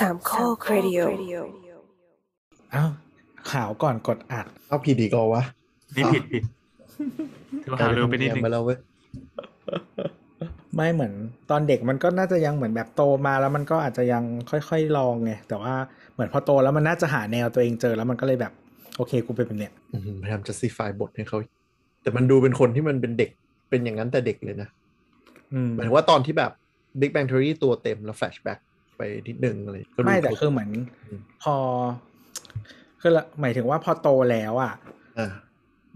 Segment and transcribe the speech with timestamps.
[0.00, 1.00] สามข้อครดิโอ
[2.74, 2.90] อ้าว
[3.52, 5.42] ข่าวก่อนกดอัดเอาผิดอีกเหรอวะ
[5.96, 6.42] นี่ผิดผิด
[7.62, 8.78] ถือว่าหาเร็วไปนิดนึงไปแล้วเว้ย
[10.74, 11.12] ไม่เหมือน
[11.50, 15.74] ตอนเด็กมันก็น่าจะยังเหมือนแบบโตมาแล้วมันก็อาจจะยังค่อยๆลองไงแต่ว่า
[16.14, 18.52] เหมือนพอโตแล้วมันน่าจะหาแนวตัวเองเจอแล้วมันก็เลยแบบ
[18.96, 21.38] โอเคกูเป็นแบบเนี้ยอืมพยายาม justify บทให้เขา
[22.02, 23.30] แต่มันดูเป็นคนที่มันเป็นเด็ก
[23.70, 24.68] เป็นอย่างนั้นแต่เด็กเลยนะ
[25.52, 26.52] อืมหมายถึงว่าตอนที่แบบ
[27.00, 28.58] Big Bang Theory ตัวเต็มแล้ว flashback
[28.96, 30.70] ไปนิดนึงอะไรก็ดูไม่แต่ครบคือเหมือน
[31.04, 31.56] อืมพอ
[33.00, 34.74] คือละหมายถึงว่าพอโตแล้วอะ
[35.18, 35.32] อ่า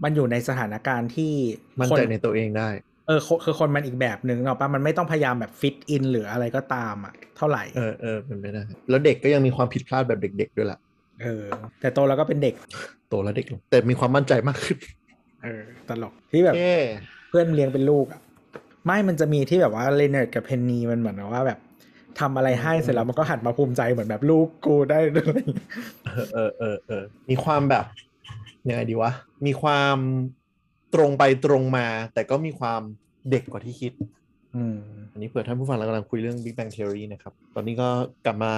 [0.03, 1.31] มันอยู่ในสถานการณ์ที่
[1.79, 2.69] มั่นคนใจในตัวเองได้
[3.07, 10.79] เออคือคือคนมันอีกแบบหนึ่งเนาะปะมันไม่ต้องพยายามแบบฟิตอินหรืออะไรก็ตามอะเท่าไหร่เออเออเป็นไปได้แล้วเด็กก็ยังมีความผิดพลาดแบบเด็ก ๆ ด้วยล่ะ
[11.21, 11.43] เออ
[11.79, 12.55] แต่โตแล้วก็เป็นเด็ก
[13.09, 14.77] โตแล้วเด็กลงแต่มีความมั่นใจมากขึ้น
[15.43, 16.75] เออตลกที่แบบเย้
[17.29, 18.21] เพื่อนเลี้ยงเป็นลูกอะ
[18.85, 21.59] ไม่มันจะมีที่แบบว่าเลเนอร์ดกับเพนนีมันเหมือนกับว่าแบบ
[22.19, 25.41] ทำอะไรให้เสร็จแล้วมันก็หันมาภูมิใจเหมือนแบบลูกกูได้เลย
[26.05, 27.85] เออเออเออเออมีความแบบ
[28.67, 29.11] ยังไงดีวะ
[29.45, 29.97] มีความ
[30.93, 32.81] ตรงไปตรงมา แต่ก็มีความ
[33.29, 33.93] เด็กกว่าที่คิด
[34.55, 34.77] อืม
[35.11, 37.89] อันนี้เผื่อท่านผู้ฟังเรากำลังคุยเรื่อง Big Bang Theory นะครับ ตอนนี้ก็
[38.25, 38.53] กลับมา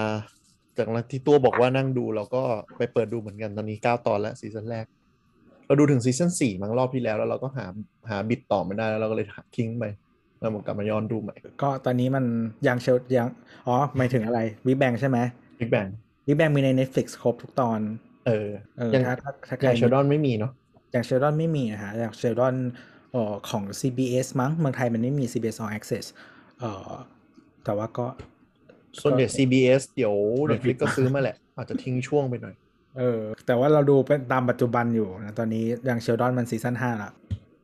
[0.78, 2.44] จากที่ตัวบอกว่านั่งดูเราก็
[2.78, 4.86] ไปเปิดดูเหมือนกันตอนนี้ 9 ตอนแล้วซีซั่นแรก
[5.66, 7.66] เราดูถึงซีซั่น4มั้งรอบที่แล้วแล้วเราก็หา
[8.10, 9.84] หาบิดต่อไม่ได้แล้วเราก็เลยทิ้งไป
[10.44, 12.26] แล้วมันกลับมาย้อนดูใหม่ ก็ตอนนี้มัน
[12.68, 13.28] Young Shel Young
[13.68, 15.18] อ๋อหมายถึงอะไร Big Bang ใช่ไหม
[15.60, 15.90] Big Bang
[16.28, 17.80] Big Bang มีใน Netflix ครบทุกตอน
[18.28, 20.52] เออเออยังถ้าถ้าถ้าใคร Young Sheldon ไม่มีเนาะ
[20.92, 22.56] Young Sheldon ไม่มีนะฮะ Young Sheldon
[23.12, 26.06] เอ่อของ CBS มั้งเมืองไทยมันไม่มี CBS All Access
[26.60, 26.92] เอ่อ
[27.66, 28.08] แต่ว่าก็
[29.02, 30.16] ส่วนใหญ่ CBS เดี๋ยว
[30.48, 32.56] โดนปิด Netflix ก็ซื้อมาแหละ อาจจะทิ้งช่วงไปหน่อย
[32.98, 37.12] เออ แต่ว่าเราดูเป็นตามปัจจุบันอยู่นะ ตอนนี้อย่างเชลดอนมันซีซั่นห้าละ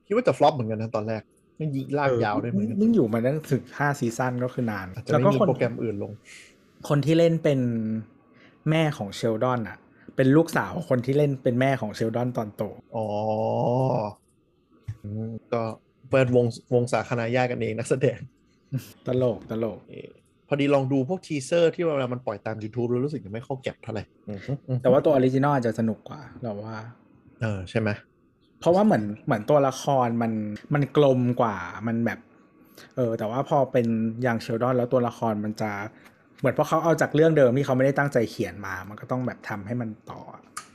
[0.06, 1.22] คิดว่าจะฟลอปเหมือนกันนะตอนแรก
[1.60, 6.12] ไม่ยิงลากยาวได้เหมือนกันยิ่งอยู่มาตั้งถึงห้าซีซั่นก็คือนานอาจจะแล้วไม่ก็มีคนโปรแกรมอื่นลง
[6.90, 7.60] คนที่เล่นเป็น
[8.70, 9.78] แม่ของเชลดอนอะ
[10.16, 12.64] เป็นลูกสาวคนที่เล่นเป็นแม่ของเชลดอนตอนโต
[12.96, 13.06] อ๋อ
[15.04, 15.62] อืมก็
[16.10, 18.20] เปิดวงวงศาคณาญาติกันเองนักแสดง
[19.08, 20.10] ตลกตลกเออ
[20.48, 26.78] พอดีลองดูพวก teaser ที่เวลามันปล่อยตาม YouTube แล้วรู้สึกยังไม่เข้าแก๊กเท่าไหร่อืมอืมแต่ว่าตัว original อาจจะสนุกกว่าเราว่า
[27.42, 27.90] เออใช่ไหม
[28.60, 30.32] เพราะว่าเหมือนเหมือนตัวละครมัน
[30.74, 31.56] มันกลมกว่า
[31.88, 32.20] มันแบบ
[32.96, 33.88] เออแต่ว่าพอเป็น
[34.26, 35.72] Young Sheldon แล้วตัวละครมันจะ
[36.40, 40.22] เหมือนเพราะเขาเอาจากเรื่องเดิมที่เขาไม่ได้ตั้งใจเขียนมา มันก็ต้องแบบทำให้มันต่อ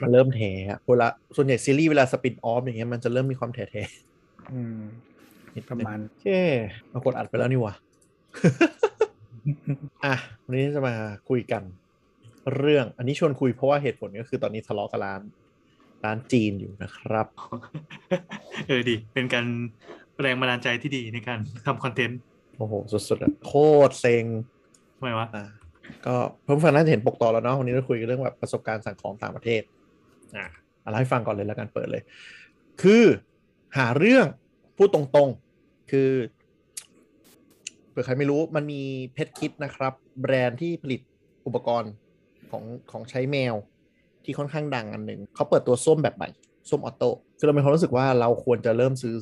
[0.00, 0.40] มันเริ่มแถ
[0.70, 3.76] อะเวลาส่วนใหญ่ซีรีส์เวลาสปินออฟอย่างเงี้ยมันจะเริ่มมีความแถแถ
[4.52, 6.28] อืมๆนิดนึงประมาณโอเค
[6.92, 7.74] มากดอัดไปแล้วนี่หว่า
[10.04, 10.94] อะวันนี้จะมา
[11.28, 11.62] คุยกัน
[12.56, 15.20] เรื่องอันนี้ชวนคุยเพราะว่าเหตุผลก็คือตอนนี้ทะเลาะกับร้าน
[16.04, 17.26] ร้านจีนอยู่นะครับ
[18.66, 19.46] เออดี เป็นการ
[20.20, 22.18] แรงบันดาลใจที่ดีในการทำคอนเทนต์
[22.58, 23.52] โอ้โห สุดๆอะโค
[23.88, 24.24] ตรเซ็ง
[24.96, 25.44] ทำไมวะ อ่า
[26.06, 26.14] ก็
[26.44, 29.62] เพิ่มฟังน่าจะเห็นปกต่อแล้วเนาะวันนี้เราคุยกันเรื่องแบบประสบการณ์สั่งของต่างประเทศ
[30.36, 30.44] อ่า
[30.80, 32.02] เอาเล่าให้ฟังก่อนเลยแล้วกันเปิดเลย
[32.82, 33.04] คือ
[33.76, 34.26] หาเรื่อง
[34.76, 36.10] พูดตรงๆ คือ
[37.90, 38.82] เผื่อใครไม่รู้มันมี
[39.14, 41.00] เพชรคิดนะครับ แบรนด์ที่ผลิต
[41.46, 41.92] อุปกรณ์
[42.50, 43.54] ของของใช้แมว
[44.24, 46.28] ที่ค่อนข้างดังอันหนึ่งเขาเปิดตัวส้มแบบใหม่
[46.70, 49.14] ส้มออโต้คือเรามีความรู้สึกว่าเราควรจะเริ่มซื้อ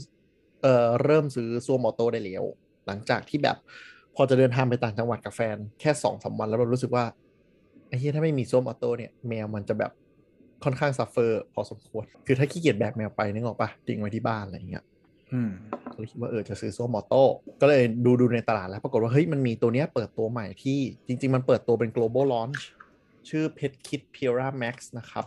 [0.62, 2.42] เอ่อเริ่มซื้อส้มออโต้ได้แล้ว
[2.86, 3.56] หลังจากที่แบบ
[4.16, 7.04] พอจะเดินทางไปต่างจังหวัดกับแฟน แค่สองสามวันแล้วเรารู้สึกว่า
[7.88, 9.92] ไอ้เหี้ยถ้าไม่มีส้วม auto เนี่ยแมวมันจะแบบ
[10.64, 14.84] ค่อนข้าง suffer พอสมควร คือถ้าขี้เกียจแบกแมวไปนึกออกปะทิ้งไว้ที่บ้านอะไรอย่างเงี้ย
[15.32, 15.50] อืม
[15.92, 17.24] ก็เลยคิดว่าเออจะซื้อส้วม auto
[17.60, 22.60] ก็เลยดูดูในตลาดแล้ว ปรากฏว่าเฮ้ยมันมีตัวเนี้ยเปิดตัวใหม่ที่จริง ๆ มันเปิดตัวเป็น global launch
[23.28, 25.24] ชื่อ Pet Kit Pura Max นะครับ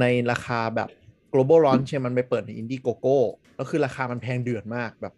[0.00, 0.88] ในราคาแบบ
[1.32, 3.16] global launch เนี่ยมันไปเปิดใน Indiegogo
[3.56, 5.14] แล้วคือราคามันแพงเดือดมากแบบ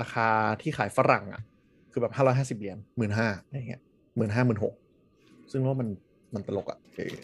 [0.00, 0.28] ราคา
[0.60, 1.42] ที่ขายฝรั่งอะ
[1.92, 3.82] คือแบบห้าร้อยห้าสิบเหรียญหมื่นห้าอะไรเงี้ย
[4.16, 4.74] หมื่นห้าหมื่นหก
[5.50, 5.88] ซึ่งว่ามัน
[6.34, 7.14] มันตลกอะเออ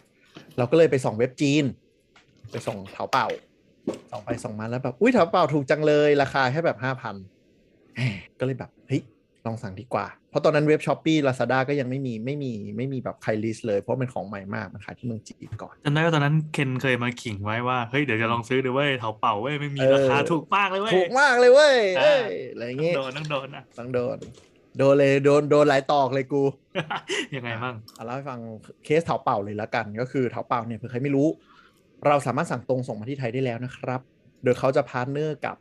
[0.58, 1.64] เราก็เลยไปส่องเว็บจีน
[2.50, 3.28] ไปส่องเถาเป่า
[4.10, 7.14] ส่องไปส่องมาแล้วแบบ อุ้ยเถาเป่าถูกจังเลย ราคาแค่แบบห้าพัน
[8.38, 9.02] ก็เลยแบบเฮ้ย
[9.46, 24.16] ลองสั่งดีกว่า เพราะตอนนั้นเว็บ Shopee Lazada ก็ยังไม่มีไม่มีไม่มีแบบใคร list เลย เพราะมันของใหม่มากมันขายที่เมืองจีนก่อนจำได้ว่าตอนนั้นเคนเคยมาขิงไว้ว่า เฮ้ย เดี๋ยวจะลองซื้อดูเว้ยเถาเป่าเว้ย ไม่มีเออราคาถูกมากเลยเว้ย ถูกมากเลยเว้ยอ่าเอ้ยอะไรอย่างต้อเงี้งยโดนต้องโดนนะต้องโดน
[24.78, 26.42] โดนเลยโดนโดนหลายตอกเลยกู
[27.36, 28.40] ยังไงบ้างเอาเล่าให้ฟัง
[28.84, 31.28] เคสเถาเป่าเลยละกัน ก็คือเถาเป่าเนี่ยเผื่อใครไม่รู้
[32.06, 34.00] เราสามารถสั่งตรงส่งมาที่ไทยได้แล้วนะครับ
[34.44, 35.56] โดยเขาจะ partner กับ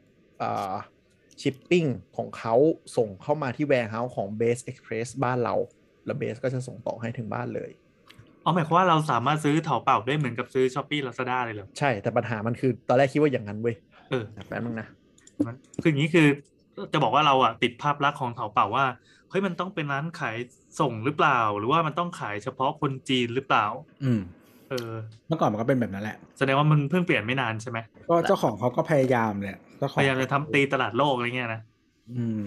[1.42, 1.86] ชิปปิ้ง
[2.18, 2.56] ของเขา
[2.98, 5.56] ส่งเข้ามาที่ warehouse ของ Best Express บ้านเรา
[6.06, 7.72] แล้ว Base ก็จะส่งต่อให้ถึงบ้านเลย
[8.44, 13.76] อ๋อหมายความว่าเราสามารถซื้อเถาเป่าได้เหมือนกับซื้อช้อปปี้ลาซาด้าเลยเหรอใช่แต่ปัญหามันคือตอนแรกคิดว่าอย่างนั้นเว้ย
[14.10, 14.88] เออแป๊บนึงนะ
[15.46, 16.28] มันคืออย่างนี้คือ
[16.94, 18.86] จะบอกว่าเราอะติดภาพลักษณ์ของเถาเป่าว่า
[19.30, 20.38] เฮ้ยมันต้องเป็นร้านขาย
[20.80, 23.66] ส่งหรือเปล่า หรือว่ามันต้องขายเฉพาะคนจีนหรือเปล่า
[24.04, 24.22] อืม
[24.70, 24.92] เออ
[25.28, 27.78] เมื่อก่อนมันก็เป็นแบบนั้นแหละ แสดงว่ามันเพิ่งเปลี่ยนไม่นานใช่ไหม
[28.10, 31.62] ก็เจ้าของเขาก็พยายามแหละเจ้าข พองยายามจะทำตีตลาดโลกอะไรเงี้ยนะ
[32.18, 32.46] อืม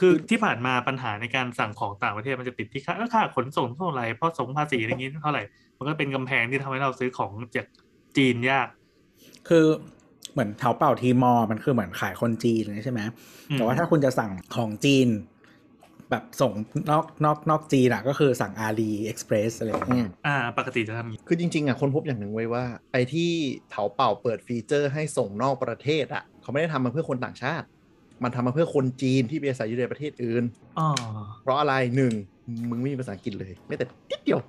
[0.00, 5.42] คือที่ผ่านมาปัญหาในการสั่งของต่างประเทศมันจะติดที่ค่าเอ้อค่าขนส่งเท่าไหร่เพราะสงภาษีอะไรอย่างงี้เท่าไหร่
[5.78, 7.66] มันก็เป็นกำแพงที่ทำให้เราซื้อของจาก
[8.16, 8.68] จีนยาก
[9.48, 9.64] คือ
[10.32, 13.00] เหมือนเถาเป่าทีมอร์มันคือเหมือนขายคนจีนเลยใช่ไหม
[13.50, 15.08] อืมแต่ว่าถ้าคุณจะสั่งของจีน
[16.10, 16.52] แบบส่ง
[16.90, 23.30] นอกนอกนอกจีนอะก็คือสั่งอาลีเอ็กซ์เพรสอะไรอย่างอืเงี้มยอ่า ปกติจะทำอย่างงี้คือจริง ๆอะคนพบอย่างหนึ่งไว้ว่า ไอ้ที่
[23.70, 27.66] เถาเป่าเปิดฟีเจอร์ให้ส่งนอกประเทศอะ เขาไม่ได้ทำมาเพื่อคนต่างชาติ
[28.22, 30.44] มันทำมาเพื่อคนจีนที่ไปอาศัยอยู่ในประเทศอื่น
[30.78, 30.88] อ๋อ
[31.42, 32.12] เพราะอะไรหนึ่ง
[32.70, 34.40] มึงไม่มีภาษาอังกฤษเลย ไม่แต่นิดเดียว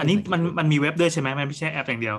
[0.00, 2.16] อันนี้มันไภาษาอังกฤษเลยมันมีเว็บด้วยใช่ไหมมันไม่ใช่แอปอย่างเดียว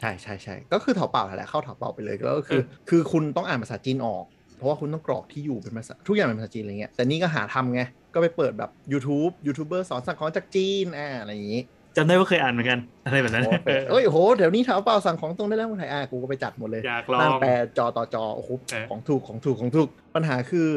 [0.00, 4.24] ใช่ใช่ใช่ก็คือเถาเป่าแหละเข้าเถาเป่าไปเลยก็คือเออคือคุณต้องอ่านภาษาจีนออก
[4.56, 7.82] เพราะว่าคุณต้องกรอกที่อยู่เป็นภาษาทุกอย่างเป็นภาษาจีนอะไรเงี้ยแต่นี่ก็หาทำไง
[8.14, 11.62] ก็ไปเปิดแบบ YouTube ยูทูบเบอร์สอนสั่งของจากจีนอ่าอะไรอย่างงี้
[11.98, 20.68] จำได้ว่าเคยอ่านเหมือนกันอะไรแบบนั้นโอ้เปิดเอ้ยโหเดี๋ยวนี้เถาเป่าสั่งของตรงได้แล้วเมืองไทยอะกูก็ไปจัดหมดเลยอยากลอนั่งงแปลจอต่อจอโอ้โหเออของถูกของถูกของถูกปัญหาคือ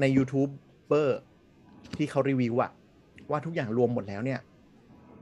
[0.00, 0.50] ใน YouTube
[0.88, 1.20] เบอร์
[1.96, 2.70] ที่เขารีวิวอะ
[3.30, 4.40] ว่าทุกอย่างรวมหมดแล้วเนี่ย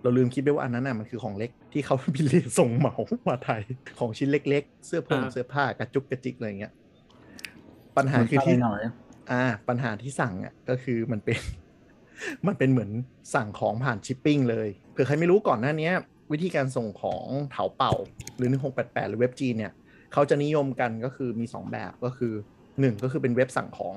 [0.03, 2.95] เราลืมคิดไปว่าอันนั้นน่ะมันคือของเล็กที่เขาบิลเลส่งเหมา
[3.29, 3.63] มาไทย
[3.99, 6.73] ของชิ้นเล็ก ๆ เสื้อผงเสื้อผ้ากระจุกกระจิกอะไรอย่างเงี้ย
[7.97, 8.81] ปัญหาคือที่หน่อย
[9.33, 11.39] อ่า ปัญหาที่สั่งอะก็คือมันเป็น
[12.47, 12.91] มันเป็นเหมือน
[13.35, 15.91] สั่งของผ่านชิปปิ้งเลยเผื่อใครไม่รู้ก่อนหน้านี้
[16.33, 17.93] วิธีการส่งของเถาเป่า
[18.37, 18.49] หรือ
[18.79, 19.73] 1688 หรือเว็บจีนเนี่ย
[20.13, 22.33] เขาจะนิยมกันก็คือมี 2 แบบก็คือ
[22.69, 23.95] 1 ก็คือเป็นเว็บสั่งของ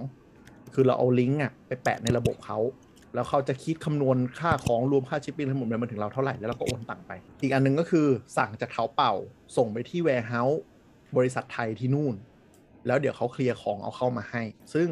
[0.73, 2.59] คือเราเอาลิงก์อะไปแปะในระบบเขา
[3.13, 8.07] แล้วเขาจะคิดคำนวณค่าของรวมค่าชิปปิ้งทั้งหมดเนี่ยมันถึงเราเท่าไหร่แล้วเราก็โอนตังค์ไป อีกอันหนึงก็คือ
[8.37, 9.13] สั่งจากเถาเป่า
[9.57, 10.61] ส่งไปที่ warehouse
[11.17, 12.15] บริษัทไทยที่นู่น
[12.87, 14.87] แล้วเดี๋ยวเขาเคลียร์ของเอาเข้ามาให้ ซึ่ง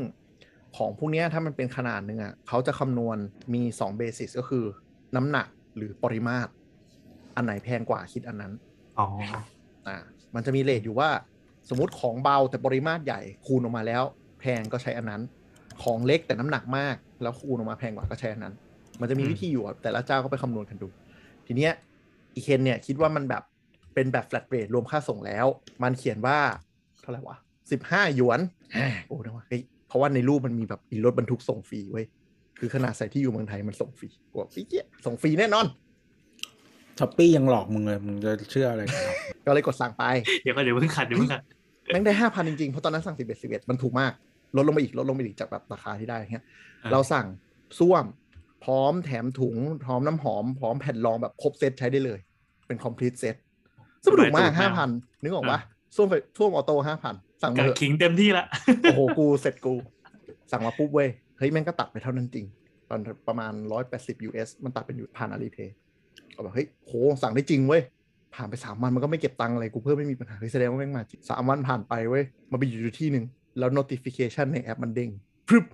[0.78, 3.18] ของพวกเนี้ยถ้ามันเป็นขนาดหนึ่งอะเขาจะคำนวณ
[3.54, 4.66] มี2เบสิสก็คือ
[5.16, 6.50] น้ำหนักหรือปริมาตร
[7.36, 8.54] อันไหนแพงกว่าคิดอันนั้น
[9.00, 9.08] อ๋อ
[9.88, 9.98] อ่า
[10.36, 11.10] มันจะมีเลทอยู่ว่า
[11.70, 14.04] สมมติของเบาแต่ปริมาตรใหญ่คูณออกมาแล้ว
[14.40, 15.22] แพงก็ใช้อันนั้น
[15.84, 18.54] ของเล็กแต่น้ำหนักมาก แล้วคูณออกมาแพงกว่าก็ใช้อันนั้น
[19.02, 20.88] มันจะมีอืมวิธีอยู่อะแต่ละเจ้าก็ไปคำนวณกันดู
[21.48, 21.74] ทีเนี้ย
[22.36, 23.44] อีเคนเนี่ยคิดว่ามันแบบ
[23.94, 25.46] เป็นแบบ flat rate รวมค่าส่งแล้ว
[25.84, 26.38] มันเขียนว่า
[27.02, 27.38] เท่าไหร่วะ
[27.72, 28.40] สิบห้าหยวน
[28.78, 32.06] อ่าโอ้นะว่าเฮ้ยเพ ราะว่าในรูปมันมีแบบอีรถบรรทุกส่งฟรีเว้ย
[32.60, 35.66] คือขนาดใส่ที่อยู่เมืองไทยมันส่งฟรีกว่าพี่เจี๊ยส่งฟรีแน่นอน
[37.00, 40.04] Shopee ยังหลอกมึงเลยมึงจะเชื่ออะไรกันครับก็เลยกดสั่งไป
[40.44, 41.42] เดี๋ยวก็เดี๋ยวเพิ่งขัดเดี๋ยวเพิ่งขัด
[41.92, 44.12] แม่งได้ห้าพันจริงๆ เพราะตอนนั้นสั่งสิบเอ็ดสิบเอ็ดมันถูกมาก
[44.56, 46.46] ลดลงไปอีกลดลงไปอีกจากแบบราคาที่ได้เงี้ย
[46.84, 47.25] อ่าเราสั่ง
[47.80, 48.06] ส้วม
[48.63, 52.19] พร้อมแถมถุง พร้อมน้ำหอม พร้อมแผ่นรองแบบครบเซตใช้ได้เลย
[52.68, 53.36] เป็น complete set
[54.04, 54.89] ซึ่งมันถูกมากห้าพัน
[55.22, 55.60] นึกออกปะ
[55.96, 58.45] ส้วมไฟส้วมออโต้ห้าพัน สั่งมากัเถดอะขิงเต็มที่ละ
[58.81, 59.74] โอ้โหกูเสร็จกู
[60.51, 62.45] สั่งมาปุ๊บเว้ยเฮ้ยแม่งก็ตัดไปเท่านั้นจริง
[62.90, 63.54] ตอนประมาณ
[63.90, 65.75] 180 US มันตัดเป็นอยู่ผ่านอาลีเพย์
[66.36, 66.92] ก็แบบเฮ้ยโห
[67.24, 67.81] สั่งได้จริงเว้ย
[68.36, 73.25] ผ่านไปสามวันมันก็ไม่เก็บตังค์อะไรกูเพิ่มไม่มีปัญหาเฮ้ยแสดงว่าแม่งมาจริงสามวันผ่านไปเว้ยมาไปอยู่ที่หนึ่ง
[73.60, 75.10] แล้ว notification ในแอปมันเด้ง
[75.48, 75.66] พรึบ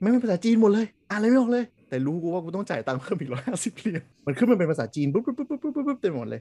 [0.00, 6.40] ไม่งเป็นภาษาจีนหมดเลยอ่านอะไรไม่ออกเลย แต่รู้กูว่ากูต้องจ่ายตังค์เพิ่มอีกร้อยห้าสิบเหรียญมันขึ้นมาเป็นภาษาจีนปุ๊บปุ๊บปุ๊บปุ๊บปุ๊บปุ๊บเต็มหมดเลย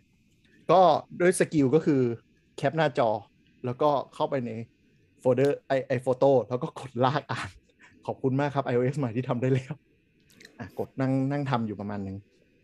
[0.72, 0.80] ก็
[1.20, 2.02] ด้วย skill ก็คือ
[2.58, 3.10] แคปหน้าจอ
[3.66, 4.52] แล้วก็เข้าไปใน
[5.20, 7.50] โฟลเดอร์ไอ iPhoto แล้วก็กดลากอ่าน
[8.06, 9.74] ขอบคุณมากครับ iOS ใหม่ที่ทำได้แล้ว
[10.60, 12.18] อะกดนั่งนั่งทำอยู่ประมาณนึง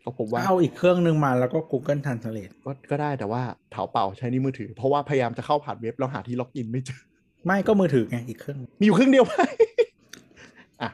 [0.06, 7.02] ก็พบว่าเอาอีกเครื่องหนึ่งมาแล้วก็ Google Translate ก็ก็ได้แต่ว่า Taobao ใช้ในมือถือ เพราะว่าพยายามจะเข้าผ่านเว็บแล้วหาที่ login ไม่เจอ
[7.46, 9.34] ไม่ก็มือถือไงอีกเครื่อง มีอยู่เครื่องเดียวไหม
[10.82, 10.90] อะ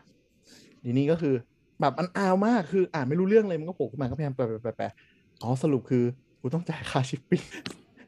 [0.84, 1.34] ทีนี้ก็คือ
[1.82, 4.86] แบบอันอาวมากคืออ่านไม่รู้เรื่องเลยมันก็โผล่ขึ้นมาก็พยายามแปลแปลแปล
[5.42, 6.04] อ๋อสรุปคือ
[6.42, 7.44] กูต้องจ่ายค่าชิปปิ้ง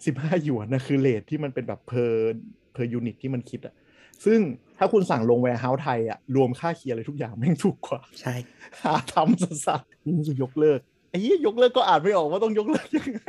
[0.05, 2.13] สิบห้าหยวนนะคือเลทที่มันเป็นแบบเพอ
[2.73, 3.73] เพอยูนิตที่มันคิดอะ
[4.25, 4.39] ซึ่ง
[4.77, 8.35] ถ้าคุณสั่งลงแวร์เฮาส์ไทยอะรวมค่าเคลียร์อะไรทุกอย่างแม่งถูกกว่า ใช่
[8.81, 10.79] หาทำสัสๆนี่คือยกเลิก
[11.11, 13.21] ไอ้ยี่ยกเลิกก็อ่านไม่ออกว่าต้องยกเลิกยังไง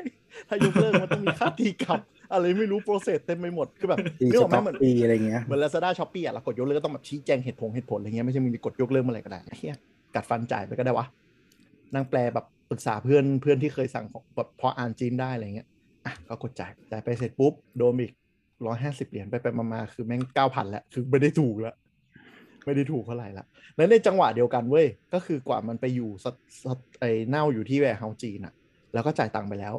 [0.49, 2.01] ถ้ายกเลิกมันต้องมีค่าตีกลับ
[2.33, 9.77] อะไรไม่รู้โปรเซสเต็มไปหมดคือแบบปีเรื่องสของต็แม่อกเหมือนปีอะไรเงี้ยเหมือน Lazada s h o p e e อะเรากดยกเลิกก็ต้องแบบชี้แจงเหตุผลเหตุผลอะไรเงี้ยไม่ใช่มึงจะกดยกเลิกเมื่อไหร่ก็ได้เฮีย
[10.15, 11.07] กัดฟันจ่ายไปก็ได้วะ
[11.95, 15.69] นั่งแปลแบบปรึกษาเพื่อนเพื่อนที่เคยสั่งของแบบพออ่านจีนได้อะไรเงี้ย
[16.07, 18.13] อะก็กดจ่ายจ่ายไปเสร็จปุ๊บโดนอีก
[18.67, 21.75] ร้อยห้าสิบเหรียญไปไปมาๆคือแม่งเก้าพันแล้วคือไม่ได้ถูกแล้ว
[22.65, 23.47] ไม่ได้ถูกเท่าไหร่ละ
[23.77, 26.27] แล้วในจังหวะเดียวกันเว้ยก็คือกว่ามันไปอยู่ส
[26.63, 26.65] ส
[27.01, 28.55] ไอ้เน่าอยู่ที่แวร์เฮาจีนอะ
[28.95, 29.75] แล้วก็จ่ายตังค์ไปแล้ว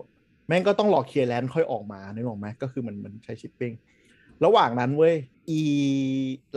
[0.47, 3.73] แม่งก็ต้องรอเคลียร์แลนด์ค่อยออกมานึกออกไหมก็คือมันมันใช้ชิปปิ้ง
[4.45, 5.15] ระหว่างนั้นเว้ย
[5.49, 5.61] อี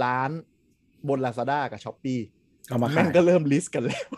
[0.05, 0.31] ร้าน
[1.09, 2.21] บน Lazada กับ s h อ p e e
[2.69, 4.09] เอามาแม่ขางยก็เริ่มลิสต์กันแล้ว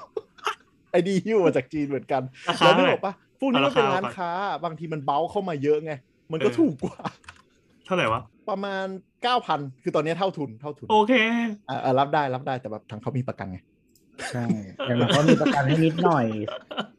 [0.90, 4.30] ไอ้ดีฮิ้วมาจากจีนเหมือนกันราคาแล้วนึเท่ากไหอร่อกปะ พวกนี้เอามันเป็นราคาร้านก่อนค้า
[4.64, 5.92] บางทีมันเบ้าเข้ามาเยอะไง
[6.32, 6.98] มันก็เออถูกกว่า
[7.84, 8.20] เท่าไหร่วะ
[8.50, 8.86] ประมาณ
[9.22, 11.12] เก้าพันคือตอนนี้เท่าทุนเท่าทุน โอเค
[11.68, 13.58] อะอะรับได้รับได้แต่แบบทางเขามีประกันไง
[14.32, 14.44] ใช่
[14.86, 16.26] อย่างน้อยก็มีประกันให้นิดหน่อย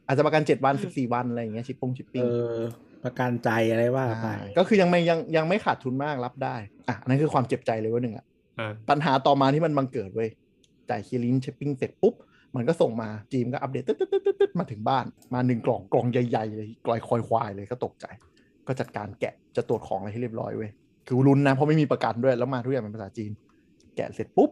[0.08, 2.58] อาจจะประกันเจ็ดวันสิบสี่วันอะไรอย่างเงี้ยชิปปงชิปเอปิ้งอ
[3.04, 6.56] ประกันใจอะไรว่าไปก็คือยังไม่ยังยังไม่ขาดทุนมากรับได้
[6.88, 8.26] อะอันนั้นคือความเจ็บใจเลยว่าหนึ่งอะ
[8.58, 10.30] เออปัญหาต่อมาที่มันบังเกิดเว้ย
[10.90, 12.14] จ่ายคีลินชิปปิ้งเสร็จปุ๊บ
[12.56, 18.06] มันก็ส่งมาจีมก็อัปเดตตึ๊ดตึ๊ดตึ๊ดตึ๊ดตึ๊ดมาถึงบ้านมาหนึ่งกล่องกล่องใหญ่ๆเลยกลอยคอยควายเลยก็ตกใจ
[18.68, 20.70] ก็จัดการแกะจะตรวจของอะไรให้เรียบร้อยเว้ย
[21.08, 23.32] คือรุนนะเพราะไม่มีประกันด้วยแล้วมาทุกอย่างเป็นภาษาจีน
[23.96, 24.50] แกะเสร็จปุ๊บ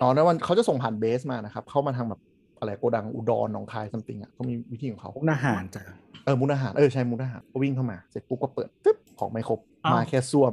[0.00, 2.20] อ๋อแล้วมันเขาจะส่งผ่านเบสมานะครับ เข้ามาทางแบบ
[2.58, 5.82] อะไรโกดังอุดรหนองคายซัมติงอะเขามีวิธีของเขาพวกอาหารจ้ะ
[6.24, 10.52] เออมุกอาหารเออใช่มุกอาหารก็วิ่งเข้ามาเสร็จปุ๊บก็เปิดตึ๊บของไม่ครบอ้าวมาแค่ส้วม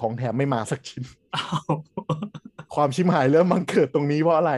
[0.00, 1.02] ของแถมไม่มาสักชิ้น
[1.34, 1.72] อ้าว
[2.74, 4.52] ความชิมหายเริ่มบังเกิดตรงนี้เพราะอะไร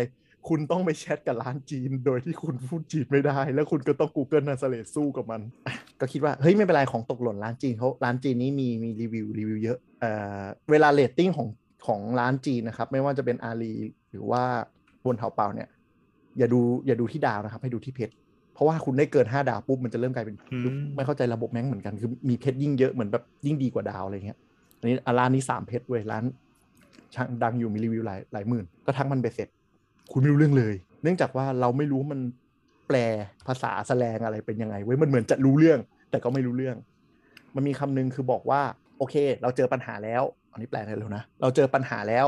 [0.48, 11.48] คุณต้องไปแชทกับร้านจีน โดยที่คุณพูดจีนไม่ได้ แล้วคุณก็ต้อง Google Translate สู้กับมันอะก็คิดว่า เฮ้ย ไม่เป็นไร ของตกหล่นร้านจีนเขาร้านจีนนี้มีมีรีวิวรีวิวเยอะเอ่อเวลาเรตติ้งของ
[11.86, 13.74] ของร้านจีนนะครับ ไม่ว่าจะเป็นอาลี
[14.10, 14.42] หรือว่า
[15.04, 15.68] บนเถาเปาเนี่ย
[16.38, 18.10] อย่าดูอย่าดูที่ดาวนะครับ ให้ดูที่เพจ
[18.54, 20.62] เพราะว่าคุณได้เกิน5ดาวปุ๊บมันจะเริ่มกลายเป็นอืม
[20.96, 24.38] ไม่เข้าใจระบบแม่งเหมือนกันคือมีเพชรยิ่งเยอะเหมือนแบบยิ่งดีกว่าดาวอะไรเงี้ย
[24.78, 26.24] อันนี้อะร้านนี้สามเพชรเว้ยร้าน
[27.14, 29.48] ช่างดังอยู่มีรีวิวหลายหลายหมื่นก็ทักมันไปเสร็จ
[30.12, 32.20] คุณไม่รู้เรื่องเลย เนื่องจากว่าเราไม่รู้มัน
[32.88, 32.96] แปล
[33.46, 35.78] ภาษาแสลงอะไรเป็นยังไงเว้ยมันเหมือนจะรู้เรื่อง
[36.10, 36.76] แต่ก็ไม่รู้เรื่อง
[37.56, 38.62] มันมีคำนึงคือบอกว่า
[38.98, 40.22] โอเค เราเจอปัญหาแล้ว
[40.52, 42.26] อันนี้แปลได้แล้วนะ เราเจอปัญหาแล้ว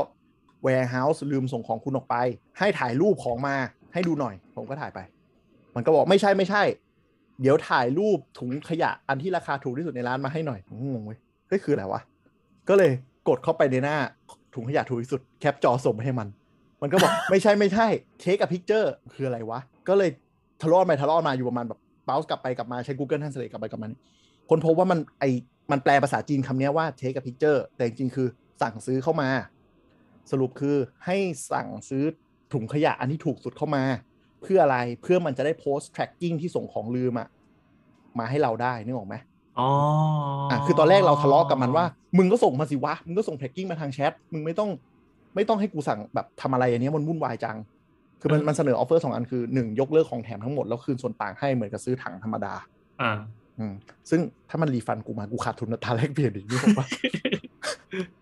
[0.65, 2.15] warehouse ลืมส่งของคุณออกไป
[2.59, 3.55] ให้ถ่ายรูปของมา
[3.93, 4.99] ให้ดูหน่อย ผมก็ถ่ายไป
[5.75, 6.63] มันก็บอกไม่ใช่ไม่ใช่
[7.41, 10.59] เดี๋ยวถ่ายรูปถุงขยะอันที่ราคาถูกที่สุดในร้านมาให้หน่อย
[10.93, 12.01] งงเว้ยเฮ้ยคืออะไรวะ
[12.69, 12.91] ก็เลย
[13.27, 13.97] กดเข้าไปในหน้า
[14.55, 16.27] ถุงขยะถูกที่สุดแคปจอส่งไปให้มัน
[16.81, 17.87] มันก็บอกไม่ใช่ไม่ใช่
[18.19, 20.09] take a picture คืออะไรวะ ก็เลย
[20.61, 23.87] ทะเลาะไปทะเลาะมาอยู่ประมาณแบบเบลส์กลับไปกลับมาใช้ Google Translate กลับไปกลับมา
[24.49, 25.25] คนพบว่ามันไอ
[25.71, 28.27] มันแปลภาษาจีนคำเนี้ยว่า take a picture แต่จริงๆคือ
[28.61, 29.29] สั่งซื้อเข้ามา
[30.31, 31.17] สรุปคือให้
[31.51, 32.03] สั่งซื้อ
[32.53, 33.83] ถุงขยะอันที่ถูกสุดเข้ามา
[34.41, 37.27] เพื่ออะไรเพื่อมันจะได้โพสต์ tracking ที่ส่งของลืมอะ
[38.19, 39.15] มาให้เราได้นึกออกไหม
[39.59, 39.69] อ๋อ
[40.51, 41.85] อะคือตอนแรกเราทะเลาะกับมันว่า
[42.17, 44.69] มึงก็ส่งมาสิวะ มึงก็ส่ง tracking มาทางแชท มึงไม่ต้อง
[45.35, 47.57] ไม่ต้องให้กูสั่งแบบทำอะไรอันเนี้ยมันวุ่นวายจัง
[48.21, 52.53] คือมันมันเสนอ offer สองอันคือหนึ่งยกเลิกของแถมทั้งหมดแล้วคืนส่วนต่างให้เหมือนกับซื้อถังธรรมดา
[53.01, 53.11] อ่า
[53.59, 53.73] อืม
[54.09, 54.19] ซึ่ง
[54.49, 56.87] ถ้ามันรีฟันกูมากูขาดทุนอัตราแลกเปลี่ยนอีกนึกออกปะ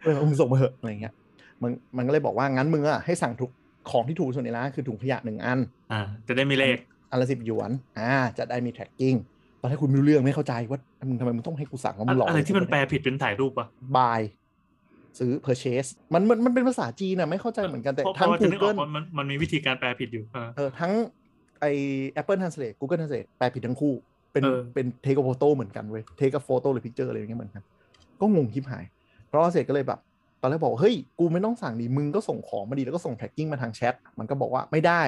[0.03, 1.13] เออมึงส่งมาเหอะอะไรเงี้ย
[1.61, 3.51] มันมันก็เลยบอกว่างั้นมึงอะให้สั่งทุก
[3.91, 5.59] ของที่ถูกที่สุดในร้านคือถุงขยะหนึ่งอัน
[5.91, 6.77] อ่า จะได้มีเลข
[7.11, 9.17] อันละสิบหยวน อ่า จะได้มี tracking
[9.61, 14.19] ตอนแรกคุณไม่รู้เรื่องไม่เข้าใจว่ามึงทำไมมึงต้องให้กูสั่งว่ามึงหลอกอะไรที่มันแปลผิดเป็นถ่ายรูปปะ buy
[15.19, 20.91] ซื้อ purchase มันมันมันเป็นภาษาจีนนะไม่เข้าใจเหมือนกันแต่เพราะทั้งว่าจะนึกออก Google ว่ามันมันมีวิธีการแปลผิดอยู่อ่าเออทั้ง
[21.61, 21.65] ไอ
[22.19, 23.93] Apple Translate Google Translate แปลผิดทั้งคู่
[24.33, 27.63] เป็นเออเป็น take a photo เหมือนกันเว้ย take a photo หรือ picture อะไรอย่างเงี้ยเหมือนกัน
[28.21, 28.85] ก็งงทิบหาย
[29.27, 29.99] เพราะว่าเสร็จก็เลยแบบ
[30.41, 35.01] ตอนแรกบอกว่าเฮ้ยกูไม่ต้องสั่งดีมึงก็ส่งของมาดีแล้วก็ส่ง tracking มาทางแชทมันก็บอกว่าไม่ได้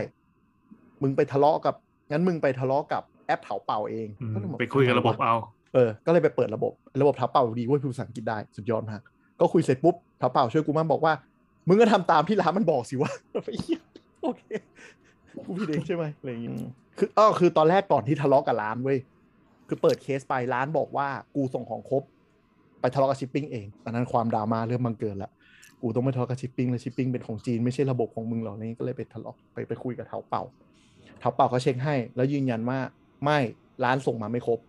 [1.01, 1.75] มึงไปทะเลาะกับ
[2.11, 5.35] งั้นมึงไปทะเลาะกับแอปเถาเป่าเองอืมก็เลยบอกไปคุยกับระบบเอา
[5.73, 9.01] เออก็เลยไปเปิดระบบ ระบบเถาเป่าดีเว้ยพูดภาษาอังกฤษได้สุดยอดมาก
[9.41, 11.13] ก็คุยเสร็จปุ๊บเถาเป่าช่วยกูมั่งบอกว่า
[11.67, 13.11] มึงก็ทำตามที่ร้านมันบอกสิวะ
[13.45, 13.81] ไอ้เหี้ย
[14.23, 14.43] โอเค
[15.45, 16.51] กูผิดเองใช่ไหมอะไรอย่างงี้
[16.97, 18.97] คืออ้อคือตอนแรกก่อนที่ทะเลาะกับร้านเว้ย
[19.67, 22.03] คือเปิดเคสไปร้านบอกว่ากูส่งของครบ
[22.81, 25.31] ไปทะเลาะกับชิปปิ้งเองตอนนั้นความดราม่าเริ่มบังเกิดละ
[25.81, 30.43] กูต้องไปทะเลาะกับชิปปิ้งแล้วชิปปิ้งเป็นของจีนไม่ใช่ระบบของมึงหรอกนี้ก็เลยไปทะเลาะไปไปคุยกับเถาเป่า
[31.19, 32.79] เถาเป่าเขาเช็คให้ แล้วยืนยันว่า
[33.23, 33.39] ไม่
[33.83, 34.59] ร้านส่งมาไม่ครบ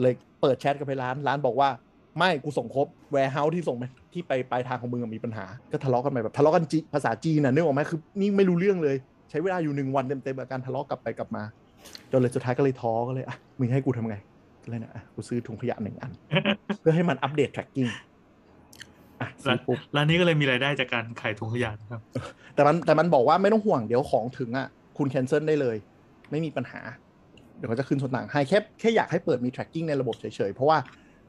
[0.00, 1.68] เลยเปิดแชทกับไปร้าน ร้านบอกว่า
[2.18, 8.96] ไม่กูส่งครบ warehouse ที่ส่งไปที่ไปปลายทางของมึงอะมีปัญหา ก็ทะเลาะกันไปแบบทะเลาะกันจีภาษาจีนน่ะนึกออกไหมคือนี่ไม่รู้เรื่องเลย
[9.30, 11.42] ใช้เวลาอยู่หนึ่งวันเต็มๆกับการทะเลาะกลับไปกลับมา
[12.10, 14.16] จนเลยสุดท้ายก็เลยท้อก็เลยอะมึงให้กูทำไง
[14.64, 16.12] ก็เลยนะอะกูซื้อถุงขยะหนึ่งอัน
[16.80, 17.90] เพื่อให้มันอัปเดต tracking
[19.20, 22.00] อะซื้อปุ๊บร้านนี้ก็เลยมีรายได้จากการขายถุงขยะนะครับ
[22.54, 24.66] แต่มันแต่มันบอกว่าไม่ต้องห่วงเดี๋ยวของถึงอะ
[24.98, 25.76] คุณแคนเซิลได้เลย
[26.30, 26.80] ไม่มีปัญหา
[27.56, 30.78] เดี๋ยวเขาจะขึ้นส่วนต่างให้แค่แค่อยากให้เปิดมี tracking ในระบบเฉยๆ เพราะว่า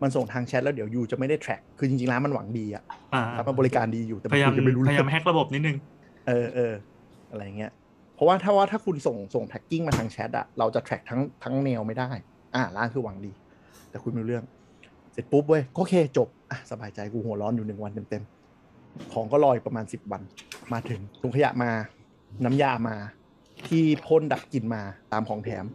[0.02, 5.78] มันส่งทางแชทแล้วเดี๋ยวยูจะไม่ได้ track คือจริงๆร้านมันหวังดีอะอ่าครับมันบริการดีอยู่แต่พยายามคุณจะไม่รู้พเรื่ยายาอมงแฮกระบบนิดนึง
[6.28, 6.74] เออเออ
[7.32, 7.72] อะไรเงี้ย
[8.16, 12.10] เพราะว่าถ้าว่าถ้าคุณส่งส่ง tracking มาทางแชทอะเราจะ track ทั้งทั้งแนวไม่ได้
[12.56, 13.32] อ่าร้านคือหวังดี
[13.90, 14.46] แต่คุณไม่รู้เรื่อง
[15.14, 20.22] เสร็จปุ๊บเว้ยก็โอเคจบอะสบายใจกูหัวร้อนอยู่หนึ่งวันเต็มๆของก็รออีกประมาณสิบวัน
[20.74, 21.72] มาถึงถุงขยะมา
[22.46, 22.96] น้ำยามา
[23.68, 25.66] ที่พ่นดับกลิ่นมาตามของแถม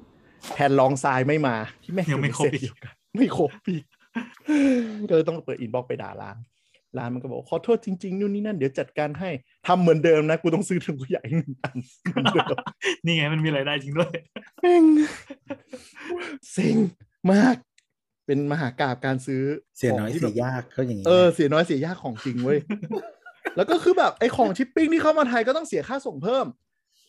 [0.55, 3.85] แผ่นรองทรายไม่มาที่แม่งยังไม่ครบเซ็ตอีกเดียวกันไม่ครบอีก
[5.09, 6.37] ก็เลยต้องเปิด inbox ไปด่าร้าน
[6.99, 9.31] ร้านมันก็บอกขอโทษจริงๆนู่นนี่นั่นเดี๋ยวจัดการให้
[9.67, 12.59] ทำเหมือนเดิมนะ กูต้องซื้อถุงขยะอีกหนึ่งอันเหมือนเดิม
[13.05, 14.15] นี่ไงมันมีรายได้จริงด้วย
[14.61, 14.85] แม่ง
[16.53, 16.77] เซ็ง
[17.33, 17.57] มาก
[18.27, 19.43] เป็นมหากราบการซื้อ
[19.77, 22.59] เสียน้อยขงที่เสีแบบยยากก็อย่างนี้เออแหละเสียน้อยเสียยากของจริงเว้ย
[23.57, 26.47] แล้วก็คือแบบไอ้ของชิปปิ้งที่เข้ามาไทยก็ต้องเสียค่าส่งเพิ่ม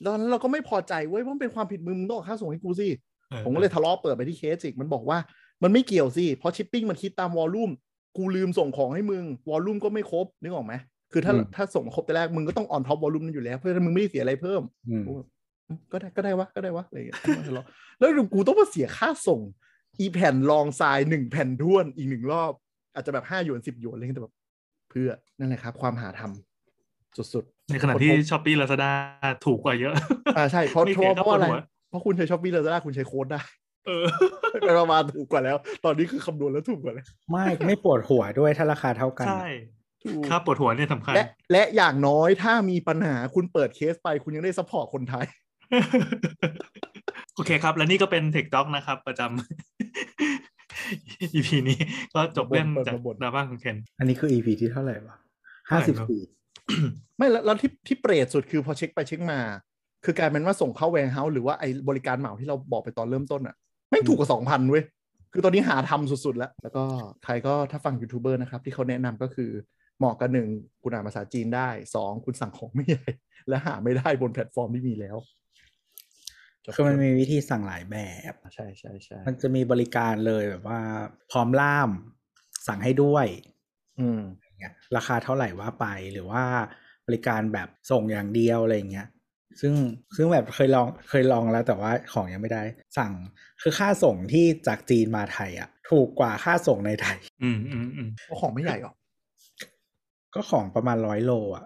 [0.05, 2.87] ตอนนั้นเราก็ไม่พอใจเว้ยเพราะมันเป็นความผิดมึงมึงต้องออกค่าส่งให้กูสิ
[3.31, 5.17] ออผมก็เลยทะเลาะเปิดไปที่เคสอีกมันบอกว่า
[5.63, 7.71] มันไม่เกี่ยวสิ เพราะชิปปิ้งมันคิดตาม volume
[8.17, 10.73] กูลืมส่งของให้มึง volume ก็ไม่ครบ นึกออกไหม
[11.11, 15.27] คือถ้าถ้าส่งมาครบแต่แรก มึงก็ต้อง on top volume นั้นอยู่แล้ว เพื่อมึงไม่ได้เสียอะไรเพิ่มอืมกูแบบ
[15.67, 17.65] อืมก็ได้ก็ได้วะ ก็ได้วะอะไรอย่างเงี้ยทะเลาะ
[17.97, 19.41] แล้วกูต้องมาเสียค่าส่ง
[19.99, 22.51] อีแผ่นรองทรายหนึ่งแผ่นท้วนอีกหนึ่งรอบ
[22.93, 24.35] อาจจะแบบห้าหยวนสิบหยวนอะไรเงี้ยแต่แบบ
[24.89, 25.09] เพื่อ
[25.39, 28.91] นั่นแหละครับ ความหาทำสุดๆ ในขณะที่ช้อปปี้ลาซาด้า
[29.45, 29.93] ถูกกว่าเยอะ
[30.37, 31.57] อ่าใช่เพราะไม่เพเสียราะเพราะอะไรก็ปวดหัว
[31.89, 33.41] เพราะคุณใช้ Shopee Lazada คุณใช้โค้ดได้
[33.87, 34.05] เออ
[34.61, 39.47] ไปประมาณถูกกว่าแล้ว ตอนนี้คือคำนวณแล้วถูกกว่าแล้ว ไม่ไม่ปวดหัวด้วยถ้าราคาเท่ากัน ใช่
[40.03, 45.25] ถูกค่าปวดหัวเนี่ยสำคัญ และและอย่างน้อยถ้ามีปัญหาคุณเปิดเคสไปคุณยังได้ support คนไทย
[47.35, 49.27] โอเคครับ และนี่ก็เป็น Tech Talk นะครับ ประจำ
[51.35, 51.79] EP นี้
[52.13, 55.15] ก็จบเรื่องจากมาบ่นดราม่าของเคน อันนี้คือ EP ที่เท่าไหร่วะ
[55.65, 56.21] เท่าห้าไหร่สิบครับสี่
[57.17, 59.39] ไม่แล้วแล้วที่ที่เปรตสุดคือพอเช็คไปเช็คมา
[60.05, 63.55] คือกลายเป็นว่าส่งเข้า warehouse หรือว่าไอ้บริการเหมาที่เราบอกไปตอนเริ่มต้นอะ
[63.89, 64.83] แม่งถูกกว่าสองพันเว้ย
[65.33, 66.83] คือตอนนี้หาทำสุดๆแล้ว แล้วก็
[67.23, 69.51] ใครก็ถ้าฟังยูทูบเบอร์นะครับ ที่เขาแนะนำก็คือ
[69.97, 70.47] เหมาะกับหนึ่ง
[70.83, 73.09] คุณอ่านภาษาจีนได้สองคุณสั่งของไม่ใหญ่
[73.49, 75.17] และหาไม่ได้บนแพลตฟอร์มที่มีแล้ว
[76.63, 77.97] จบคือมันมีวิธีสั่งหลายแบ
[78.31, 80.79] บใช่ใช่ใช่มันจะมีบริการเลยแบบว่า
[81.31, 81.89] พร้อมล่าม
[82.67, 83.27] สั่งให้ด้วย
[83.99, 86.43] อืมอย่างเงี้ยราคาเท่าไหร่ว่าไปหรือว่า
[87.07, 89.07] บริการแบบส่งอย่างเดียวอะไรอย่างเงี้ย
[89.61, 89.73] ซึ่ง
[90.15, 92.63] ซึ่งแบบเคยลองเคยลองแล้วแต่ว่าของยังไม่ได้
[92.97, 93.13] สั่ง
[93.61, 98.95] คือค่าส่งที่จากจีนมาไทยอะ ถูกกว่าค่าส่งในไทย อืมอืมอืมเพราะของไม่ใหญ่หรอก
[100.33, 101.65] ก็ของประมาณร้อยโล อะ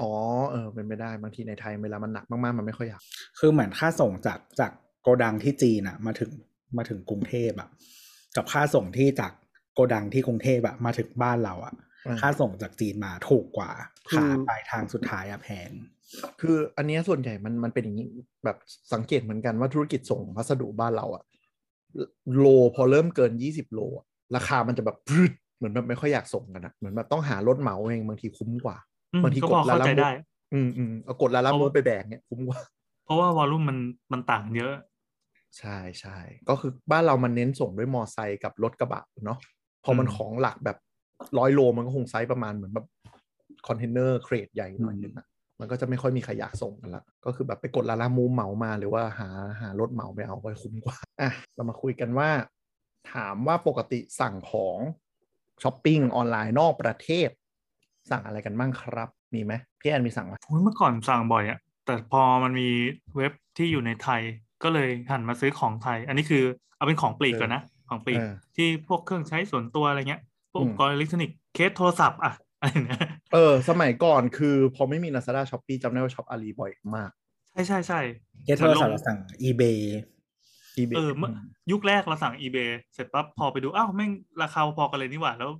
[0.00, 0.12] อ๋อ
[0.50, 3.02] เออเป็นไปได้บางทีในไทยเวลามันหนักมากๆมันไม่ค่อยอยาก
[3.38, 6.30] คือเหมือนค่าส่งจากจากโกดังที่จีนอะมาถึง
[6.76, 7.68] มาถึงกรุงเทพอะ
[8.36, 9.32] กับค่าส่งที่จาก
[9.74, 11.74] โกดังที่กรุงเทพอะมาถึงบ้านเราอะ
[12.06, 13.70] อ่าค่าส่งจากจีนมาถูกกว่า
[14.08, 15.70] คือขาปลายทางสุดท้ายอะแพง
[16.40, 18.06] คืออันเนี้ยส่วนใหญ่มันมันเป็นอย่างนี้
[18.44, 18.56] แบบ
[18.92, 21.24] สังเกตเหมือนกันว่าธุรกิจส่งพัสดุบ้านเราอะ
[22.38, 28.76] โลพอเริ่มเกินยี่สิบโลอะราคามันจะแบบพรึดเหมือนแบบไม่ค่อยอยากส่งกันอะเหมือนแบบต้องหารถเหมาเองบางทีคุ้มกว่า
[29.14, 30.10] อืมบางทีก็กพดอเข้าลาใจลาได้
[30.54, 32.60] อืมอืมเอากดลาลาเพราะโมว่าไปแบกเนี่ยคุ้มกว่า
[33.04, 33.78] เพราะว่าวอลลุ่มมัน
[34.12, 34.74] มันต่างเยอะ
[35.58, 39.38] ใช่ใช่ก็คือบ้านเรามันเน้นส่งด้วยมอไซค์กับรถกระบะเนาะ
[39.84, 40.78] พอมันอืมของหลักแบบ
[41.38, 42.86] ร้อยโลมันก็คงไซส์ประมาณเหมือนแบบ
[43.66, 45.26] คอนเทนเนอร์เครดใหญ่หน่อยนึงอะ
[45.60, 49.28] มันก็จะไม่ค่อยมีใครอยากส่งกันละ ก็คือแบบไปกดลาลามูเหมามา หรือว่าหา
[49.60, 52.28] หารถเหมาไปเอาไว้คุ้มกว่าอะเรามาคุยกันว่า
[53.12, 54.78] ถามว่าปกติสั่งของ
[55.62, 57.28] ช้อปปิ้งออนไลน์นอกประเทศ
[58.10, 62.68] สั่งอะไรกันบ้างครับ มีไหมพี่แอนมีสั่งไหมโอ้ยเมื่อก่อนสั่งบ่อยอะแต่พอมันมี
[63.16, 64.20] เว็บที่อยู่ในไทย
[64.62, 66.44] ก็เลยหันมาซื้อของไทย อันนี้คือ
[66.76, 72.43] เอาเป็นของปลีกก่อนนะ ของปลีกเออที่พวกเครื่องใช้ส่วนตัวอะไรเงี้ยพวกอือุมปกรณ์อิเล็กทรอนิกส์เคสโทรศัพท์อะอะไร
[72.84, 73.00] เงี้ย
[73.32, 77.10] เออ สมัยก่อนคือพอไม่มี Lazada s h o p e e จำได้ว่าช็อปอาลีบ่อยมาก
[77.50, 78.00] ใช่ใช่ใช่
[78.44, 79.78] เคสโทรศัพท์เราสั่ง eBay
[80.78, 81.30] eBay เออเมื่อ
[81.72, 84.10] ยุคแรกเราสั่ง eBay เสร็จปั๊บพอไปดู อ้าวแม่ง
[84.42, 85.50] ราคาพอกันเลยนี่หว่า แล้ว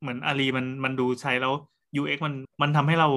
[0.00, 1.52] เหมือนอาลีมันมันดูใช้แล้ว
[2.00, 3.08] UX มันมันทำให้เรา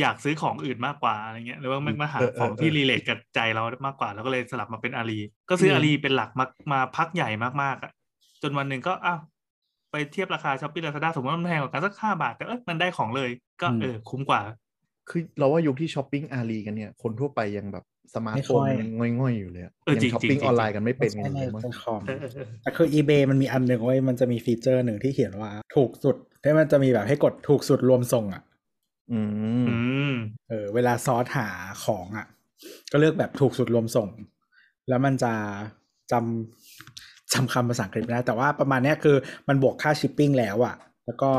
[0.00, 7.28] อยากซื้อของอื่นมากกว่าอะไรเงี้ยหรือว่ามันมาหาเออเออของที่เออ relate กับใจเรามากกว่า แล้วก็เลยสลับมาเป็นอาลีก็ซื้อมอาลีเป็นหลักมามาพักใหญ่
[7.62, 7.92] มากๆอะ
[8.42, 9.20] จนวันหนึ่งก็อ้าว
[9.92, 14.40] ไปเทียบราคา Shopee Lazada สมมติว่ามันแพงกว่ากันสักห้าบาท แต่เออมันได้ของเลย ก็อืมเออคุ้มกว่า
[15.10, 28.42] คือเราว่ายุคที่ช้อปปิ้งอาลีกันเนี่ย คนทั่วไปยังแบบสมาร์ทโฟนไม่ค่อยยังง่อยๆอยู่เลยอะเออยัจริงช้อปปิ้งจริงออนไลน์กันไม่เป็นใช่กันในเลยมั้งในคอมเออเออเออแต่คือ eBay มันมีอันหนึ่งเว้ยมันจะมีฟีเจอร์หนึ่งที่เขียนว่าถูกสุดที่มันจะมีแบบให้กดถูกสุดรวมส่งอะ
[29.12, 29.20] อื
[29.62, 29.76] มอื
[30.12, 30.14] ม
[30.48, 31.48] เออ เวลาซอสหา
[31.84, 32.26] ของอะ
[32.92, 34.08] ก็เลือกแบบถูกสุดรวมส่ง
[34.88, 35.32] แล้วมันจะ
[36.12, 36.61] จำ
[37.32, 39.16] จำคำภาษาอังกฤษไม่ได้แต่ว่าประมาณเนี้ยคือ
[39.48, 41.30] มันบวกค่าชิปปิ้งแล้วอะแล้วก็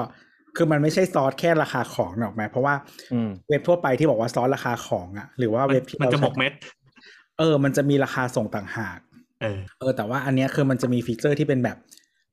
[0.55, 2.75] คือมันไม่ใช่ซอสแค่ราคาของหรอกไหมเพราะว่า
[3.13, 6.53] อืมเว็บทั่วไปที่บอกว่าซอสราคาของอะหรือว่ามันเว็บที่มันจะราหมกเม็ด
[7.39, 8.99] เออ มันจะมีราคาส่งต่างหาก
[9.41, 11.77] เออ เออ แต่ว่าอันเนี้ยคือมันจะมีฟีเจอร์ที่เป็นแบบ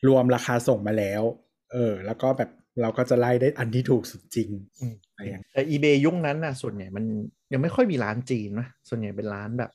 [0.09, 1.23] รวมราคาส่งมาแล้ว
[1.73, 4.49] เออ แล้วก็แบบเราก็จะไล่ได้อันที่ถูกสุดจริง
[4.81, 7.05] อืมอะไรอย่างเงี้ยแต่ eBay ยุคนั้นน่ะส่วนใหญ่มัน
[7.53, 9.71] ยังไม่ค่อยมีร้านจีนนะส่วนใหญ่เป็นร้านแบบ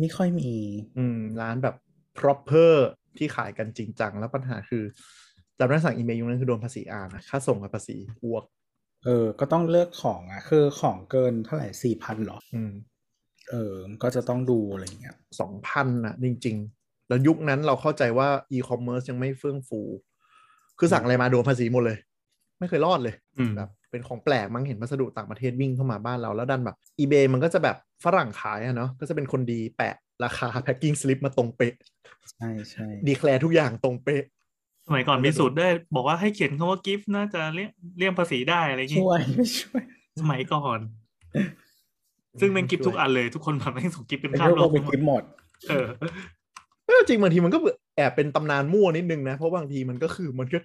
[0.00, 0.52] ไม่ค่อยมี
[0.98, 1.76] อืม ร้านแบบ
[2.18, 2.74] proper
[3.18, 4.84] ที่ขายกันจริงจัง แล้วปัญหาคือ
[5.58, 8.44] จำได้สั่ง eBay ยุคนั้นคือโดนภาษีอานะค่าส่งกับภาษีอ้วก
[9.04, 12.72] เออ ก็ต้องเลือกของอะ คือของเกินเท่าไหร่สี่พันหรอ อืม
[13.50, 19.80] เออ ก็จะต้องดูอะไรอย่างเงี้ยสองพันอะจริง ๆ แล้วยุคนั้นเราเข้าใจว่า e-commerce ยังไม่เฟื่องฟู
[20.78, 21.98] คือสั่งอะไรมาโดนภาษีหมดเลย
[22.58, 31.74] ไม่เคยรอดเลยอืมแบบเป็นของแปลกมั้งเห็นวัสดุต่างประเทศวิ่งเข้ามาบ้านเราแล้วดันแบบ eBay มันก็จะแบบฝรั่งขายอะเนาะก็จะเป็นคนดีแปะ ราคา packing slip มาตรงเป๊ะ
[32.32, 34.22] ใช่ใช่ declare ทุกอย่างตรงเป๊ะ
[34.86, 39.82] สมัยก่อนมีสูตรด้วยบอกว่าให้เขียนคำว่า gift น่าจะเลี่ยงเลี่ยงภาษีได้อะไรอย่างงี้ช่วยไม่ช่วย
[40.20, 40.78] สมัยก่อน
[42.40, 45.22] ซึ่งเป็น gift ทุกอันเลย ทุกคนแบบส่ง gift เป็นเป็นข้ามโลกเป็น gift หมด
[45.68, 45.86] เออ
[46.86, 47.58] เออจริงบางทีมันก็
[47.96, 50.58] แอบเป็นตำนานมั่วนิดนึงนะ เพราะบางทีมันก็คือมันก็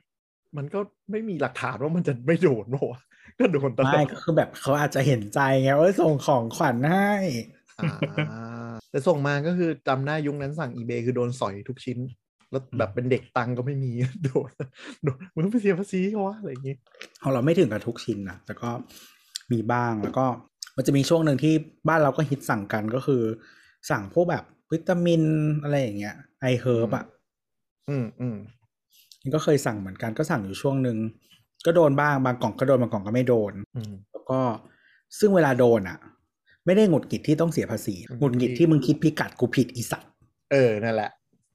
[0.57, 0.79] มันก็
[1.11, 3.01] ไม่มีหลักฐานว่ามันจะไม่โดนโวะ
[3.39, 7.11] ก็โดนตลอไม่ดก็คือแบบเขาอาจจะเห็นใจไงว่าส่งของขวัญให้
[7.79, 8.54] อ่า
[8.95, 11.97] แต่ส่งมาก็คือจำได้ยุคนั้นสั่ง eBay คือโดนสอยทุกชิ้น
[12.51, 13.91] แล้วแบบเป็นเด็กตังค์ก็ไม่มี
[14.23, 14.49] โดน
[15.03, 16.75] โดนมึงไปเสียภาษีเขาวะอะไรอย่างงี้
[17.21, 18.69] ของเราไม่ถึงกับทุกชิ้นนะแต่ก็
[19.51, 20.25] มีบ้างแล้วก็
[20.75, 21.53] มันจะมีช่วงหนึ่งที่
[21.88, 23.21] บ้านเราก็ฮิตสั่งกันก็คือ
[23.89, 25.23] สั่งพวกแบบวิตามิน
[25.63, 27.05] อะไรอย่างเงี้ยไอเฮิร์บอะ
[27.89, 28.38] อืมอืม
[29.23, 30.97] นี่ก็เคยสั่งเหมือนกันก็สั่งอยู่ช่วงหนึ่ง
[31.65, 34.39] ก็โดนบ้างบางกล่องก็โดนบางกล่องก็ไม่โดนอืมแล้วก็
[35.19, 35.97] ซึ่งเวลาโดนอะ
[36.65, 40.12] ไม่ได้หงุดหงิดที่ต้องเสียภาษีอืมหงุดหงิดที่มึงคิดพิกัดกูผิดอีสัตว์
[40.51, 41.12] เออนั่นแหละ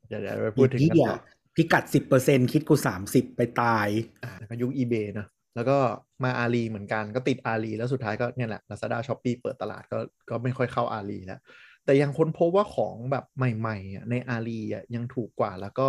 [0.08, 1.18] เดี๋ยวเดี๋ยวไปพูดถึงอีกันเหี้ยต่อ
[1.56, 3.88] พิกัดสิบเปอร์เซ็นคิดกูสามสิบไปตาย
[4.24, 5.78] อ่าแล้วก็ยุค eBay เนอะแล้วก็
[6.24, 9.98] มาอาลีเหมือนกันก็ติดอาลีแล้วสุดท้ายก็เนี่ยแหละ Lazada Shopee เปิดตลาดก็
[10.30, 11.40] ก็ไม่ค่อยเข้าอาลีแล้ว
[11.84, 15.88] แต่ยังค้นพบว่าของแบบใหม่ๆอะในอาลีอะยังถูกกว่าแล้วก็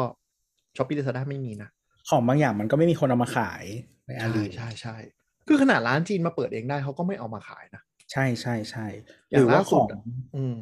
[0.76, 1.70] Shopee Lazada ไม่มีนะ
[2.10, 3.64] ของบางอย่างมันก็ไม่มีคนเอามาขาย
[4.08, 4.96] ในอาใช่ลีใช่ใช่
[5.48, 8.88] คือขนาดร้านจีนมาเปิดเองได้เขาก็ไม่เอามาขายนะ ใช่ใช่ใช่
[9.30, 10.02] อย่างหรือว่าล่าสุขดองอะ
[10.36, 10.56] อืม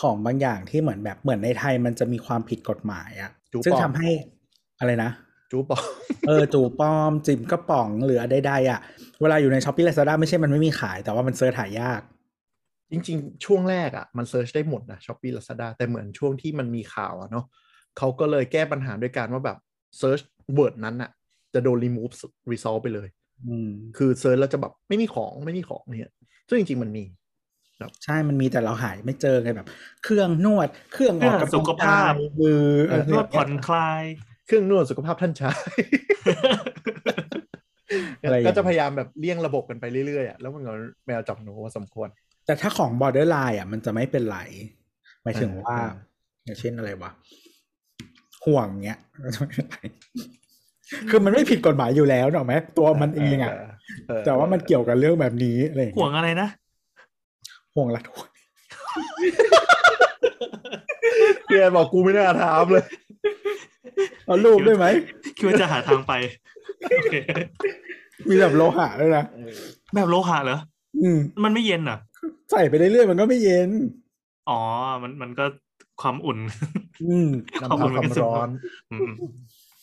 [0.00, 4.08] ของบางอย่างที่เหมือนแบบเหมือนในไทยมันจะมีความผิดกฎหมายอะจูซึ่งปลอมทำให้
[4.80, 5.10] อะไรนะ
[5.50, 5.82] จูบอก
[6.28, 8.80] เออจูปลอม จิมกระป๋องหรืออะไรใดๆอะ
[9.20, 12.00] เวลาอยู่ในช้อปปี้ลาซาด้าไม่ใช่มันไม่มีขาย แต่ว่ามันเซิร์ชหายาก
[12.90, 17.44] จริง ๆ ช่วงแรกอะ มันเซิร์ชได้หมดนะ Shopee Lazada แต่เหมือนช่วงที่มันมีข่าวอะเนาะ
[17.98, 19.58] เขาก็เลยแก้ปัญหาด้วยการว่าแบบ
[19.98, 20.20] search
[20.54, 21.10] word นั้นอะ
[21.54, 22.12] จะโดน remove
[22.52, 23.08] result ไปเลย
[23.46, 26.12] อืมคือ search แล้วจะแบบไม่มีของไม่มีของเนี่ย
[26.48, 27.04] ซึ่งจริงๆมันมี
[28.04, 29.68] ใช่ มันมีแต่เราหาไม่เจอไงแบบ
[30.04, 34.02] เครื่องนวด เครื่องออกกำลังสุขภาพกยมือเออนวดผ่อนคลาย
[34.46, 35.60] เครื่องนวดสุขภาพท่านชาย
[38.22, 40.72] อะไรอย่างก็เงี้ยจะพยายามแบบเลี่ยงระบบกันไปเรื่อยๆอะแล้วมันก็
[41.06, 42.08] แมวจับหนูว่าสมควร
[42.46, 44.38] แต่ถ้าของ borderline อะ มันจะไม่เป็นไร
[45.22, 45.90] หมายถึงว่าอ่า
[46.44, 47.10] อย่างเช่นอะไรวะ
[48.44, 48.98] ห่วงเงี้ย
[50.90, 53.54] ก็จะไม่เป็นไรคือมันไม่ผิดกฎหมายอยู่แล้วหรอกไหมตัวมันเองอะ
[54.08, 56.48] เออแต่ว่ามันเกี่ยวกับเรื่องแบบนี้อะไรอย่างห่วเงี้งยอะไรนะ
[57.74, 58.26] ห่วงละทุก
[61.46, 62.84] เพียบอกกูไม่น่าถามเลย
[64.26, 64.86] เอารูปได้ไหม
[65.36, 66.12] คิดว่าจะหาทางไป
[66.94, 67.14] โอเค
[68.28, 69.24] มีแบบโลหะด้วยนะ
[69.94, 70.58] แบบโลหะเหรอ
[71.02, 71.98] อืมมันไม่เย็นเหรอ
[72.50, 73.70] ใส่ไปเรื่อยๆมันก็ไม่เย็น
[74.48, 74.60] อ๋อ
[75.02, 75.44] มันมันก็
[76.00, 76.38] ความอุ่น
[77.02, 77.28] อืม
[77.60, 78.48] น้ำขอบพัคุกณความครับร้อน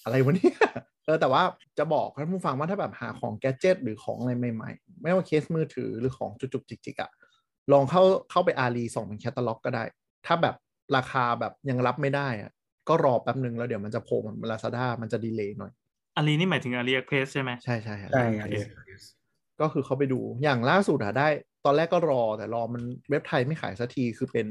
[0.05, 0.57] อืมอะไรวะเนี่ย
[1.05, 1.43] เออแต่ว่า
[1.77, 7.11] จะบอกท่านผู้ฟังว่าถ้าแบบหาของแกดเจิตหรือของอะไรใหม่ๆ ไม่ว่าเคสมือถือหรือของจุกๆจิกๆอะ
[7.71, 9.83] ลองเข้าเข้าไปอารีส่องเป็นแคตตาล็อกก็ได้
[10.25, 10.55] ถ้าแบบ
[10.95, 12.51] ราคาแบบยังรับไม่ได้อะ
[12.89, 15.71] ก็รอแป๊บนึงแล้วเดี๋ยวมันจะโผล่เหมันลาซาด้ามันจะดีเลย์หน่อย
[16.15, 18.55] อารีนี่หมายถึงอารีเอ็กเพรสใช่ไหมใช่ใช่ครับใช่โอครับเค
[19.61, 21.27] ก็คือเขาไปดูอย่างล่าสุดอะได้
[21.65, 24.47] ตอนแรกก็รอแต่รอมันเว็บไทยไม่ขายสักทีคือเป็น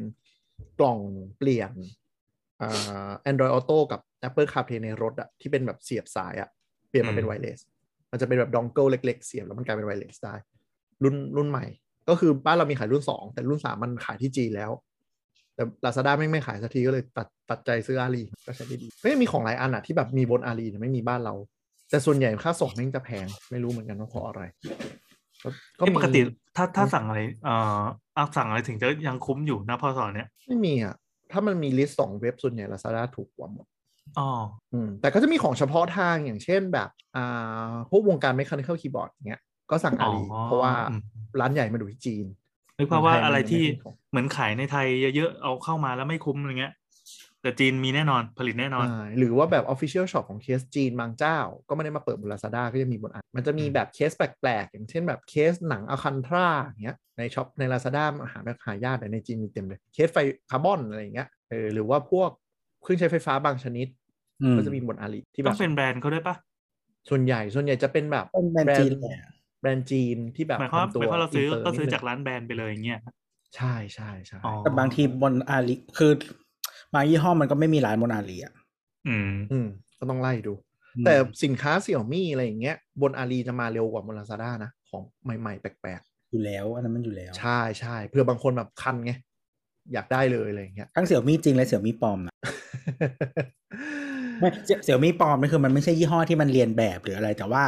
[0.78, 0.98] กล่อง
[1.38, 1.72] เปลี่ยน
[2.60, 6.48] อ่า Android Auto กับ Apple CarPlay ในรถอะที่เป็นแบบเสียบสายอะ
[6.88, 7.58] เปลี่ยนมาเป็นไวเลส
[8.10, 10.34] มันจะเป็นแบบดองเกิลเล็กๆ เสียบแล้วมันกลายเป็นไวเลสได้
[11.02, 11.66] รุ่นรุ่นใหม่
[12.08, 14.70] ก็คือบ้านเรามีขายรุ่น 2 แต่รุ่น 3 มันขายที่จีนแล้ว
[15.54, 21.34] แต่ Lazada ไม่ไม่ขายสักทีก็เลยตัดตัดใจซื้ออาลีก็ใช้ได้ดีก็ยังมีของหลายอันอะที่แบบมีบนอาลีแต่ไม่มีบ้านเรา
[21.90, 24.42] แต่ส่วนใหญ่ค่าส่งแม่งจะแพงไม่รู้เหมือนกันว่าเพราะอะไร
[25.42, 26.20] ก็ก็เอ้ยมีปกติ
[26.56, 27.82] ถ้าถ้าสั่งอะไรเอ่อ
[28.14, 30.94] เอาสั่งอะไรถึงจะยังคุ้มอยู่นะพอสอนเนี้ยไม่มีอะ
[31.32, 33.66] ถ้ามันมีลิสต์สองเว็บส่วนใหญ่ Lazada ถูกกว่าหมด
[34.18, 34.30] อ๋อ
[34.72, 39.40] อืมแต่ก็จะมีของเฉพาะทางอย่างเช่นแบบอ่าพวกวงการ mechanical keyboard อย่างเงี้ย
[39.70, 41.00] ก็สั่งอาลีอ๋อเพราะว่าอืม
[41.40, 42.26] ร้านใหญ่มาดูที่จีน
[42.78, 44.86] นึกภาพว่าเมืองไทยมันอะไรที่ยังไม่มีของเหมือนขายในไทย
[45.16, 46.74] เยอะๆเอาเข้ามาแล้วไม่คุ้มอะไรเงี้ย
[47.42, 51.38] แต่จีนมีแน่นอนผลิตแน่นอนอ่าหรือว่าแบบ official shop ของเคสจีนบางเจ้า
[51.68, 60.18] ก็ไม่ได้มาเปิดบน Lazada ก็จะมีบนอันมันจะมีอืมแบบเคสแปลกๆ อย่างเช่นแบบเคสหนัง Alcantara อย่างเงี้ยในช็อปใน Lazada หาแบบหายากแต่ในจีนมีเต็มเลย เคสไฟ
[60.50, 62.30] คาร์บอนอะไรอย่างเงี้ยเออหรือว่าพวก
[62.84, 63.86] เครื่องใช้ไฟฟ้าบางชนิด
[64.42, 66.36] อืมก็จะมีบนอาลีที่แบบต้องเป็นแบรนด์เขาด้วยปะ
[67.08, 69.18] ส่วนใหญ่ส่วนใหญ่จะเป็นแบบเป็นแบรนด์จีนแหละ
[69.60, 73.00] แบรนด์จีนที่แบบหมายความว่าทำหมายความว่าเราซื้ออินตก็ซื้อนิดนึงจากร้านแบรนด์ไปเลยอย่างเงี้ย
[73.56, 76.12] ใช่ใช่ใช่อ๋อแต่บางทีบนอาลีคือ
[76.94, 78.52] บางยี่ห้อมันก็ไม่มีร้านบนอาลีอะ
[79.08, 79.68] อืมอืม
[79.98, 80.54] ก็ต้องไล่ดู
[80.96, 85.02] อืมแต่สินค้าเสี่ยมี่อะไรอย่างเงี้ย บนอาลีจะมาเร็วกว่าบนลาซาด้านะ ของ
[85.40, 89.12] ใหม่ๆ แปลกอยู่แล้ว อันนั้นมันอยู่แล้วๆใช่ใช่เพื่อบางคนแบบคันไง
[89.92, 92.34] อยากได้เลยอะไรอย่างเงี้ยทั้งเสี่ยวมี่จริงและเสี่ยวมี่ปลอมนะ
[94.40, 97.62] ไม่เสี่ยเสี่ยวมี่ปลอมนี่คือมันไม่ใช่ยี่ห้อที่มันเรียนแบบหรืออะไร แต่ว่า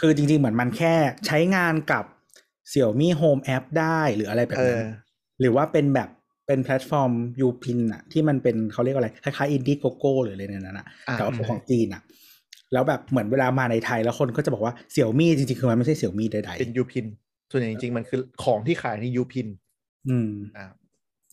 [0.00, 0.94] คือจริง ๆ เหมือนมันแค่
[1.26, 2.04] ใช้งานกับ
[2.68, 4.86] Xiaomi Home app ได้หรืออะไรแบบเอนั้อน
[5.40, 6.08] หรือว่าเป็นแบบ
[6.46, 12.02] เป็นแพลตฟอร์มยูพินอะที่มันเป็นเขาเรียกว่าอะไรคล้ายๆ Indiegogo หรืออะไรเนี่ยนะอ่าแต่ว่าเป็นของจีนอะ
[12.72, 17.06] แล้วแบบเหมือนเวลามาในไทยแล้วคนก็จะบอกว่าเสี่ยวมี่จริงๆ คือมันไม่ใช่เสี่ยวมี่ใดเป็นยูพิน
[17.50, 20.66] ส่วนใหญ่จริงๆ มันคือของที่ขายในยูพินๆอืมอ่า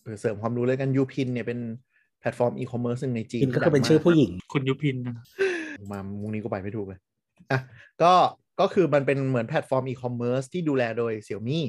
[0.10, 1.60] เออเสริมความรู้เลยกันยูพินเนี่ยเป็น
[2.20, 5.16] แพลตฟอร์มอีคอมเมิร์ซหนึ่งในจีนพินก็คือเป็นชื่อผู้หญิง คุณยุพินนะ
[5.92, 7.00] มามุงนี้ก็ไปไม่ถูกเลย
[7.52, 7.60] อะ
[8.02, 8.14] ก็
[8.60, 11.66] ก็คือมันเป็นเหมือนแพลตฟอร์มอีคอมเมิร์ซที่ดูแลโดยเสี่ยวมี่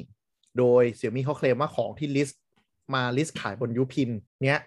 [0.57, 2.41] โดยเสี่ยวมี่เขาเคลมว่าของที่ list
[2.93, 4.09] มา list ขายบนยูพิน
[4.43, 4.59] เนี้ย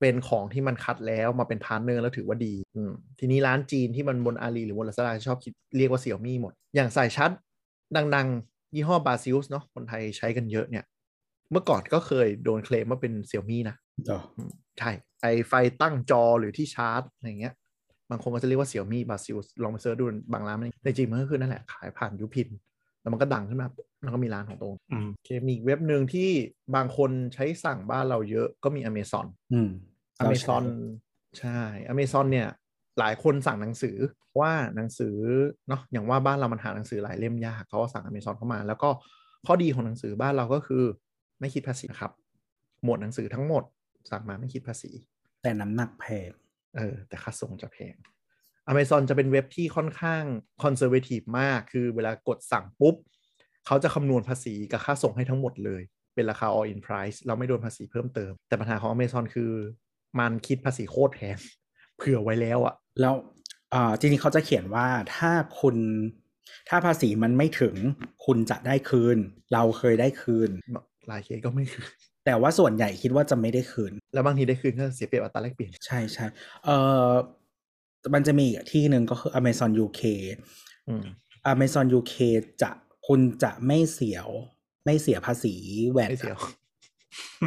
[0.00, 7.30] เป็นของที่มันคัดแล้วมาเป็น partner แล้วถือว่าดีอืมทีนี้ร้านจีนที่มันบนอาลีหรือบนลาซาด้าชอบคิดเรียกว่าเสี่ยวมี่หมด อย่างสายชาร์จ
[8.16, 10.84] ดัง ๆ ยี่ห้อ Baseus เนาะคนไทยใช้กันเยอะเนี่ย
[11.52, 13.76] เมื่อก่อนก็เคยโดนเคลมว่าเป็นเสี่ยวมี่นะ
[14.10, 14.90] อ๋ออืมใช่
[15.22, 17.54] ไอไฟตั้งจอหรือที่ชาร์จอะไรเงี้ย
[18.10, 22.48] บางคนก็จะเรียกว่าเสี่ยวมี่บาซิลลองไปเสิร์ชดูบางร้านมันในจริงมันก็คือนั่นแหละขายผ่านยูพิน
[23.00, 26.30] แล้วมันก็ดังขึ้นมาปุ๊บแล้วก็มีร้านของตรงอืมโอเคมีอีกเว็บหนึ่งที่
[26.74, 29.68] บางคนใช้สั่งบ้านเราเยอะก็มี Amazon อืม
[30.22, 30.62] Amazon
[31.38, 31.60] ใช่
[31.92, 32.48] Amazon เนี่ย
[32.98, 33.96] หลายคนสั่งหนังสือ
[34.40, 35.16] ว่าหนังสือ
[35.68, 38.90] เนาะอย่างว่าบ้านเรามันหาหนังสือหลายเล่มยากเขาก็สั่ง Amazon เข้ามา แล้วก็
[39.46, 40.84] ข้อดีของหนังสือบ้านเราก็คือ
[41.42, 42.12] ไม่คิดภาษีนะครับ
[42.84, 43.64] หมวดหนังสือทั้งหมด
[44.10, 44.90] สั่งมาไม่คิดภาษี
[45.42, 46.30] แต่น้ำหนักแพง
[46.76, 47.96] เออ แต่ค่าส่งจะแพง
[48.70, 50.24] Amazon จะเป็นเว็บที่ค่อนข้าง
[50.62, 52.94] คอนเซอร์เวทีฟมาก คือเวลากดสั่งปุ๊บ
[53.66, 55.82] เขาจะคำนวณภาษีกับค่าส่งให้ทั้งหมดเลย
[56.14, 59.52] เป็นราคา all in price เราไม่โดนภาษีเพิ่มเติม แต่ปัญหาของ Amazon คือ
[60.18, 61.38] มันคิดภาษีโคตรแพง
[61.96, 63.14] เผื่อไว้แล้วอะแล้ว
[63.74, 65.76] อ่าจริงๆเขาจะเขียนว่าถ้าคุณ
[66.68, 67.74] ถ้าภาษีมันไม่ถึง
[68.24, 69.18] คุณจะได้คืน
[69.52, 70.50] เราเคยได้คืน
[71.08, 71.84] หลายเคสก็ไม่คือ
[72.24, 76.26] แต่ว่าส่วนใหญ่คิดว่าจะไม่ได้คืน แล้วบางทีได้คืนก็เสียเปรียบอัตราแลกเปลี่ยน ใช่ใช่
[76.64, 76.70] เอ
[77.08, 77.10] อ
[78.14, 80.02] มันจะมีอีกที่หนึ่งก็คือ Amazon UK
[80.88, 81.04] อืม
[81.52, 82.14] Amazon UK
[82.62, 82.70] จะ
[83.06, 84.28] คุณจะไม่เสียว
[84.84, 85.54] ไม่เสียภาษี
[85.92, 86.38] แวดไม่เสียว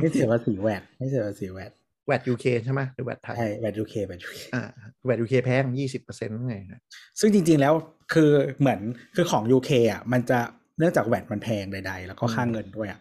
[0.02, 1.72] ไม่เสียภาษีแวดไม่เสียภาษีแวด
[2.08, 4.64] แวด UK ใช่ไหมหรือแวดไทยใช่แวด UK แวด UK อ่า
[5.06, 6.82] แวด UK แพงยี่สิบเปอร์เซ็นต์ไงนะ
[7.20, 7.74] ซึ่งจริง ๆแล้ว
[8.14, 8.80] คือเหมือน
[9.16, 10.40] คือของ UK อะมันจะ
[10.78, 13.00] เนื่องจากแวดมันแพงใด ๆ แล้วก็ค่าเงินด้วยอะ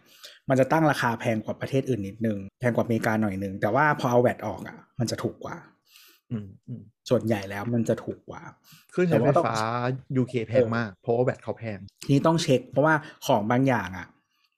[0.49, 5.57] มันจะตั้งราคาแพงกว่าประเทศอื่นนิดนึง แพงกว่าอเมริกาหน่อยนึง แต่ว่าพอเอาแวดออกอะ มันจะถูกกว่า
[6.31, 8.41] อืมอืมส่วนใหญ่แล้วมันจะถูกกว่า
[8.91, 9.65] เครื่องใช้แต่ไฟว่าต้องฟ้า
[10.21, 14.07] UK แพงมาก เพราะว่าแวดเขาแพงทีนี้ต้องเช็ค เพราะว่าของบางอย่างอะ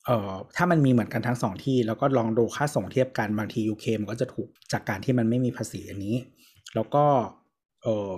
[0.06, 6.16] เอ่อถ้ามันมีเหมือนกันทั้งสองที่ แล้วก็ลองดูค่าส่งเทียบกันบางที UK มันก็จะถูกจากการที่มันไม่มีภาษีอันนี้
[6.76, 7.04] แล้วก็
[7.84, 8.16] เอ่อ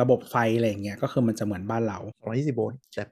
[0.00, 3.04] ระบบไฟอะไรอย่างเงี้ยก็คือมันจะเหมือนบ้านเรา220โวลต์แต่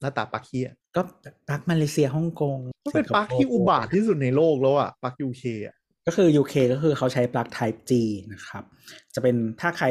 [0.00, 1.00] หน้าตาปลั๊กเฮียก็
[1.48, 7.92] ปลั๊กมาเลเซียฮ่องกงมันเป็นปลั๊กที่อุบาทที่สุดในโลกแล้วอะปลั๊ก UK อะก็คือ UK ก็คือเขาใช้ปลั๊ก Type G
[8.32, 8.64] นะครับ
[9.14, 9.86] จะเป็นถ้าใคร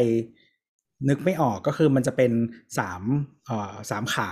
[1.10, 2.32] นึกไม่ออกก็คือมันจะเป็น
[2.80, 3.02] สาม
[3.46, 4.30] เอ่อสามขา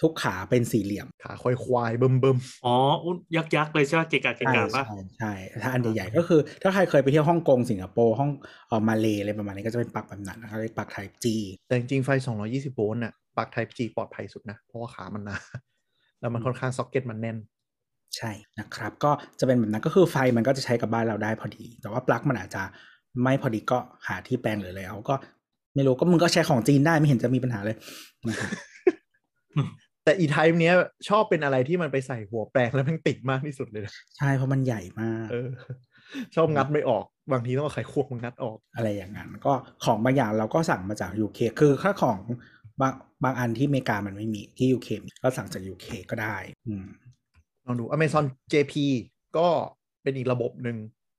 [0.00, 5.32] ทุกขาเป็นสี่เหลี่ยม ขาควายควายๆเบิ่มเบิ่มอ๋ออุ้นยักษ์ยักษ์เลยใช่ไหมเกะกะเกะใช่กะปะใช่ใช่
[5.62, 8.30] ถ้าอันใหญ่ๆก็คือ ถ้าใครเคยไปเที่ยวฮ่องกงสิงคโปร์ห้อง
[8.68, 11.26] เอ่อมาเลอะไรประมาณนี้ก็จะเป็นปลั๊กแบบนั้นนะครับเรียกปลั๊ก Type G
[11.66, 12.10] แต่จริงๆไฟ
[12.44, 15.36] 220 โวลต์น่ะปลั๊ก Type G ปลอดภัยสุดนะ เพราะว่าขามันหนา
[16.20, 17.36] แล้วมันค่อนข้างซ็อกเก็ตมันแน่น
[18.16, 22.62] ใช่นะครับ ก็จะเป็นแบบนั้นก็คือไฟมันก็จะใช้กับบ้านเราได้พอดี แต่ว่าปลั๊กมันอาจจะ
[23.22, 25.14] ไม่พอดีก็หาที่แปลงหรืออะไรเอาก็
[25.74, 27.76] ไม่รู้ก็มึงก็ใช้ของจีนได้ไม่เห็นจะมีปัญหาเลย
[28.28, 28.50] นะครับ
[30.08, 30.74] แต่อี type เนี้ย
[31.08, 35.48] ชอบเป็นอะไรที่มันไปใส่หัวแปลงแล้วมันติดมากที่สุดเลยนะใช่เพราะมันใหญ่มากเออ
[36.34, 39.52] ชอบงัดไม่ออก บางทีต้องเอาไขควงมางัดออก อะไรอย่างนั้น ก็
[39.84, 42.18] ของบางอย่างเราก็สั่งมาจาก UK คือถ้าของ
[42.80, 42.92] บาง
[43.24, 46.86] บางอันที่อเมริกามันไม่มีที่ UK มีก็สั่งจาก UK ก็ได้ อืม
[47.66, 48.74] ลองดู Amazon JP
[49.36, 49.48] ก็
[50.02, 50.76] เป็นอีกระบบหนึ่ง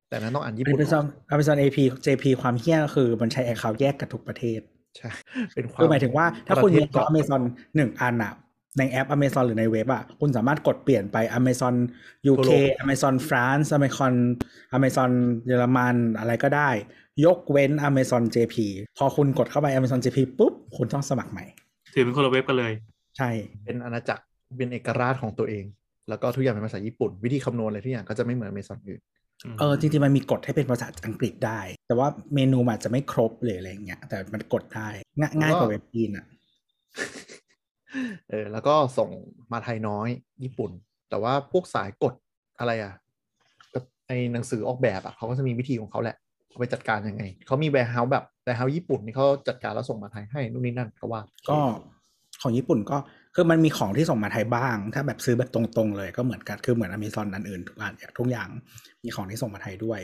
[0.10, 4.62] แต่นั้นต้องอ่านญี่ปุ่น Amazon Amazon AP JP ความเฮี้ยก็คือมันใช้ account แยกกับทุกประเทศ
[4.97, 5.10] ใช่
[5.56, 7.41] เป็นความคือหมายถึงว่าถ้าคุณมีประเทศ account Amazon
[7.75, 8.34] หนึ่งอันอะ
[8.79, 11.73] ในแอป Amazon หรือในเว็บอะคุณสามารถกดเปลี่ยนไป Amazon
[12.25, 14.13] ทั่ว UK โลก Amazon France Amazon
[14.77, 15.11] Amazon
[15.47, 16.69] เยอรมันอะไรก็ได้
[17.25, 18.55] ยกเว้น Amazon JP
[18.97, 21.45] พอคุณกดเข้าไป Amazon JP ปุ๊บ คุณต้องสมัครใหม่
[21.93, 22.73] ถือเป็นคนละเว็บกันเลย
[23.17, 23.29] ใช่
[23.65, 24.23] เป็นอาณาจักร
[24.57, 25.65] เป็นเอกราชของตัวเอง
[26.09, 29.01] แล้วก็ทุกอย่างเป็นภาษาญี่ปุ่น วิธีคำนวณอะไรทุกอย่างก็จะไม่เหมือน Amazon อื่น
[29.59, 34.89] เออจริงๆมันมีกฎให้เป็นภาษาอังกฤษได้ แต่ว่าเมนูมันอาจจะไม่ครบหรืออะไรอย่างเงี้ยแต่มันกดได้
[35.19, 36.25] ง่ายง่ายกว่าเว็บจีนอะ
[38.30, 39.10] เออแล้วก็ส่ง
[39.52, 40.10] มาไทยน้อย
[40.43, 40.71] ญี่ปุ่น
[41.10, 42.13] แต่ว่าพวกสายกด
[42.60, 42.93] อะไรอะ
[43.73, 46.15] กับไอหนังสือออกแบบอะเขาก็จะมีวิธีของเขาแหละ
[46.49, 51.60] เขาไปจัดการยังไง เขามี warehouse แบบ warehouse ญี่ปุ่นนี่เขาจัดการแล้วส่งมาไทยให้นู่นนี่นั่นก็ว่า ก็
[52.41, 52.97] ของญี่ปุ่นก็
[53.36, 58.49] คือมันมีของที่ส่งมาไทยบ้าง ถ้าแบบซื้อแบบตรงๆเลยก็เหมือนกันคือเหมือนอเมซอนอันอื่นทุกอันอย่างทุกอย่าง
[59.04, 59.99] มีของที่ส่งมาไทยด้วย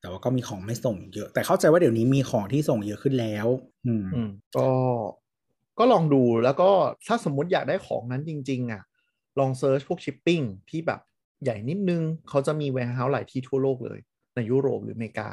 [0.00, 3.46] แต่ว่าก็มีของไม่ส่งเยอะ แต่เข้าใจว่าเดี๋ยวนี้มีของที่ส่งเยอะขึ้นแล้ว
[3.86, 4.68] อืมอืมก็
[5.78, 6.70] ก็ลองดูแล้วก็
[7.06, 8.82] ถ้าสมมุติอยากได้ของนั้นจริง ๆ อะ
[9.38, 11.00] ลอง search พวกชิปปิ้งที่แบบ
[11.44, 13.98] ใหญ่นิดนึง เขาจะมี warehouse หลายที่ทั่วโลกเลย
[14.34, 15.30] ในยุโรปหรืออเมริกา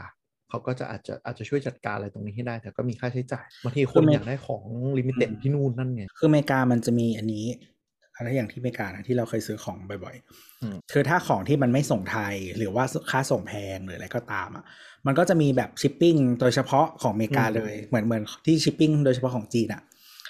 [0.49, 4.63] เขาก็จะอาจจะอาจจะช่วยจัดการอะไรตรงนี้ให้ได้ แต่ก็มีค่าใช้จ่ายบางทีคนอยากได้ของ
[4.98, 7.45] limited ที่นู่นนั่นไงคืออเมริกามันจะมีอันนี้
[8.15, 10.15] อะไรอย่างที่อเมริกานะที่เราเคยซื้อของบ่อย
[10.62, 14.63] อืมๆคือถ้าของที่มันไม่ส่งไทยหรือว่าค่าส่งแพงหรืออะไรก็ตามอะ
[15.05, 19.81] มันก็จะมีแบบชิปปิ้งโดยเฉพาะของอเมริกาเลย เหมือนเหมือนที่ชิปปิ้งโดยเฉพาะของจีนอะ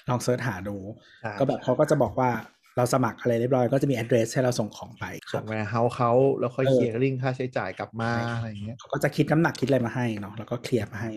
[0.08, 0.76] ลอง search หาดู
[1.22, 2.30] ใช่ก็แบบเขาก็จะบอกว่า
[2.76, 11.10] เราสมัครอะไรเรียบร้อยก็จะมี address ให้เราส่งของไปคส่รับงแวร์เฮาเขาแล้วค่อยเออเคลียร์ลิงค่าใช้จ่ายกลับมาอะไรอย่างเงี้ยเขาก็จะคิดน้ำหนักคิดอะไรมาให้เนาะแล้วก็เคลียร์มาให้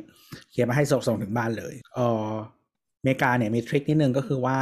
[0.52, 2.30] เคลียร์มาให้ส่งส่งถึงบ้านเลยเออ
[2.99, 4.58] อเมริกาเนี่ยมี trick นิดนึงก็คือว่า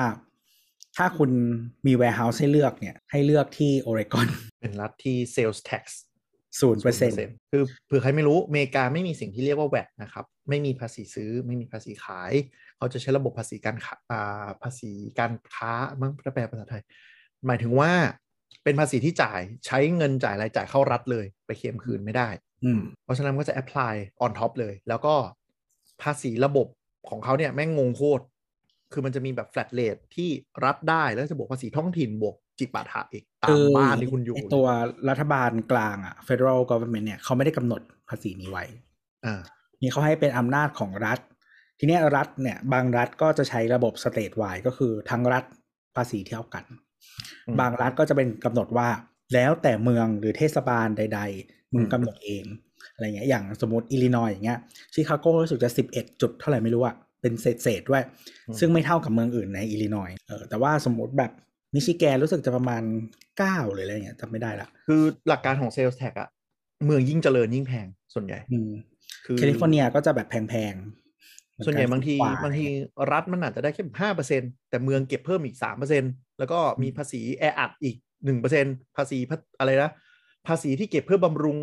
[0.98, 1.32] ถ้าคุณ
[1.86, 4.28] มี warehouse ให้เลือกเนี่ยให้เลือกที่โอเรกอน
[4.60, 5.84] เป็นรัฐที่ sales tax
[6.60, 12.34] ศูนย์เปอร์เซ็นต์0%คือเผื่อใครไม่รู้อเมริกาไม่มีสิ่งที่เรียกว่า VAT นะครับ ไม่มีภาษีซื้อ ไม่มีภาษีขาย
[12.78, 16.82] เขาจะใช้ระบบภาษีการค้าอ่าภาษีการค้ามั้งแปลภาษาไทย
[17.48, 17.92] หมายถึงว่า
[18.64, 22.30] เป็นภาษีที่จ่ายใช้เงินจ่ายรายจ่ายเข้ารัฐเลย ไปเคลมคืนไม่ได้
[22.66, 25.16] อืมเพราะฉะนั้นมันก็จะ apply on top เลย แล้วก็
[26.02, 26.68] ภาษีระบบ
[27.10, 28.24] ของเขาเนี่ยแม่งงงโคตร
[28.94, 30.30] คือมันจะมีแบบ flat rate ที่
[30.66, 34.68] รัฐได้แล้วจะบวกภาษีท้องถิ่นบวกจิปาถะอีกตามบ้านที่คุณอยู่ไตัว
[35.10, 38.66] รัฐบาลกลางอะ federal government เนี่ยเขาไม่ได้กำหนดภาษีนี้ไว้
[39.26, 39.42] อ่า
[39.82, 41.20] นี่เขาให้เป็นอำนาจของรัฐ
[41.80, 45.44] ทีเนี้ยรัฐเนี่ยบางรัฐก็จะใช้ระบบ state wide ก็คือทั้งรัฐ
[45.96, 46.64] ภาษีเท่ากัน
[47.48, 48.90] อืมบางรัฐก็จะเป็นกำหนดว่า
[49.34, 52.46] แล้วแต่เมืองหรือเทศบาลใด ๆ มึงอืมกำหนดเอง
[52.94, 54.60] อะไรเงี้ยอย่างสมมติอิลลินอยอย่างเงี้ย
[54.94, 58.04] ชิคาโกรู้สึกจะสิบเอ็ดจุดเท่าไหร่ไม่รู้อะเป็นเศษเศษๆด้วย
[58.60, 61.32] ซึ่งไม่เท่ากับเมืองอื่นในอิลลินอยเออแต่ว่าสมมติแบบ
[61.76, 62.84] มิชิแกนรู้สึกจะประมาณ
[63.38, 66.30] เก้าหรืออะไรเงี้ยจำไม่ได้ละคือหลักการของ sales tax อะ
[66.86, 68.72] เมืองยิ่งเจริญยิ่งแพงส่วนใหญ่อืม
[69.26, 71.07] คือแคลิฟอร์เนียก็จะแบบแพงๆ
[71.66, 72.66] ส่วนใหญ่บางทีกว่บางที
[73.12, 76.04] รัฐมันอาจจะได้แค่ห้าเปอร์เซ็นแต่เมืองเก็บเพิ่มอีกสามเปอร์เซ็น
[76.40, 78.66] แล้วก็มีภาษีแออัดอีกหนึ่งเปอร์เซ็น
[78.98, 79.92] ภาษีพัฒอะไรนะ
[80.48, 81.58] ภาษีที่เก็บเพื่อบำรุง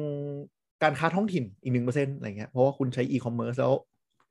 [0.82, 3.72] การค้าท้องถิ่นอีกหนึ่งเปอร์เซ็นอะไรเงี้ยเพราะว่าคุณใช้อีคอมเมิร์ซแล้ว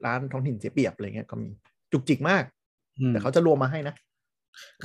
[0.06, 1.50] ร้านท้องถิ่นเสียเปรียบอะไรเงี้ยก็มี
[1.92, 2.44] จุกจิกมาก
[3.00, 3.96] อืมแต่เขาจะรวมมาให้นะ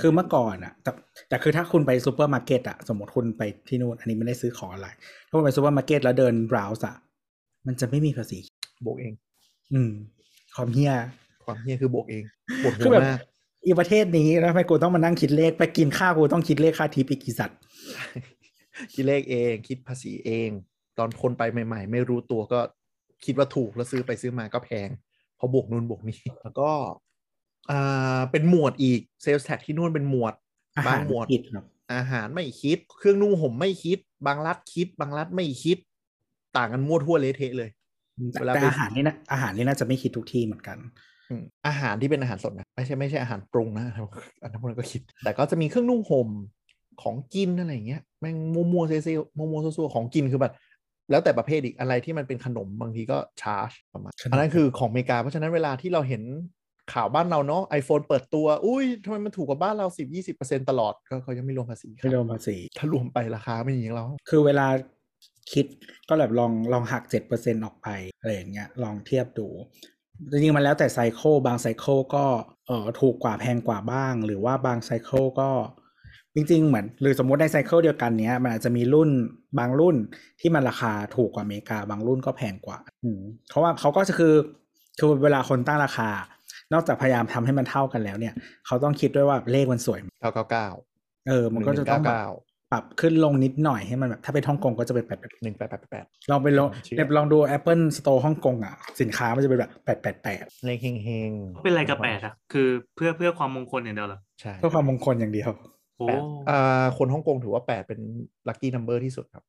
[0.01, 0.91] คือเมื่อก่อนอะแต่
[1.29, 4.87] แต่คือถ้าคุณไปซูเปอร์มาร์เก็ตอะสมมติคุณไปที่นู่นอันนี้ไม่ได้ซื้อของอะไร
[5.27, 6.95] ถ้าคุณไปซูเปอร์มาร์เก็ตแล้วเดิน browse อะ
[7.67, 8.39] มันจะไม่มีภาษี
[8.85, 9.13] บวกเอง
[9.73, 9.91] อืม
[10.59, 10.93] ความเหี้ย
[11.45, 12.23] ความเหี้ยคือบวกเอง
[12.63, 13.19] ปวดคืหัอวแบบมาก
[13.65, 17.57] อีประเทศนี้แล้วทำไมกูต้องมานั่งคิดเลขไปกินข้าวกูต้องคิดเลขค่าทิปอีกกี่สัตว์
[18.93, 20.49] คิดเลขเอง คิดภาษีเอง
[20.97, 22.59] ตอนคนไปใหม่ ๆ ไม่รู้ตัวก็
[23.25, 24.89] คิดว่าถูกแล้วซื้อไปซื้อมาก็แพง
[25.35, 26.69] เพราะบวกนู่นบวกนี่แล้วก็
[27.71, 30.33] อ่าเป็นหมวดอีกเซลส์แท็กที่นู่นเป็นหมวด
[30.77, 35.77] อาบาหางรหมวดผิดครับอาหารไม่คิด เครื่องนุ่งห่มไม่คิด บางรัฐคิด บางรัฐไม่คิด
[36.57, 37.69] ต่างกันมั่วทั่วเละเทะเลย
[38.31, 40.77] แต่เวลาแต่ไปอาหารนี่นะอาหารนี่น่าจะไม่คิดทุกที่เหมือนกัน
[41.29, 43.85] อืมอาหารที่เป็นอาหารสดนะไม่ใช่ไม่ใช่อาหารปรุงนะ
[44.43, 46.29] อันนั้นพวกนั้นก็คิด แต่ก็จะมีเครื่องนุ่งห่ม
[47.01, 50.53] ของกินอะไรอย่างเงี้ยแม่งมัวมัวๆเซ่ๆมัวมัวๆซัวๆของกินคือแบบ
[51.11, 56.23] แล้วแต่ประเภทอีกอะไรที่มันเป็นขนมบางทีก็ชาร์จประมาณขนมอันนั้นคือของอเมริกาเพราะฉะนั้นเวลาที่เราเห็น
[56.93, 64.67] ข่าวบ้านเราเนาะ iPhone เปิดตัว อุ้ยทำไมมันถูกกว่าบ้านเราสิบยี่สิบเปอร์เซ็นตลอด ก็เขายังไม่รวมภาษีครับไม่รวมภาษี ถ้ารวมไปราคาไม่อย่างนี้แล้วคือเวลา
[65.51, 65.65] คิด
[66.09, 67.87] ก็แบบลองลองหักเจ็ดเปอร์เซ็นออกไป
[68.19, 69.47] อะไรอย่างเงี้ยลองเทียบดู
[70.31, 72.25] จริงๆมันแล้วแต่ cycle บาง cycle ก็
[72.67, 75.49] เออถูกกว่าแพงกว่าบ้าง หรือว่าบาง cycle ก็
[76.35, 79.09] จริงๆ เหมือนหรือสมมติใน cycle เดียวกันเนี้ยมันอาจจะมีรุ่น
[79.59, 79.95] บางรุ่น
[80.39, 84.33] ที่มันราคาถูกกว่าอเมริกา บางรุ่นก็แพงกว่าอืมเพราะว่าเขาก็จะคือ
[84.99, 86.09] คือเวลาคนตั้งราคา
[86.73, 88.33] นอกจากพยายามทำให้มันเท่ากันแล้วเนี่ย
[88.65, 90.67] เขาต้องคิดด้วยว่าเลขมันสวยไหมเก้าเก้าเก้า
[91.27, 92.27] เออ มันก็จะต้องแบบเก้า
[92.71, 101.31] ปรับขึ้นลงนิดหน่อยให้มันแบบถ้าเป็นฮ่องกงก็จะเป็นแปดหนึ่งแปดแปดแปดลองไปลองเชื่อเนี่ยลองดู Apple Store ฮ่องกงอะ สินค้ามันจะเป็นแบบแปดแปดแปดเลขเฮงเฮง
[101.63, 105.49] เป็นอะไรกับแปดอะ คือเพื่อเพื่อความมงคลอย่างเดียวเหรอใช่เพื่อความมงคลอย่างเดียว
[105.97, 107.99] โอ้แปดอ่าคนฮ่องกงถือว่าแปดเป็น
[108.47, 109.43] ลัคกี้นัมเบอร์ที่สุดครับ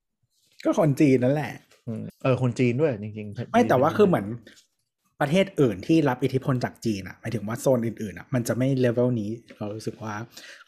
[0.65, 1.53] ก็คนจีนนั่นแหละ
[1.87, 4.27] อืมเออคนจีนด้วยจริงๆ ไม่แต่ว่าคือเหมือน
[5.21, 10.15] ประเทศอื่นที่รับอิทธิพลจากจีนอะหมายถึงว่าโซนอื่นๆอะมันจะไม่เลเวลนี้เรารู้สึกว่า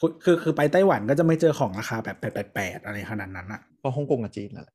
[0.00, 4.74] คือคือคือไปไต้หวันก็จะไม่เจอของราคาแบบแปดแปดแปดอะไรขนาดนั้นอะก็ฮ่องกงกับจีนนั่นแหละ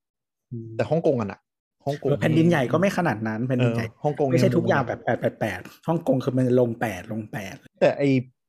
[0.78, 1.40] แต่ฮ่องกงอะนะ
[1.86, 8.04] ฮ่องกงเออแผ่นดินใหญ่ก็ไม่ขนาดนั้นแผ่นดินใหญ่เออฮ่องกงไม่ใช่เนี่ยทุกอย่างแบบแปดแปดแปดฮ่องกงคือมันลงแปดลงแปดแต่ไอ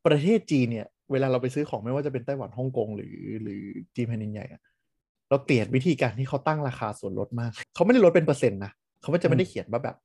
[0.07, 3.63] ประเทศจีนเนี่ยเวลาเราไปซื้อของไม่ว่าจะเป็นไต้หวันฮ่องกงหรือหรือ
[3.95, 4.63] จีนแผ่นดินใหญ่อะ
[5.31, 9.97] เราเกลียดวิธีการที่เขาตั้งราคาส่วนลดมาก เขาไม่ได้ลดเป็นเปอร์เซ็นต์นะเขาไม่จะไม่ได้เขียนว่าแบบ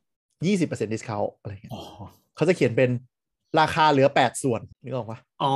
[0.45, 1.81] ยี่สิบเปอร์เซ็นต์ discount อะไรเงี้ยอ๋อ
[2.35, 2.89] เขาจะเขียนเป็น
[3.61, 5.53] ราคาเหลือแปดส่วนนึกออกปะอ๋อ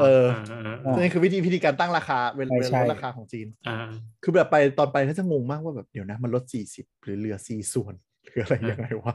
[0.00, 3.76] เออเอออ๋อนี่คือวิธีวิธีการตั้งราคาเวลาใช่เวลาใช่ลดราคาของจีนอ่า
[4.22, 9.14] คือแบบไปตอนไปก็จะงงมากว่าแบบเดี๋ยวนะ มันลดสี่สิบหรือเหลือสี่ส่วนหรืออะไรยังไงวะ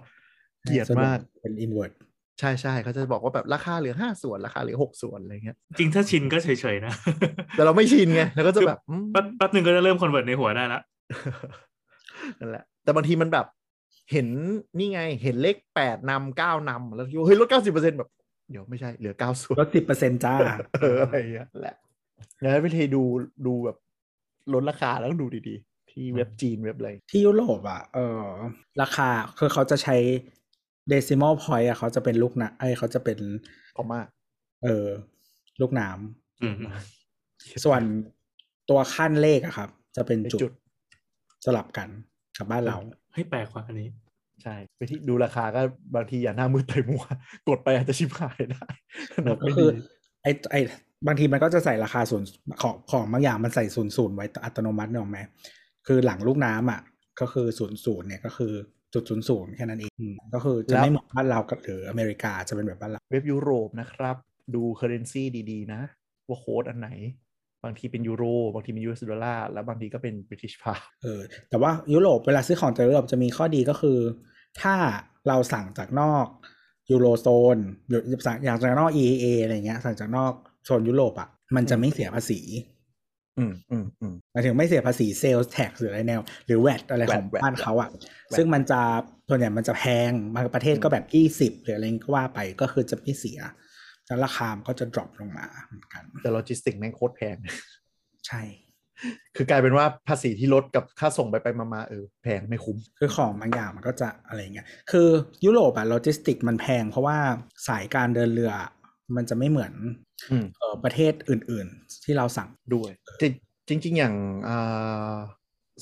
[0.63, 1.97] เกลียดมากเป็น inverse
[2.39, 6.93] ใช่ใช่เขาจะบอกว่าแบบราคาเหลือห้าส่วนราคาเหลือหกส่วนอะไรเงี้ยจริงถ้าชินก็เฉยๆนะ
[7.51, 10.81] แต่เราไม่ชินไงแล้วก็จะแบบอืมแป๊บแป๊บหนึ่งก็จะเริ่ม convert ในหัวได้ละ
[12.39, 13.45] นั่นแหละ แต่บางทีมันแบบ
[14.11, 14.27] เห็น
[14.77, 18.09] นี่ไงเห็นเลขแปดนำเก้านำแล้วคิดว่าเฮ้ยลดเก้าสิบเปอร์เซ็นแบบ
[18.51, 20.35] เดี๋ยวไม่ใช่เหลือเก้าส่วนลดสิบเปอร์เซ็นจ้า
[20.81, 21.75] เอออะไรอย่างเงี้ยแหละ
[22.41, 23.03] งั้นวิธีดู
[23.45, 23.77] ดูแบบ
[24.53, 28.23] ลดราคาแล้วก็ดูดีๆ ที่เว็บจีนเว็บอะไร ที่ยุโรปอะเออ
[28.81, 29.95] ราคาคือเขาจะใช้
[30.91, 33.19] decimal point อะเขาจะเป็นลูกนะไอยเขาจะเป็น
[33.75, 34.07] พอมาก
[34.63, 34.87] เออ
[35.61, 35.89] ลูกน้
[36.43, 37.81] อืมำส่วน
[38.69, 40.53] ตัวขั้นเลขอะครับ จะเป็นเป็นจุดจุด
[41.45, 41.89] สลับกัน
[42.37, 42.77] กับบ้านเรา
[43.15, 43.89] เฮ้ยแปลกกว่าอันนี้
[44.43, 45.61] ใช่ไปที่ดูราคาก็
[45.95, 47.03] บางทีอย่าหน้ามืดไตมัว
[47.47, 48.65] กดไปอาจจะชิบหายได้
[49.25, 49.69] นับก็ไม่คืดีอ
[50.23, 50.59] ไอ้ไอ้
[51.07, 52.27] บางทีมันก็จะใส่ราคาศูนย์
[52.61, 55.19] ของของบางอย่างมันใส่ศูนย์ศูนย์ไว้อัตโนมัติเนกอะไหม
[55.87, 56.81] คือหลังลูกน้ำอะ
[57.21, 58.53] ก็คือศูนย์ศูนย์เนี่ยก็คือ
[58.93, 64.17] จุดศูนย์ศูนย์แค่นั้นเองอืมก็คือจะไม่เหมือนบ้านเรากับหรืออเมริกาจะเป็นแบบบ้านเราเว็บยุโรปนะครับ
[64.55, 65.81] ดู currency ดีๆ นะ
[66.27, 66.89] ว่า quote อันไหน
[67.65, 73.99] บางทีเป็นยูโรบางทีเป็น US ดอลลาร์แล้วบางทีก็เป็น British pound เออแต่ว่ายุโรปเวลาซื้อของจากยุโรปจะมีข้อดีก็คือ
[74.61, 74.75] ถ้า
[75.27, 76.27] เราสั่งจากนอก
[76.91, 77.57] ยูโรโซน
[77.87, 80.33] หรือสั่งอย่างจากนอก EEA อะไรเงี้ยสั่งจากนอก
[80.65, 82.39] โซนยุโรปอะมันจะไม่เสียภาษี
[83.37, 88.81] อืมอืมอืมหมายถึงไม่เสียภาษี sales tax หรืออะไรแนว หรือ VAT อะไรของ VAT บ้านเขาอะ VAT ซึ่งมันจะ
[89.29, 93.39] ส่วนใหญ่มันจะแพงบางประเทศก็แบบยี่สิบหรืออะไรก็ว่าไปก็คือจะไม่เสีย
[94.07, 97.35] แล้วราคามันก็จะ drop ลงมาเหมือนกัน แต่โลจิสติกแม่งโคตรแพง
[98.27, 98.41] ใช่
[99.35, 105.07] คือกลายเป็นว่าภาษีที่ลดกับค่าส่งไปไปมาๆเออแพงไม่คุ้ม คือของบางอย่างมันก็จะอะไรเงี้ย คือ
[105.45, 107.17] ยุโรปอะโลจิสติกมันแพง เพราะว่า
[107.67, 108.53] สายการเดินเรือ
[109.15, 109.73] มันจะไม่เหมือน
[110.31, 112.91] อืมเออประเทศอื่นๆ ที่เราสั่งด้วย
[113.69, 114.15] จริงจริงๆอย่าง
[114.47, 115.15] อ่า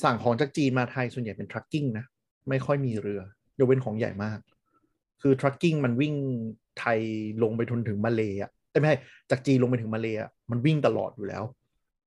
[0.04, 2.06] สั่งของจากจีนมาไทยส่วนใหญ่เป็น trucking นะ
[2.50, 3.22] ไม่ค่อยมีเรือ
[3.60, 4.40] ยกเว้นของใหญ่มาก
[5.26, 6.14] คือ trucking มันวิ่ง
[6.80, 7.00] ไทย
[7.44, 8.98] ลงไปทุนถึงมาเลยอะเอ้ยไม่ใช่
[9.30, 11.44] จากจีนลงไปถึงมาเลยอะมันวิ่งตลอดอยู่แล้ว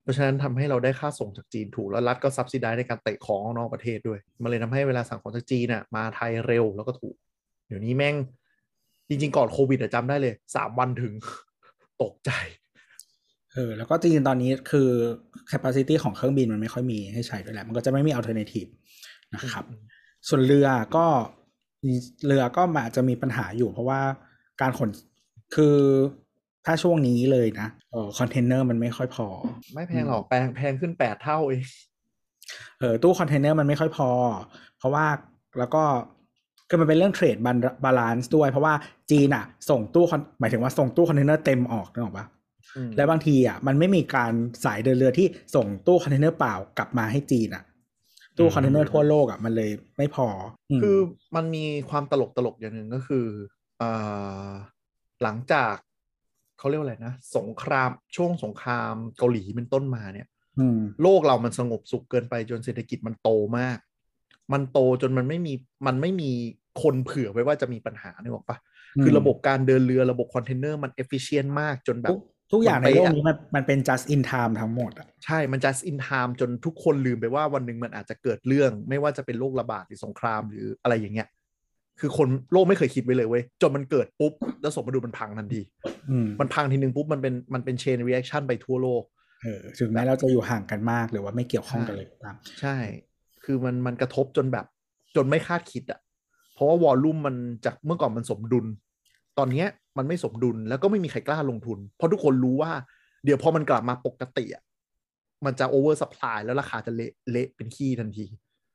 [0.02, 7.14] เพราะฉะนั้นทำให้เราได้ค่าส่งจากจีนถูก แล้วรัฐก็ซับซิได้ในการเตะของออกนอกประเทศด้วย มันเลยทำให้เวลาสั่งของจากจีนอะมาไทยเร็วแล้วก็ถูก
[7.66, 8.14] เดี๋ยวนี้แม่ง
[9.08, 11.12] จริง ๆ ก่อนโควิดอะจำได้เลยสามวันถึง
[12.02, 12.30] ตกใจ
[13.52, 14.88] เออแล้วก็จริงๆตอนนี้คือ
[15.50, 18.70] capacity ของเครื่องบินมันไม่ค่อยมีให้ใช้ด้วยแหละ มันก็จะไม่มี alternative
[19.34, 19.82] นะครับอืม
[20.28, 21.06] ส่วนเรือก็
[22.26, 24.00] เรือก็อาจจะมีปัญหาอยู่ เพราะว่า
[24.60, 24.90] การขน
[25.54, 25.76] คือ
[26.66, 29.28] ถ้าช่วงนี้เลยนะเออคอนเทนเนอร์มันไม่ค่อยพอ
[29.74, 31.62] ไม่แพงหรอกแพงแพงขึ้นแปดเท่าเอง
[32.80, 34.10] เออตู้คอนเทนเนอร์มันไม่ค่อยพอ
[34.78, 35.06] เพราะว่า
[35.58, 35.82] แล้วก็
[36.68, 37.36] คือมันเป็นเรื่อง trade
[37.84, 38.74] balance ด้วย เพราะว่า
[39.10, 42.26] จีนอะ ส่งตู้คอนหมายถึงว่าส่งตู้คอนเทนเนอร์เต็มออกนึกออกปะ
[42.76, 44.32] อืมแล้วบางทีอะมันไม่มีการ
[44.64, 47.64] สายเดินเรือที่ส่งตู้คอนเทนเนอร์เปล่ากลับมาให้จีนอะ
[48.38, 50.26] ตู้คอนเทนเนอร์ทั่วโลกอะมันเลยไม่พอ
[50.78, 50.96] มคือ
[51.36, 53.26] มันมีความตลกตลกอย่างหนึ่งก็คือ
[53.80, 54.48] อ่า
[55.22, 55.74] หลังจาก
[56.58, 60.26] เขาเรียกว่าอะไรนะ สงครามช่วงสงครามเกาหลีเป็นต้นมาเนี่ย
[60.58, 63.78] อืมโลกเรามันสงบสุขเกินไปจนเศรษฐกิจมันโตมาก
[64.52, 65.54] มันโตจนมันไม่มี
[65.86, 66.30] มันไม่มี
[66.82, 68.58] คนเผื่อไว้ว่าจะมีปัญหานึกออกปะ
[69.02, 72.22] คือระบบการเดินเรือระบบคอนเทนเนอร์มัน efficient มากจนแบบทุก
[72.52, 81.28] ทุกอย่างมันในไปโลกอะนี้มันมันเป็น just in time ทั้งหมดอะใช่มัน just in time จนทุกคนลืมไปว่าวันหนึ่งมันอาจจะเกิดเรื่อง ไม่ว่าจะเป็นโรคระบาดหรือสงครามหรืออะไรอย่างเงี้ย
[82.00, 84.32] คือคนโลกไม่เคยคิดไว้เลยเว้ยจนมันเกิดปุ๊บ
[84.62, 85.60] แล้วสมดุลมันพังทันที
[86.10, 89.02] อืมมันพังทีนึงปุ๊บมันเป็นมันเป็น chain reaction ไปทั่วโลก
[89.42, 92.76] เออถึงแม้เราจะอยู่ห่างกันมากหรือว่าไม่เกี่ยวข้องกันเลยก็ตามใช่
[93.44, 94.66] คือมันมันกระทบจนแบบ
[95.16, 96.00] จนไม่คาดคิดอะ
[96.54, 98.66] เพราะว่า volume มันจากเมื่อก่อนมันสมดุล
[99.38, 99.68] ตอนเนี้ย
[99.98, 102.72] มันไม่สมดุลแล้วก็ไม่มีใครกล้าลงทุน เพราะทุกคนรู้ว่า
[103.24, 104.62] เดี๋ยวพอมันกลับมาปกติอะ
[105.44, 108.26] มันจะ oversupply แล้วราคาจะเละเละเป็นขี้ทันที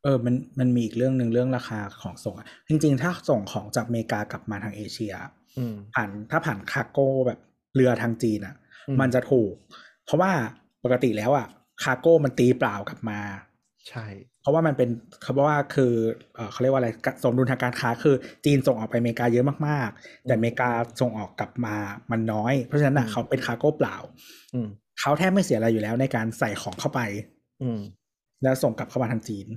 [0.04, 5.14] เออมันมันมีอีกเรื่องหนึ่งเรื่องราคาของส่งอะจริง ๆ ถ้าส่งของจากอเมริกากลับมาทางเอเชีย
[5.58, 7.40] อืมผ่านถ้าผ่าน cargo แบบ
[7.76, 8.56] เรือทางจีนอะ
[8.88, 9.54] อืมมันจะถูก
[10.06, 10.32] เพราะว่า
[10.84, 11.48] ปกติแล้วอะ
[11.84, 13.20] cargo มันตีเปล่ากลับมา
[13.90, 14.06] ใช่
[14.42, 14.90] เพราะว่ามันเป็น
[15.22, 15.94] เขาบอกว่าคือ
[16.36, 16.90] เออเขาเรียกว่าอะไร
[17.24, 18.16] สมดุลทางการค้าคือ
[18.46, 20.70] จีนส่งออกไปอเมริกาเยอะมากๆ แต่อเมริกา
[21.02, 21.76] ส่งออกกลับมา
[22.12, 23.96] มันน้อย เพราะฉะนั้นอะอืมเขาเป็น cargo เปล่า
[24.54, 24.68] อืม
[25.00, 27.02] เขาแทบไม่เสียอะไรอยู่แล้วในการใส่ของเข้าไป
[27.62, 27.80] อืม
[28.44, 29.48] แล้วส่งกลับเข้ามาทางจีน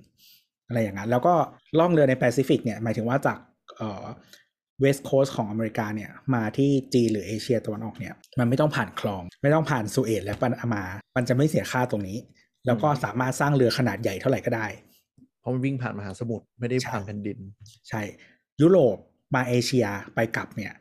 [0.68, 1.34] อะไรอย่างนั้น แล้วก็
[1.78, 3.38] ล่องเรือในแปซิฟิกเนี่ยหมายถึงว่าจาก
[3.76, 4.04] เอ่อ
[4.80, 10.82] West Coast ของอเมริกาเนี่ยมาที่จีนหรือเอเชียตะวันออกเนี่ยมันไม่ต้องผ่านคลอง ไม่ต้องผ่านสุเอตและปานามา
[11.16, 12.18] มันจะไม่เสียค่าตรงนี้
[12.66, 14.66] แล้วก็สามารถสร้างเรือขนาดใหญ่เท่าไหร่ก็ได้
[15.40, 17.38] เพราะมันวิ่งผ่านมหาสมุทรไม่ได้ใช่ผ่านแผ่นดิน
[17.88, 18.00] ใช่
[18.60, 18.96] ยุโรป
[19.34, 20.72] มาเอเชียไปกลับเนี่ย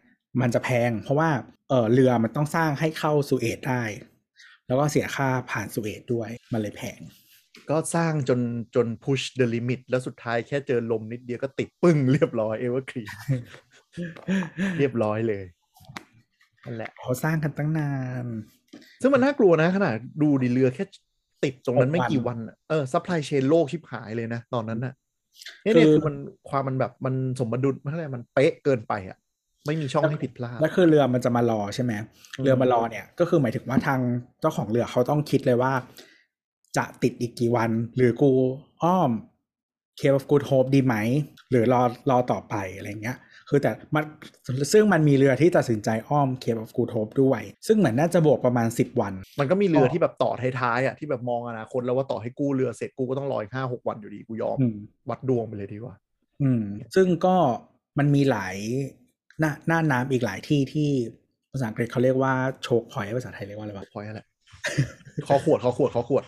[0.41, 1.29] มันจะแพง เพราะว่า
[1.69, 3.84] เออเรือมันต้องสร้างให้เข้าสุเอตได้
[4.67, 6.99] แล้วก็เสียค่าผ่านสุเอตด้วยมันเลยแพง
[7.69, 8.39] ก็สร้างจน
[8.75, 13.09] จน push the limit แล้วสุดท้ายแค่เจอลมนิดเดียวก็ติดปึ้งเรียบร้อย Evergreen
[14.77, 15.43] เรียบร้อยเลย
[16.63, 17.91] นั่นแหละเขาสร้างกันตั้งนา
[18.23, 18.25] น
[19.01, 20.84] ซึ่งมันน่ากลัวนะขนาดดูดิเรือแค่
[21.43, 24.93] ติดตรงนั้นไม่หกวันกี่วันอะเออ supply chain โลกชิบหายเลยนะ ตอนนั้นน่ะ
[25.63, 26.15] เนี่ยเนี่ยคือคือมัน
[26.49, 29.17] ความมันแบบมันสมดุลมันอะไรมันเป๊ะเกินไปอะ
[29.65, 31.93] ไม่มีช่องให้ผิดพลาดแล้คือเรือมันจะมารอใช่ไหม
[32.37, 33.99] อืมเรือมารอเนี่ย ก็คือหมายถึงว่าทาง
[34.41, 35.73] เจ้าของเรือเขาต้องคิดเลยว่า
[36.77, 38.31] จะติดอีกกี่วัน หรือกู
[38.83, 39.11] อ้อม
[39.97, 40.95] เคป of Good Hope ดีไหม
[41.49, 43.17] หรือรอรอต่อไปอะไรเงี้ย
[43.49, 44.03] คือแต่มัน
[44.73, 54.77] ซึ่งมันมีเรือที่ตัดสินใจอ้อมเคป of Good Hope ด้วย ซึ่งเหมือนน่าจะบวกประมาณ 10 วัน มันก็มีเรือที่แบบต่อท้ายๆอะที่แบบมองอนาคตแล้วว่าต่อให้กู้เรือเสร็จกูก็ต้องรออีกห้าหกวันอยู่ดีกูยอมอืม
[55.09, 55.95] วัดดวงไปเลยดีกว่า
[56.41, 56.63] อืม
[56.95, 57.35] ซึ่งก็
[57.97, 58.55] มันมีหลาย
[59.39, 60.89] หน้าหน้าน้ำอีกหลายที่ที่
[61.51, 62.33] ภาษาอังกฤษเขาเรียกว่า
[62.63, 64.27] โชกพอยภาษาไทยเรียกว่าอะไรวะพอยแหละ
[65.27, 66.23] ขอขวดขอขวดขอขวด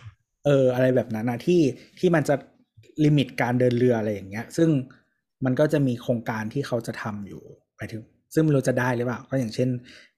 [0.46, 1.60] เออ อะไรแบบนั้นนะที่
[1.98, 2.34] ที่มันจะ
[3.04, 4.68] limit การเดินเรืออะไรอย่างเงี้ย ซึ่ง
[5.44, 7.42] มันก็จะมีโครงการที่เขาจะทำอยู่
[7.76, 8.02] หมายถึง
[8.34, 9.68] ซึ่งไม่รู้จะได้หรือเปล่า ก็อย่างเช่น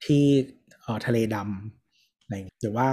[0.05, 0.23] ที่
[0.83, 2.89] เอ่อทะเลดำอะไรอย่างเงี้ยหรือว่า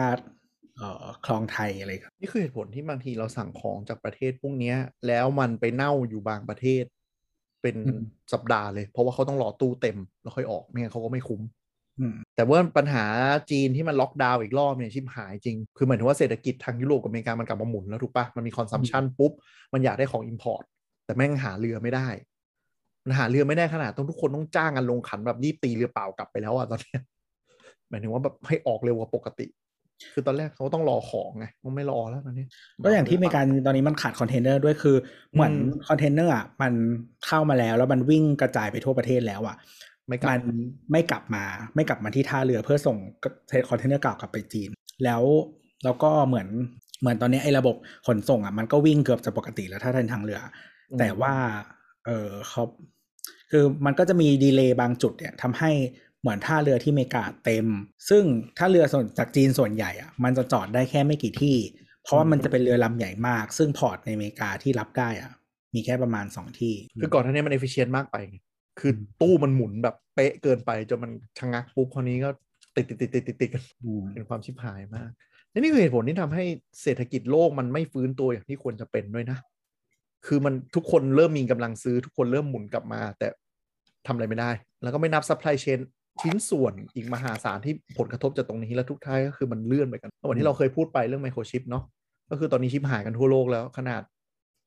[0.77, 4.75] เอ่อคลองไทยอะไรครับนี่คือเหตุผลที่บางทีเราสั่งของจากประเทศพวกเนี้ย
[5.07, 6.83] แล้วมันไปเน่าอยู่บางประเทศ
[7.61, 7.75] เป็น
[8.33, 11.41] สัปดาห์เลย เพราะว่าเขาต้องรอตู้เต็มแล้วค่อยออกไม่งั้นเขาก็ไม่คุ้ม
[11.99, 13.05] อืมแต่ว่าปัญหา
[13.51, 19.31] จีนที่มันล็อกดาวน์อีกรอบเนี่ยชิบหายจริง คือเหมือนถึงว่าเศรษฐกิจทางยุโรปกับอเมริกามันกลับมาหมุนแล้วถูกปะมันมี consumption ปุ๊บ
[19.73, 20.63] มันอยากได้ของ import
[21.05, 22.07] แต่แม่งหาเรือไม่ได้
[23.03, 27.01] มันหาเรือไม่ได้ขนาดต้องทุกคนต้องจ้างกันลงขันแบบรีบตีเรือเปล่ากลับไปแล้วอะตอนเนี้ย
[27.89, 29.47] หมายถึงว่าแบบให้ออกเร็วกว่าปกติ
[30.13, 32.45] คือตอนแรกเขาต้องรอของไงมันไม่รอแล้วตอนนี้
[32.83, 34.95] ก็อย่างที่อเมริกาตอนนี้มันขาดคอนเทนเนอร์ด้วยคือ
[35.33, 36.73] เหมือนอืมคอนเทนเนอร์อะมัน
[37.25, 39.55] เข้ามาแล้วแล้วมันวิ่งกระจายไปทั่วประเทศแล้วอะ
[40.07, 40.41] ไม่กลับมัน
[40.91, 41.43] ไม่กลับมา
[41.75, 42.97] ไม่กลับมาที่ท่าเรือเพื่อส่ง
[43.69, 44.69] คอนเทนเนอร์เก่ากลับไปจีน
[45.03, 45.23] แล้ว
[45.83, 46.47] แล้วก็เหมือน
[47.01, 47.75] เหมือนตอนนี้ไอ้ระบบ
[48.07, 51.33] ขนส่งอะมันก็วิ่งเกือบจะปกติแล้วถ้าเป็นทางเรืออืม แต่ว่า
[52.05, 52.63] เออเขา
[53.51, 55.71] คือมันก็จะมี delay บางจุดเนี่ยทำให้
[56.21, 57.67] เหมือนท่าเรือที่อเมริกาเต็ม
[58.09, 58.23] ซึ่ง
[58.57, 61.57] ท่าเรือส่วนจากจีนส่วนใหญ่อะมันจะจอดได้แค่ไม่กี่ที่
[62.03, 65.31] เพราะว่ามันจะเป็นเรือลำใหญ่มาก ซึ่ง port ในอเมริกาที่รับได้อะ
[65.75, 68.37] มีแค่ประมาณสองที่ คือก่อนหน้านี้มัน efficient มากไปไง
[68.79, 72.29] คือตู้มันหมุนแบบเป๊ะเกินไปจนมันชะงักปุ๊บคราวนี้ก็
[72.75, 75.09] ติดติดติดติดติดติดกันอืมเป็นความชิบหายมาก
[75.51, 76.43] และนี่คือเหตุผลที่ทำให้
[76.81, 79.37] เศรษฐกิจโลกมันไม่ฟื้นตัวอย่างที่ควรจะเป็นด้วยนะ
[80.25, 83.27] คือมันทุกคนเริ่มมีกำลังซื้อทุกคนเริ่มหมุนกลับมา แต่
[84.07, 84.51] ทำอะไรไม่ได้
[84.83, 85.79] แล้วก็ไม่นับ supply chain
[86.21, 91.83] ชิ้นส่วนอีกมหาศาลที่ผลกระทบจากตรงนี้แล้วสุดท้ายก็คือมันเลื่อนไปกันเหมือนที่เราเคยพูดไปเรื่องไมโครชิปเนาะ
[92.29, 94.01] ก็คือตอนนี้ชิบหายกันทั่วโลกแล้วขนาด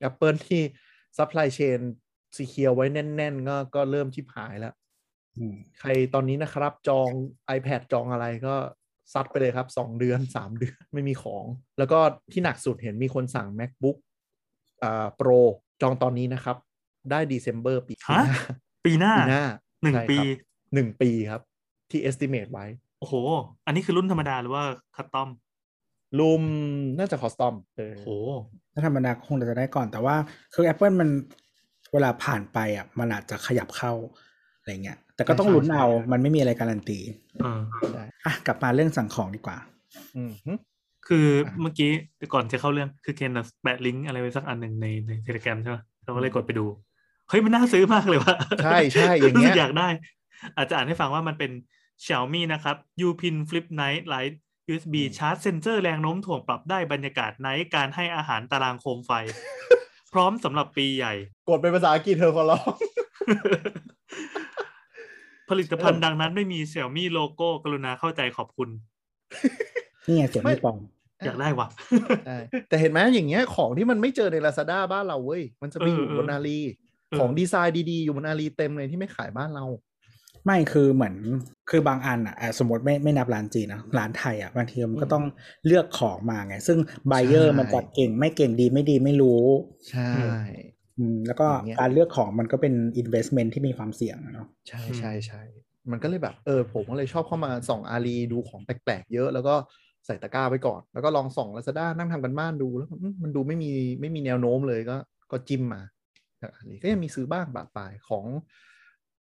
[0.07, 0.61] Apple ที่
[1.17, 1.79] supply chain
[2.35, 4.73] ซีเคียวไว้แน่น ๆ ก็ก็เริ่มชิปหายแล้ว
[5.79, 7.09] ใครตอนนี้นะครับจอง
[7.57, 8.55] iPad จองอะไรก็
[9.13, 11.45] ซัดไปเลยครับ 2 เดือน 3 เดือนไม่มีของ
[11.77, 11.99] แล้วก็
[12.31, 13.97] ที่หนักสุดเห็นมีคนสั่ง MacBook
[14.83, 15.39] อ่า Pro
[15.81, 16.57] จองตอนนี้นะครับ
[17.11, 18.25] ได้ December ปีหฮะน้า
[18.85, 19.43] ปีหน้าปีหน้า
[19.83, 20.27] หนึ่งใช่ปีครับ
[20.73, 21.41] หนึ่งปีครับ
[21.91, 22.65] ที่ estimate ไว้
[22.99, 23.13] โอ้โห
[23.65, 24.63] อันนี้คือรุ่นธรรมดาหรือว่า
[24.95, 25.29] คัสตอม
[26.19, 26.43] รุม
[26.97, 28.09] น่าจะคอสตอมเออโอ้โห
[28.73, 30.15] ถ้าธรรมดาคงจะได้ก่อนแต่ว่า
[30.53, 31.09] คือ Apple มัน
[31.93, 33.93] เวลาผ่านไปอะมันอาจจะขยับเข้า
[34.59, 36.99] อะไรเงี้ย แต่ก็ต้องลุ้นเอา มันไม่มีอะไรการันตี
[37.43, 37.61] เออ
[37.93, 39.57] ใช่อะกลับมาเรื่องสั่งของดีกว่า
[40.15, 40.53] อืมฮึ
[41.09, 41.27] คือ
[41.61, 41.91] เมื่อกี้
[42.33, 46.65] ก่อนจะเข้าเรื่องคือเคนน่ะแปะลิงก์อะไรไว้สักอันหนึ่งในในเทเลกรมใช่ไหมเราก็เลยกดไปดู
[47.29, 49.87] เฮ้ยมันน่าซื้อมากเลยว่ะใช่ใช่อย่างรู้เงี้สึยกอยากได้
[50.55, 51.51] อาจจะอ่านให้ฟังว่ามันเป็น
[52.05, 54.33] Xiaomi นะครับ U-Pin Flip Night Light
[54.71, 59.11] USB ชาร์จเซนเซอร์แรงโน้มถ่วงปรับได้บรรยากาศ night การให้อาหารตารางโคมไฟ
[60.13, 61.13] พร้อมสำหรับปีใหญ่
[61.49, 62.73] กดเป็นภาษาอังกฤษเธอขอร้อง
[65.49, 68.69] ผลิตภัณฑ์ดังนั้นไม่มี Xiaomi โลโก้กรุณาเข้าใจขอบคุณ
[70.07, 70.77] นี่ไงเสียงไม่ไม่ปลอม
[71.25, 71.67] อยากได้ว่ะ
[72.25, 72.37] ใช่
[72.69, 76.59] แต่เห็นไหมอย่างเงี้ยของที่มันไม่เจอใน Lazada บ้านเราเว้ย มันจะไปอยู่เออบนอาลี
[77.09, 79.65] เออของดีไซน์ดีๆ อยู่บนอาลีเต็มเลยที่ไม่ขายบ้านเรา
[80.45, 81.15] ไม่คือเหมือน
[81.69, 85.25] คือบางอันอะอะสมมติไม่ไม่นับร้านจีนนะร้านไทยอะบางทีมันก็ต้อง
[85.65, 89.43] เลือกของมาไง ซึ่งไบเออร์ใช่มันจะเก่งไม่เก่งดีไม่ดีไม่รู้
[89.89, 90.09] ใช่
[90.97, 95.41] อืมแล้วก็อย่างเงี้ยการเลือกของมันก็เป็น investment ที่มีความเสี่ยงอะเนาะใช่อืมใช่ใช่
[95.91, 99.55] มันก็เลยแบบเออผมก็เลยชอบเข้ามาส่องอาลีดูของแปลกๆเยอะ แล้วก็
[100.09, 104.95] ใส่ตะกร้าไว้ก่อน แล้วก็ลองส่อง Lazada นั่งทำกันบ้านดูแล้วอืมมันดูไม่มีไม่มีแนวโน้มเลยก็
[105.31, 105.81] ก็จิ้มมา
[106.41, 108.25] จากอาลีก็ยังมีซื้อบ้างประปรายของ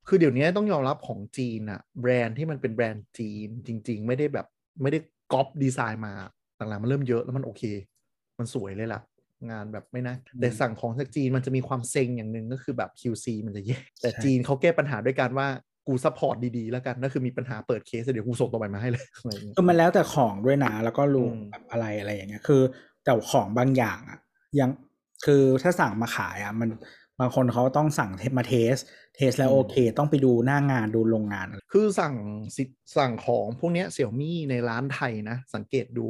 [0.08, 4.46] คือเดี๋ยวนี้ต้องยอมรับของจีนอะแบรนด์ที่มันเป็นแบรนด์จีนจริง ๆ ไม่ได้แบบ
[4.82, 4.98] ไม่ได้
[5.32, 6.14] ก๊อปดีไซน์มา
[6.56, 7.62] หลังๆมันเริ่มเยอะแล้วมันโอเค
[8.38, 9.00] มันสวยเลยล่ะ
[9.50, 15.48] งานแบบไม่นะ แต่สั่งของจากจีนมันจะมีความเซ็งอย่างหนึ่งก็คือแบบ QC มันจะแย่แต่จีนเขาแก้ปัญหาด้วยการว่า
[15.88, 22.62] กู support ดีๆแล้วกันนั่นคือมีปัญหาเปิดเคสเดี๋ยวกูส่งตัวใหม่มาให้เลยอะไรอย่างเงี้ยคือมันแล้วแต่ของด้วยนะแล้วก็รู้อืมแบบอะไรอะไรอย่างเงี้ยคือ
[23.04, 24.18] แต่ของบางอย่างอะ
[24.58, 24.70] ยัง
[25.26, 26.68] คือถ้าสั่งมาขายอะมัน
[27.20, 28.76] บางคนเขาต้องสั่ง test มา test
[29.16, 32.14] test แล้วโอเค ต้องไปดูหน้างานดูโรงงานอะไรคือสั่ง
[32.56, 32.62] สิ
[32.96, 36.04] สั่งของพวกเนี้ย Xiaomi ในร้านไทยนะ สังเกตดู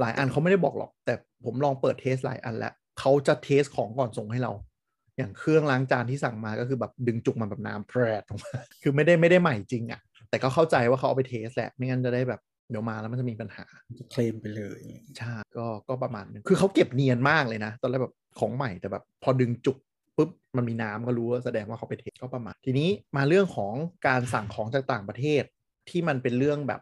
[0.00, 1.14] หลายอันเขาไม่ได้บอกหรอก แต่
[1.44, 4.52] ผมลองเปิด test หลายอันแล้วเขาจะ test ของก่อนส่งให้เรา
[5.20, 8.50] อย่างเครื่องล้างจานที่สั่งมาก็คือแบบดึงจุกมันแบบน้ำแพรดออกมา
[8.82, 10.00] คือไม่ได้ไม่ได้ใหม่จริงอะ่ะ
[10.30, 12.40] แต่ก็เข้าใจว่าเขาเอาไป test แหละ ไม่งั้นจะได้แบบ
[12.70, 13.64] เดี๋ยวมาแล้วมันจะมีปัญหา
[13.98, 14.80] จะเคลมไปเลย
[15.18, 19.76] ใช่ก็ก็ประมาณนึงคือเขาเก็บเนียนมากเลยนะ ตอนแรกแบบของใหม่แต่แบบพอดึงจุก
[20.16, 23.74] ปุ๊บมันมีน้ำก็รู้ว่าแสดงว่าเขาไป test ก็ประมาณ ทีนี้มาเรื่องของ
[24.06, 25.42] การสั่งของจากต่างประเทศ
[25.88, 26.80] ที่มันเป็นเรื่องแบบ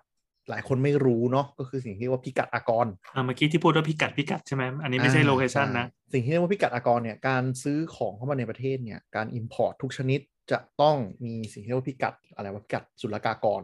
[0.50, 10.20] หลายคนไม่รู้เนาะก็คือสิ่งที่เรียกว่าพิกัดอากรอ่าเมื่อกี้ที่พูดว่าพิกัดพิกัดใช่ไหมอันนี้ไม่ใช่ location นะใช่สิ่งที่เรียกว่าพิกัดอากรเนี่ยการซื้อของเข้ามาในประเทศเนี่ยการ Import ทุกชนิด
[10.50, 13.62] จะต้องมีสิ่งที่เรียกว่าพิกัดอะไรว่าพิกัดศุลกากร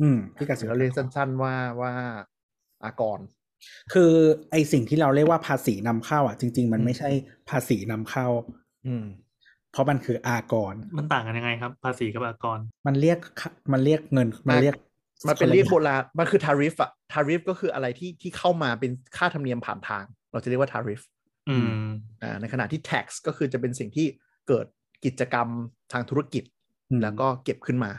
[0.00, 1.92] อืมพี่กัดเราเรียกสั้นๆว่าว่า
[2.84, 3.20] อากร
[3.92, 4.12] คือ
[4.50, 7.10] ไอสิ่งที่เราเรียกว่าภาษีนำเข้าอะจริง ๆ มันอืมไม่ใช่
[7.50, 8.26] ภาษีนำเข้า
[8.86, 9.04] อืม
[9.72, 14.74] เพราะมันคืออากร มันต่างกันยังไงครับ ภาษีกับอากร มันเรียกค่ามันเรียกเงินมันเรียก
[15.28, 21.02] มันเป็นเรียกโบราณมันคือ tariff อะ tariff ก็คืออะไรที่ที่เข้ามาเป็นค่าธรรมเนียมผ่านทาง เราจะเรียกว่า tariff
[21.48, 21.68] อืม
[22.22, 24.06] อ่าในขณะที่ tax ก็คือจะเป็นสิ่งที่
[24.48, 24.66] เกิด
[25.04, 25.48] กิจกรรม
[25.92, 26.44] ทางธุรกิจ
[26.90, 27.90] อืมแล้วก็เก็บขึ้นมา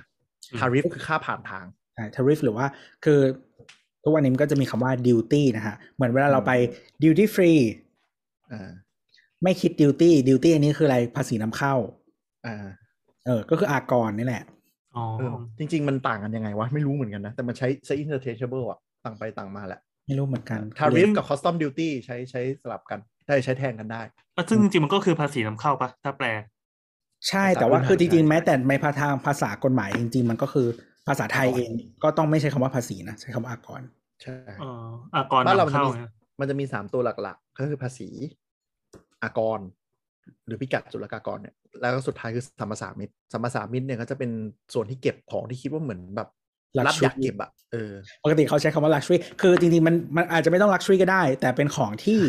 [0.51, 2.65] อืม tariff คือค่าผ่านทางใช่ tariff หรือว่า
[3.05, 3.19] คือ
[4.03, 6.51] ทุกวันนี้มันก็จะมีคำว่า duty นะฮะ เหมือนเวลาเราไป
[7.03, 7.61] duty free
[8.51, 8.71] อ่า
[9.43, 11.75] ไม่คิด duty duty อันนี้คืออะไรภาษีนำเข้า
[12.45, 12.67] อ่า
[13.25, 14.43] เออ ก็คืออากรนี่แหละ
[14.97, 24.01] อ๋อเออจริง ๆ มันต่างกันยังไงวะ ไม่รู้เหมือนกันนะ แต่มันใช้ใช้ interchangeable อะต่างไปต่างมาแหละ ไม่รู้เหมือนกัน tariff กับ custom duty ใช้ใช้สลับกันได้ใช้แทนกันได้
[24.35, 26.27] แล้วซึ่งจริงๆมันก็คือภาษีนำเข้าปะถ้าแปล
[27.27, 30.67] ใช่ภาษาแต่ว่าพื้นฐานคือจริงๆใช่แม้แต่ในภาทางภาษากฎหมายจริง ๆ มันก็คือ
[31.07, 31.71] ภาษาไทยเอง
[32.03, 33.81] ก็ต้องไม่ใช้คำว่าภาษีนะใช้คำว่าอากร
[34.23, 36.03] ใช่เอ่ออากรบ้านเรานำมันจะเข้ามีไง
[36.39, 38.09] มันจะมีสามตัวหลักๆ ก็คือภาษี
[39.23, 39.59] อากร
[40.47, 44.31] หรือพิกัดศุลกากรเนี่ยแล้วก็สุดท้ายคือสัมปสามิตสัมปสามิตเนี่ยก็จะเป็น
[44.73, 46.29] ส่วนที่เก็บของที่คิดว่าเหมือนแบบ
[46.77, 52.21] รัฐ Luxury อยากเก็บอะเออปกติเขาใช้คำว่า luxury คือจริงๆมันมันอาจจะไม่ต้อง luxury ก็ได้ แต่เป็นของที่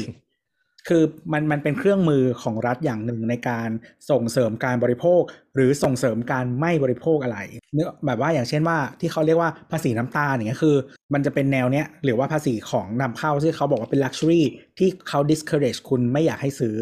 [0.89, 3.69] คือมันมันเป็นเครื่องมือของรัฐอย่างหนึ่งในการ
[4.11, 5.23] ส่งเสริมการบริโภค
[5.55, 7.39] หรือส่งเสริมการไม่บริโภคอะไร
[7.75, 10.77] เนื้อแบบว่าอย่างเช่นว่าที่เขาเรียกว่าภาษีน้ำตาลอย่างเงี้ยคือ
[11.15, 14.43] มันจะเป็นแนวเนี้ยหรือว่าภาษีของนำเข้าที่เขาบอกว่าเป็น luxury
[14.79, 16.77] ที่เขา discourage คุณไม่อยากให้ซื้อ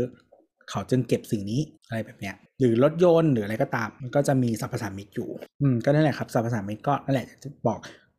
[0.71, 5.29] เขาจึงเก็บสิ่งนี้อะไรแบบเนี้ยหรือรถยนต์หรืออะไรก็ตามมันก็จะมีสรรพสามิตอยู่
[5.62, 7.79] อืมก็นั่นแหละครับสรรพสามิตก็นั่นแหละจะบอก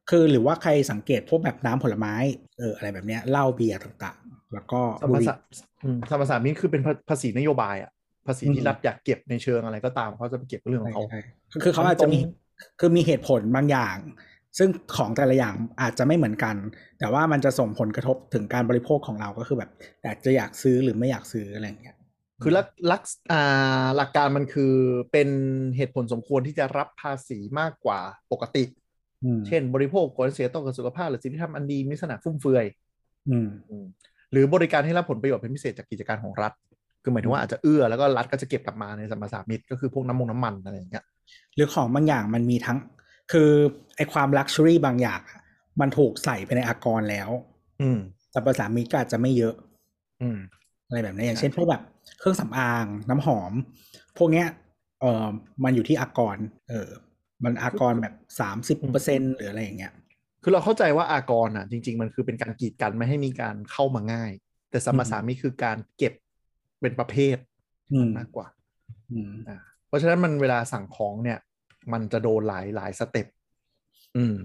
[0.10, 2.14] คือหรือว่าใครสังเกตพวกแบบน้ำผลไม้
[2.60, 5.36] เอออะไรแบบเนี้ยเหล้าเบียร์ต่างๆ แล้วก็สัมบุปหรี่สา
[5.84, 7.92] อืมสัมปสามิตคือเป็นภาภาษีนโยบายอะ
[8.28, 11.20] ภาษีอืที่มรัฐอยากเก็บในเชิงอะไรก็ตามเขาจะไปเก็บเรื่องของเขาใช่
[11.50, 12.20] ใช่คือเขาอาจจะมี
[12.80, 13.98] คือมีเหตุผลบางอย่าง
[14.58, 16.56] ซึ่งของแต่ละอย่างอาจจะไม่เหมือนกัน
[17.00, 19.72] แต่ว่ามันจะส่งผลกระทบถึงการบริโภคของเราก็คือแบบ
[20.04, 21.97] อยากจะอยากซื้อหรือไม่อยากซื้ออะไรอย่างเงี้ย
[22.44, 24.74] คือลักลักษอ่าหลักการมันคือ
[25.12, 25.30] เป็น
[25.78, 28.00] เหตุผลสมควรที่จะรับภาษีมากกว่า
[28.32, 28.64] ปกติ
[29.24, 32.66] อืมเช่น บริโภคผลเสียต่อสุขภาพ หรือสิ่งที่ทำอันดีมีลักษณะฟุ่มเฟือย
[33.30, 33.86] อืมอืม
[34.32, 36.54] หรือบริการให้รับผลประโยชน์เป็นพิเศษจากกิจการของรัฐ
[37.04, 41.06] คือหมายถึงว่าอาจจะเอื้อแล้วก็รัฐก็จะเก็บกลับมาในสัมปทานมิตรก็คือพวกน้ำมงน้ำมันอะไรอย่างเงี้ย
[41.56, 42.78] หรือของบางอย่างมันมีทั้ง
[43.32, 43.50] คือ
[43.96, 45.40] ไอความลักชัวรี่บางอย่างอะ
[45.82, 47.30] มันถูกใส่ไปในอากรแล้ว
[47.82, 48.00] อืม
[48.32, 49.54] แต่ภาษามิตรก็อาจจะไม่เยอะ
[50.22, 50.38] อืม
[50.88, 51.82] อะไรแบบนี้อย่างเช่นพวกแบบ
[52.20, 53.52] เครื่องสำอางน้ำหอม
[54.18, 54.48] พวกเนี้ย
[55.02, 55.28] เออ
[55.64, 56.38] มันอยู่ที่อากร
[56.70, 56.90] เออ
[57.44, 59.94] มันอากรแบบสามสิบเปอร์เซ็นหรืออะไรอย่างเงี้ย
[60.44, 64.32] คือเราเข้าใจว่าอากรอะ จริง ๆ มันคือเป็นการกีดกันไม่ให้มีการเข้ามาง่าย
[64.70, 66.14] แต่สัมปทานมิตรคือการเก็บ
[66.82, 67.38] เป็นประเภท
[67.94, 68.48] อืมมากกว่า
[69.12, 71.40] อืมอ่าเพราะฉะนั้นมันเวลาสั่งของเนี่ย
[71.94, 73.28] มันจะโดนหลายหลายสเต็ป
[74.18, 74.36] อืม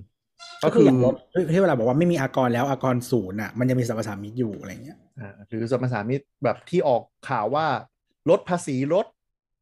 [0.65, 1.15] ก็คืออย่างรถ
[1.53, 7.67] ที่เวลาบอกว่าไม่มีอากรแล้วอากรศูนย์อะมันยังมีสรรพสามิตอยู่อะไรเงี้ยอ่าหรือสัมปทานมิตรแบบที่ออกข่าวว่า
[8.31, 9.07] ลดภาษีลด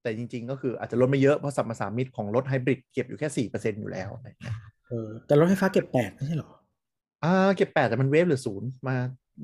[0.03, 4.57] แต่จริง ๆ ก็คืออาจจะลดไม่เยอะเพราะสัมปทานมิตรของรถไฮบริดเก็บอยู่แค่สี่เปอร์เซ็นอยู่แล้วอะไรอย่างเงี้ย
[4.88, 6.51] เออแต่รถไฟฟ้าเก็บแปดไม่ใช่เหรอ
[7.24, 8.94] อ่าเก็บแปดแต่มันเวฟหรือศูนย์มา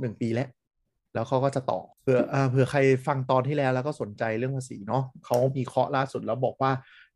[0.00, 0.48] หนึ่งปีแล้ว
[1.14, 6.70] แล้วเขาก็จะต่อเผื่ออ่าเผื่อใครฟังตอนที่แล้วแล้วก็สนใจเรื่องภาษีเนาะเขามีเคาะล่าสุดแล้วบอกว่า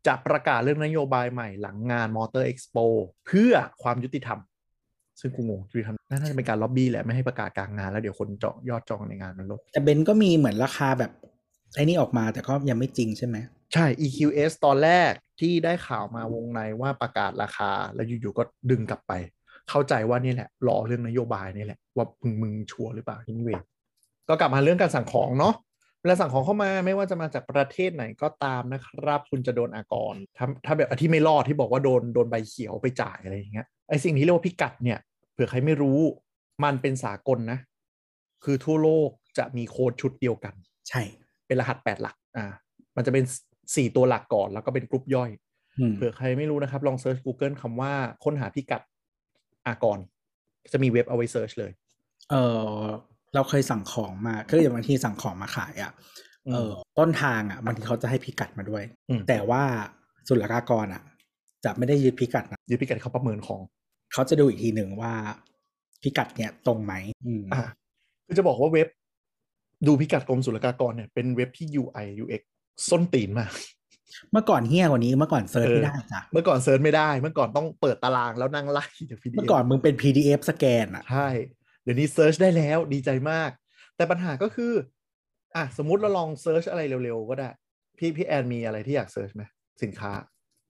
[0.07, 2.77] จะประกาศเรื่องนโยบายใหม่หลังงาน Motor Expo
[3.27, 4.39] เพื่อความยุติธรรม
[5.19, 11.11] ซึ่งกูงงยุติธรรมน่าจะเป็นการล็อบบี้แหละ ไม่ให้ประกาศกลางงานแล้วเดี๋ยวคนจองยอดจองในงานมันลดแต่เบนซ์ก็มีเหมือนราคาแบบ
[11.75, 13.37] ไอ้นี่ออกมาแต่ก็ยังไม่จริงใช่ไหม
[13.73, 19.13] ใช่ EQS ตอนแรกที่ได้ข่าวมาวงในว่าประกาศราคา แล้วอยู่ๆก็ดึงกลับไป
[19.69, 23.51] เข้าใจว่านี่แหละรอเรื่องนโยบายนี่แหละ ว่ามึงมึงชัวร์หรือเปล่าที่นี่เว
[24.29, 25.53] ก็กลับมาเรื่องการสั่งของเนาะ
[26.01, 34.99] เวลาสั่งของเข้ามาไม่ว่าจะมาจากประเทศไหนก็ตามนะครับ คุณจะโดนอากรถ้าถ้าแบบที่ไม่รอดที่บอกว่าโดนโดนใบเขียวไปจ่ายอะไรอย่างเงี้ยไอสิ่งที่เรียกว่าพิกัดเนี่ย
[35.33, 35.99] เผื่อใครไม่รู้
[36.63, 37.59] มันเป็นสากลนะ
[38.43, 40.53] คือทั่วโลกจะมีโค้ดชุดเดียวกัน
[40.89, 41.01] ใช่
[41.47, 42.45] เป็นรหัสแปดหลักอ่า
[42.95, 43.23] มันจะเป็น
[43.75, 45.29] สี่ตัวหลักก่อนแล้วก็เป็นกรุ๊ปย่อย
[45.79, 47.91] อืมเผื่อใครไม่รู้นะครับ ลอง search Google คำว่า
[48.23, 48.81] ค้นหาพิกัด
[49.67, 49.99] อากร
[50.73, 51.71] จะมีเว็บเอาไว้ search เลย
[52.31, 52.35] เอ
[52.81, 52.85] อ
[53.35, 55.91] เราเคยสั่งของมาคืออย่างบางทีสั่งของมาขายอะ่ะ
[56.53, 59.63] เออต้นทางอะบางทีเขาจะให้พิกัดมาด้วยอืมแต่ว่า
[60.27, 61.03] ศุลกากรอะ
[61.65, 63.61] จะไม่ได้ยึดพิกัดนะยึดพิกัดเขาประเมินของ
[64.13, 65.13] เขาจะดูอีกทีหนึ่งว่า
[66.03, 66.93] พิกัดเนี่ยตรงไหม
[67.25, 67.63] อืมอะ
[68.25, 68.87] คือจะบอกว่าเว็บ
[69.87, 72.41] ดูพิกัดกรมศุลกากรเนี่ยเป็นเว็บที่ UI UX
[72.89, 73.51] ส้นตีนมาก
[74.31, 81.27] เมื่อก่อนเฮี้ยกว่านี้เมื่อก่อนเซิร์ชเออไม่ได้จ้ะเมื่อก่อน search ไม่ได้ เมื่อก่อนต้องเปิดตารางแล้วนั่งไล่จาก PDF เมื่อก่อนมึงเป็น PDF สแกนอะใช่
[81.83, 83.51] เดี๋ยวนี้ search ได้แล้วดีใจมาก
[83.95, 84.73] แต่ปัญหาก็คือ
[85.55, 87.49] อะสมมุติเราลอง search อะไรเร็วๆก็ได้
[87.97, 89.43] พี่พี่แอนมีอะไรที่อยาก search ไหม
[89.83, 90.11] สินค้า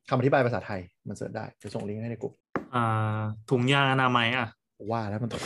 [0.10, 2.34] คำอธิบายภาษาไทยมัน search ได้จะส่งลิงก์ให้ในกลุ่ม
[2.76, 4.48] อ่าถุงยางอนามัยอะ
[4.92, 5.42] ว่าแล้วมันต้อง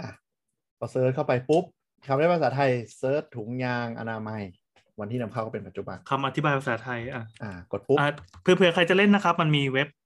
[0.00, 0.08] อะ
[0.78, 1.64] พอ search เข้าไปปุ๊บ
[2.06, 4.42] คำอธิบายภาษาไทย search ถุงยางอนามัย
[5.00, 8.08] วันที่นำเข้าก็เป็นปัจจุบันคำอธิบายภาษาไทยอะอ่ากดปุ๊บอะ
[8.42, 10.05] เผื่อเผื่อใครจะเล่นนะครับ มันมีเว็บอื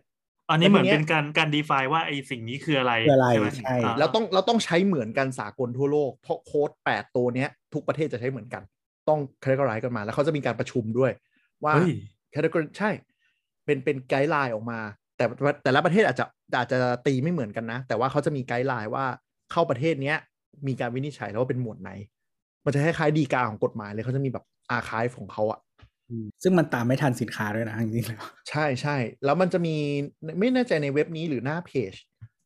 [0.51, 8.63] อันนี้เหมือนแล้วทีเนี้ยเป็นการการ define ว่าไอ้สิ่งนี้คืออะไรคืออะไรใช่ไหมใช่อ่าเราต้องเราต้องใช้เหมือนกันสากลทั่วโลก เพราะโค้ดแปดตัวเนี้ย ทุกประเทศจะใช้เหมือนกัน
[9.09, 11.13] ต้อง categorize กันมา แล้วเขาจะมีการประชุมด้วย
[11.65, 11.91] ว่าเฮ้ย
[12.35, 12.91] category ใช่
[13.65, 14.81] เป็นเป็น guideline ออกมา
[15.17, 15.25] แต่
[15.65, 16.25] แต่ละประเทศอาจจะ
[16.57, 19.05] อาจจะตีไม่เหมือนกันนะ แต่ว่าเขาจะมี guideline ว่า
[19.53, 20.17] เข้าประเทศเนี้ย
[20.67, 21.91] มีการวินิจฉัยแล้วว่าเป็นหมวดไหน
[22.67, 25.61] มันจะคล้ายๆดีกาของกฎหมายเลยเขาจะมีแบบอาคายของเขาอะ
[26.11, 29.77] อืมซึ่งมันตามไม่ทันสินค้าด้วยนะจริงๆแล้วใช่ใช่แล้วมันจะมี
[30.41, 31.93] ไม่แน่ใจในเว็บนี้หรือหน้าเพจ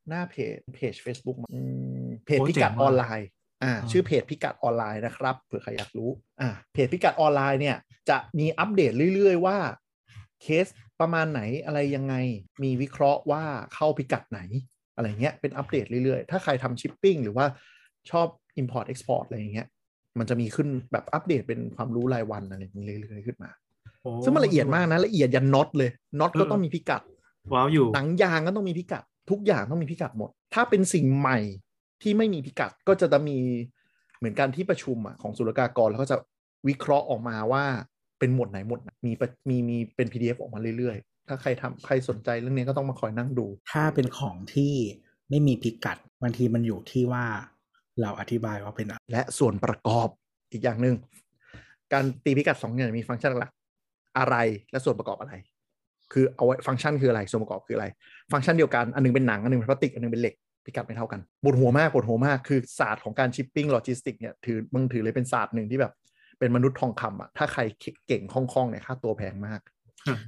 [0.09, 1.61] หน้าเพจเพจ Facebook มั้งอื
[2.05, 3.29] มเพจโอ้พิกัดเจ๋งอว่ะอนไลน์
[3.62, 6.11] อ่าอ่าชื่อเพจพิกัดออนไลน์นะครับเผื่อใครอยากรู้
[6.41, 7.77] อ่าเพจพิกัดออนไลน์เนี่ย
[8.11, 9.59] จะมีอัปเดตเรื่อย ๆ ว่า
[10.43, 10.66] เคส
[11.01, 12.14] ประมาณไหนอะไรยังไง
[12.62, 13.45] มีวิเคราะห์ว่า
[13.75, 14.41] เข้าพิกัดไหน
[14.97, 17.47] อะไรเงี้ยเป็นอัปเดตเรื่อย ๆ ถ้าใครทำชิปปิ้งหรือว่า
[18.11, 18.27] ชอบ
[18.61, 19.68] Import Export อะไรอย่างเงี้ย
[20.18, 23.50] มันจะมีขึ้นแบบอัปเดตเป็นความรู้รายวันอะไรอย่างนี้เรื่อยๆขึ้นมา
[24.02, 25.90] โอ้ซึ่งมันละเอียดมากนะละเอียดยันน็อตเลย
[26.20, 27.02] น็อตก็ต้องมีพิกัด
[27.52, 31.38] ว้าวอยู่หนังยางก็ต้องมีพิกัด ทุกอย่างต้องมีพิกัดหมด ถ้าเป็นสิ่งใหม่
[32.02, 33.38] ที่ไม่มีพิกัดก็จะต้องมี
[34.18, 36.16] เหมือนกันที่ประชุมอะของศุลกากรแล้วก็จะ
[36.68, 37.64] วิเคราะห์ออกมาว่า
[38.18, 44.74] เป็นหมวดไหนหมวดไหนมีประมีมีเป็น PDF ออกมาเรื่อยๆ ถ้าใครทำใครสนใจเรื่องนี้ก็ต้องมาคอยนั่งดู ถ้าเป็นของที่
[45.30, 47.24] ไม่มีพิกัดบางทีมันอยู่ที่ว่า
[48.03, 50.09] เราอธิบายว่าเป็นอะไรและส่วนประกอบ
[50.53, 50.94] อีกอย่างหนึ่ง
[51.92, 53.51] การตีพิกัดสองอย่างมีฟังก์ชันหลัก
[54.18, 54.36] อะไร
[54.70, 55.34] และส่วนประกอบอะไร
[56.12, 57.86] คือเอาไว้ฟังก์ชันคืออะไรส่วนประกอบคืออะไร
[58.32, 60.34] ฟังก์ชันเดียวกันอันหนึงเป็นหนังอันหนึงเป็นพลาสติกอันหนึงเป็นเหล็ก
[60.64, 65.92] พิกัดไม่เท่ากันปวดหัวมากปวดหัวมากคือศาสตร์ของการชิปปิ้งโลจิสติกเนี่ยถือมึงถือเลยเป็นศาสตร์หนึ่งที่แบบ
[66.38, 67.62] เป็นมนุษย์ทองคำอะถ้าใคร
[68.07, 69.61] เก่งคล่องๆเนี่ยค่าตัวแพงมาก
[70.07, 70.18] อืม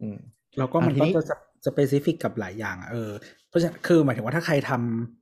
[0.00, 0.18] อืม
[0.58, 1.22] แล้วก็มันอะทีก็นี้จะ
[1.66, 3.12] สเปซิฟิกกับหลายอย่างอะเออ
[3.48, 5.17] เพราะฉะนั้นคือหมายถึงว่าถ้าใครทำ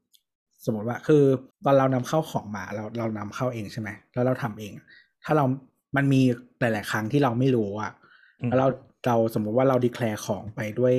[0.67, 1.23] สมมติว่าคือ
[1.64, 4.73] ตอนเรานำเข้าของมาเราเรานำเข้าเองใช่ไหมแล้วเราทำเอง
[5.25, 5.45] ถ้าเรา
[5.97, 6.21] มันมี
[6.61, 7.93] หลาย ๆ ครั้งที่เราไม่รู้อะ
[8.41, 8.69] อืมแล้วเรา
[9.07, 10.95] เราสมมติว่าเราดีแคลร์ของไปด้วย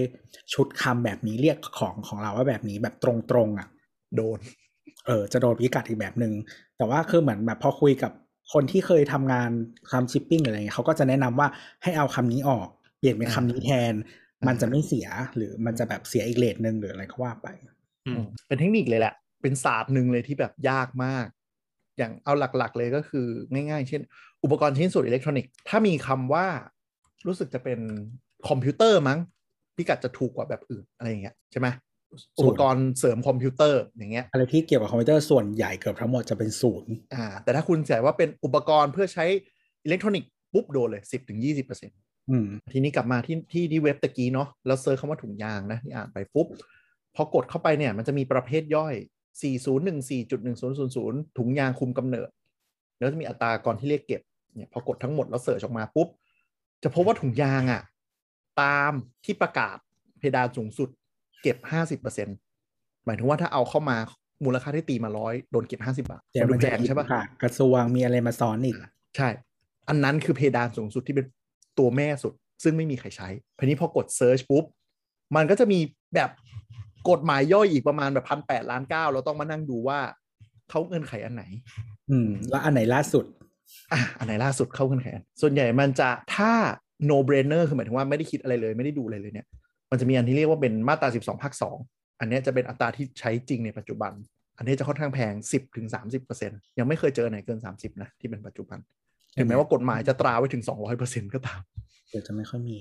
[0.54, 3.06] ชุดคำแบบนี้เรียกของของเราว่าแบบนี้แบบต
[3.36, 3.68] รงๆอะ
[4.16, 4.40] โดน
[5.06, 6.34] เออจะโดนพิกัดอีกแบบหนึ่ง
[6.78, 8.12] แต่ว่าคือเหมือนแบบพอคุยกับ
[8.54, 9.50] คนที่เคยทำงาน
[9.92, 11.48] ทำชิปปิ้งหรืออะไรเงี้ยเขาก็จะแนะนำว่า
[11.84, 12.68] ให้เอาคำนี้ออก
[13.00, 13.94] เปลี่ยนเป็นคำนี้แทน
[14.42, 17.48] อ่ามัมันจะไม่เสียหรือมันจะแบบเสียอีก rate หนึ่งหรืออะไรก็ว่าไป
[18.06, 21.28] อืมเป็นเทคนิคเลยแหละ เป็นศาสตร์หนึ่งเลยที่แบบยากมาก
[21.98, 24.02] อย่างเอาหลักๆ เลยก็คือง่ายๆ เช่น
[24.44, 26.46] อุปกรณ์ชิ้นส่วนอิเล็กทรอนิกส์ถ้ามีคำว่า
[27.28, 27.80] รู้สึกจะเป็น
[28.50, 29.20] คอมพิวเตอร์มั้ง
[29.76, 31.68] พิกัดจะถูกกว่าแบบอื่นอะไรอย่างเงี้ยใช่ไหม
[32.40, 39.26] อุปกรณ์เสริมคอมพิวเตอร์อย่างเงี้ยอะไรที่เกี่ยวกับคอมพิวเตอร์ส่วนใหญ่เกือบทั้งหมดจะเป็นศูนย์อ่าแต่ถ้าคุณใส่ว่าเป็นอุปกรณ์เพื่อใช้
[39.84, 41.98] อิเล็กทรอนิกส์ปุ๊บโดนเลยสิบถึงยี่สิบเปอร์เซ็นต์
[42.30, 46.48] อืมทีนี้กลับมาที่ที่ที่เว็บตะกี้เนาะแล้ว search คำว่าถุงยางนะที่อ่านไปปุ๊บ
[47.16, 48.94] พอกดเข้าไปเนี่ยมันจะมีประเภทย่อย
[49.42, 52.30] 4014.1000 ถุงยางคุมกำเนิด
[52.98, 54.22] แล้วจะมีอัตรากรที่เรียกเก็บ
[54.56, 56.08] เนี่ยพอกดทั้งหมดแล้ว search ออกมาปุ๊บ
[56.84, 57.82] จะพบว่าถุงยางอะ่ะ
[58.62, 58.92] ตาม
[59.26, 59.78] ที่ประกาศ
[60.20, 60.90] เพดานสูงสุด
[61.42, 61.58] เก็บ
[62.12, 63.98] 50%หมายถึงว่าถ้าเอาเข้ามา
[64.46, 68.78] มูลค่าที่ตีมาร้อยโดนเก็บ 50 บาทเดี๋ยวมัมันนจะแพงใช่ปะค่ะกระทรวงมีอะไรมาซ้อนอีก
[69.18, 69.30] ใช่
[69.90, 71.26] อันนั้นคือเพดานสูงสุดที่เป็น
[71.80, 72.34] ตัวแม่สุด
[72.64, 74.64] ซึ่งไม่มีใครใช้ทีนี้พอกด Search ปุ๊บ
[75.36, 75.80] มันก็จะมี
[76.16, 76.30] แบบ
[77.10, 80.00] กฎหมายย่อยอีกประมาณแบบพันแปดล้านเก้าเราต้องมานั่งดูว่า
[80.70, 81.44] เขาเงื่อนไขอันไหน
[82.10, 83.26] อืม แล้วอันไหนล่าสุด
[83.92, 86.52] อะอันไหนล่าสุดเข้าเงื่อนไขอันส่วนใหญ่มันจะถ้า
[87.10, 89.48] no brainer คือหมายถึงว่าไม่ได้คิดอะไรเลยไม่ได้ดูอะไรเลยเนี่ย
[89.92, 91.54] มันจะมีอันที่เรียกว่าเป็นมาตรา 12ภาค
[91.86, 94.12] 2อันเนี้ยจะเป็นอัตราที่ใช้จริงในปัจจุบัน
[94.58, 95.88] อันนี้จะค่อนข้างแพง 10ถึง
[96.34, 98.80] 30%ยังไม่เคยเจอไหนเกิน 30 นะ ที่เป็นปัจจุบัน
[99.38, 100.64] ถึงแม้ว่ากฎหมายจะตราไว้ถึง
[100.98, 101.62] 200%ก็ตาม
[102.10, 102.78] เดี๋ยวจะไม่ค่อยมี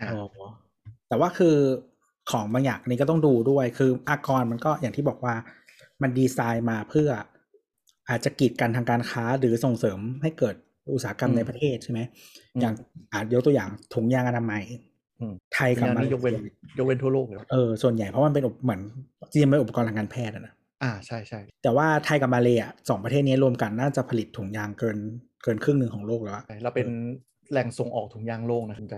[0.00, 0.48] อ่าอ๋อ
[1.08, 1.56] แต่ว่าคือ
[2.30, 5.34] ของบางอย่างนี้ก็ต้องดูด้วยคืออากรมันก็อย่างที่บอกว่า
[6.02, 7.08] มันดีไซน์มาเพื่อ
[8.08, 10.54] อาจจะกีดกันทางการค้าหรือส่งเสริมให้เกิด
[10.92, 12.00] อุตสาหกรรมในประเทศใช่ไหม
[12.60, 12.74] อย่าง
[13.12, 14.62] อาจยกตัวอย่างถุงยางอนามัย
[15.20, 18.80] อืมไทยกับอันมาเลนี้ยกเว้นเซียยกเว้นทั่วโลกเลยเออส่วนใหญ่เพราะมันเป็นอุปเหมือน
[19.30, 24.98] จริงๆเป็นอุปกรณ์ทางการแพทย์อะนะอ่าใช่ใช่แต่ว่าไทยกับมาเลย์อะสองประเทศนี้รวมกันน่าจะผลิตถุงยางเกิน
[25.42, 26.88] เกินครึ่งหนึ่งของโลกแล้วอะใช่เราเป็น
[27.50, 28.94] แหล่งส่งออกถุงยางโลกนะคุณใจ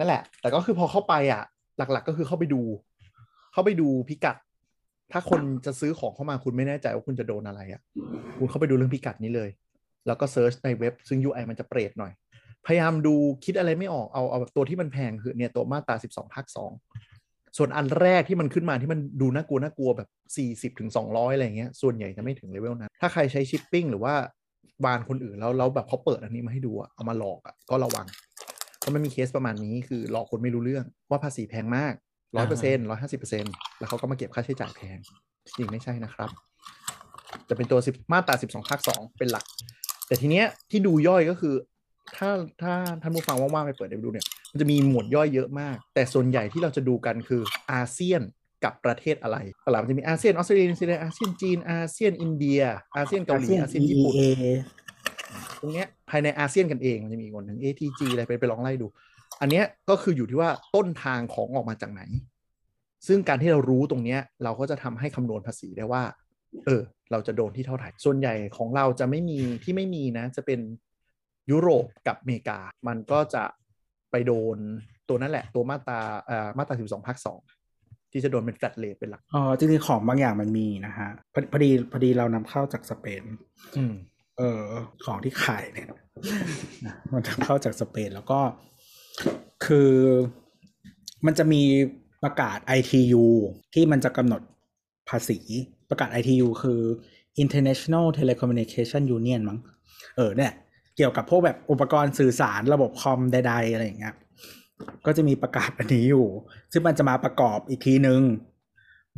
[0.00, 1.42] นั่นแหละ แต่ก็คือพอเข้าไปอะ
[1.78, 2.62] หลัก ๆ ก็คือเข้าไปดู
[3.52, 4.36] เข้าไปดูพิกัด
[5.12, 7.80] ถ้าคนจะซื้อของเข้ามาคุณไม่แน่ใจว่าคุณจะโดนอะไรอะ
[8.38, 9.50] คุณเข้าไปดูเรื่องพิกัดนี้เลย
[10.06, 12.12] แล้วก็ search ในเว็บ ซึ่ง UI มันจะเปรตหน่อย
[12.66, 16.46] พยายามดูคิดอะไรไม่ออกเอาเอาแบบตัวที่มันแพงคือเนี่ยตัวมาตรา12ภาค
[17.00, 20.08] 2ส่วนอันแรกที่มันขึ้นมาที่มันดูน่ากลัวน่ากลัวแบบ
[20.72, 24.14] 40ถึง200 อะไรอย่างเงี้ย ส่วนใหญ่จะไม่ถึงเลเวลนั้น ถ้าใครใช้ชิปปิ้งหรือว่า
[24.84, 28.06] ผ่านคนอื่นแล้วแล้วแบบเขาเปิดอันนี้มาให้ดูอะเอามาหลอกอะก็ระวัง
[28.80, 31.94] เพราะมันมีเคสประมาณนี้คือหลอกคนไม่รู้เรื่องว่าภาษีแพงมาก
[32.36, 34.98] ร้อยเปอร์เซ็นต์ร้อยห้าสิบเปอร์เซ็นต์แล้วเขาก็มาเก็บค่าใช้จ่ายแพง
[35.56, 36.30] จริงไม่ใช่นะครับ
[37.48, 39.44] จะเป็นตัวสิบมาตราสิบสองภาคสองเป็นหลัก
[40.06, 41.54] แต่ทีเนี้ยที่ดูย่อยก็คือ
[42.16, 42.30] ถ้า
[42.62, 42.72] ถ้า
[43.02, 48.22] ท่านผู้ฟังว่างๆไปเปิดไปดูเนี่ย มันจะมีหมวดย่อยเยอะมาก แต่ส่วนใหญ่ที่เราจะดูกันคืออาเซียน
[48.64, 49.36] กับประเทศอะไร
[49.70, 52.62] หลังมันจะมีอาเซียนออสเตรเลียนิวซีแลนด์อาเซียนจีนอาเซียนอินเดีย
[52.96, 54.44] อาเซียนเกาหลีอาเซียนญี่ปุ่น EEA
[55.60, 58.86] ตรงเนี้ยภายในอาเซียนกันเองมันจะมีอีกคนหนึ่ง ATG อะไรไปไปลองไล่ดู
[59.40, 62.02] อันเนี้ยก็คืออยู่ที่ว่าต้นทางของออกมาจากไหน
[63.06, 66.02] ซึ่งการที่เรารู้ตรงเนี้ยเราก็จะทำให้คำนวณภาษีได้ว่า
[66.66, 70.60] เออ เราจะโดนที่เท่าไหร่ ส่วนใหญ่ของเราจะไม่มีที่ไม่มีนะ จะเป็น
[71.50, 72.58] ยุโรปกับอเมริกา
[72.88, 73.44] มันก็จะ
[74.10, 74.56] ไปโดน
[75.08, 77.16] ตัวนั่นแหละ ตัวมาตราเอ่อมาตรา12ภาค
[77.64, 83.22] 2ที่จะโดนเป็นแฟลตเลทเป็นหลัก อ๋อ จริงๆ ของบางอย่างมันมีนะฮะ พอพอดีพอดีเรานำเข้าจากสเปน
[83.78, 83.94] อืม
[84.40, 84.64] เออ
[85.04, 85.88] ของที่ขายเนี่ย
[86.86, 88.40] นะมันนำเข้าจากสเปนแล้วก็
[89.64, 89.92] คือ
[91.26, 91.62] มันจะมี
[92.24, 93.24] ประกาศ ITU
[93.74, 94.42] ที่มันจะกำหนด
[95.08, 95.38] ภาษี
[95.90, 96.80] ประกาศ ITU คือ
[97.42, 99.58] International Telecommunication Union มั้ง
[100.16, 100.52] เออเนี่ย
[100.96, 104.14] เกี่ยวกับพวกแบบอุปกรณ์สื่อสารระบบคอมใดๆอะไรอย่างเงี้ย
[105.06, 106.26] ก็จะมีประกาศอันนี้อยู่
[106.72, 108.20] ซึ่งมันจะมาประกอบอีกทีนึง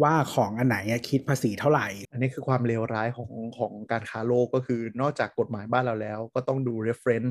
[0.02, 7.30] ว่าของอันไหนอะคิดภาษีเท่าไหร่ อันนี้คือความเลวร้ายของของการค้าโลกก็คือนอกจากกฎหมายบ้านเราแล้ว ก็ต้องดู reference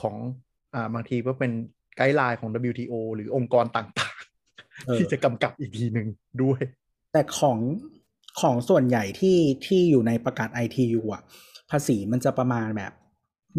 [0.00, 0.16] ของ
[0.74, 1.52] อ่าบางทีก็เป็น
[1.96, 3.88] ไกด์ไลน์ของ WTO หรือองค์กรต่าง
[4.86, 6.08] เออๆที่จะกำกับอีกทีหนึ่ง
[6.42, 6.60] ด้วย
[7.12, 7.58] แต่ของ
[8.40, 11.22] ของส่วนใหญ่ที่ที่อยู่ในประกาศ ITU อะ
[11.70, 12.92] ภาษีมันจะประมาณแบบ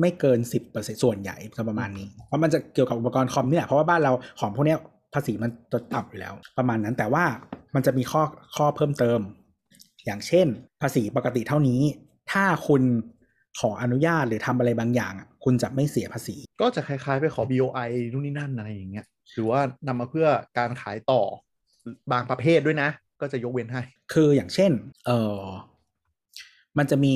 [0.01, 4.79] ไม่เกินสิบเปอร์เซ็นส่วนใหญ่จะประมาณนี้ เพราะมันจะเกี่ยวกับอุปกรณ์คอมนี่แหละเพราะว่าบ้านเราของพวกเนี้ย
[5.13, 7.25] ภาษีมันจะต่ำอยู่แล้ว ประมาณนั้นแต่ว่า
[7.75, 8.23] มันจะมีข้อ
[8.55, 9.19] ข้อเพิ่มเติม
[10.05, 10.47] อย่างเช่น
[10.81, 11.81] ภาษีปกติเท่านี้
[12.31, 12.83] ถ้าคุณ
[13.59, 21.21] ขออนุญาตหรือทำอะไรบางอย่างอะคุณจะไม่เสียภาษี ก็จะคล้ายๆ ไปขอ BOI นู่นนี่นั่นอะไรอย่างเงี้ยหรือว่านำมาเพื่อการขายต่อ
[22.11, 22.89] บางประเภทด้วยนะ
[23.21, 23.81] ก็จะยกเว้นให้
[24.13, 24.71] คืออย่างเช่น
[25.05, 25.41] เออ
[26.77, 27.15] มันจะมี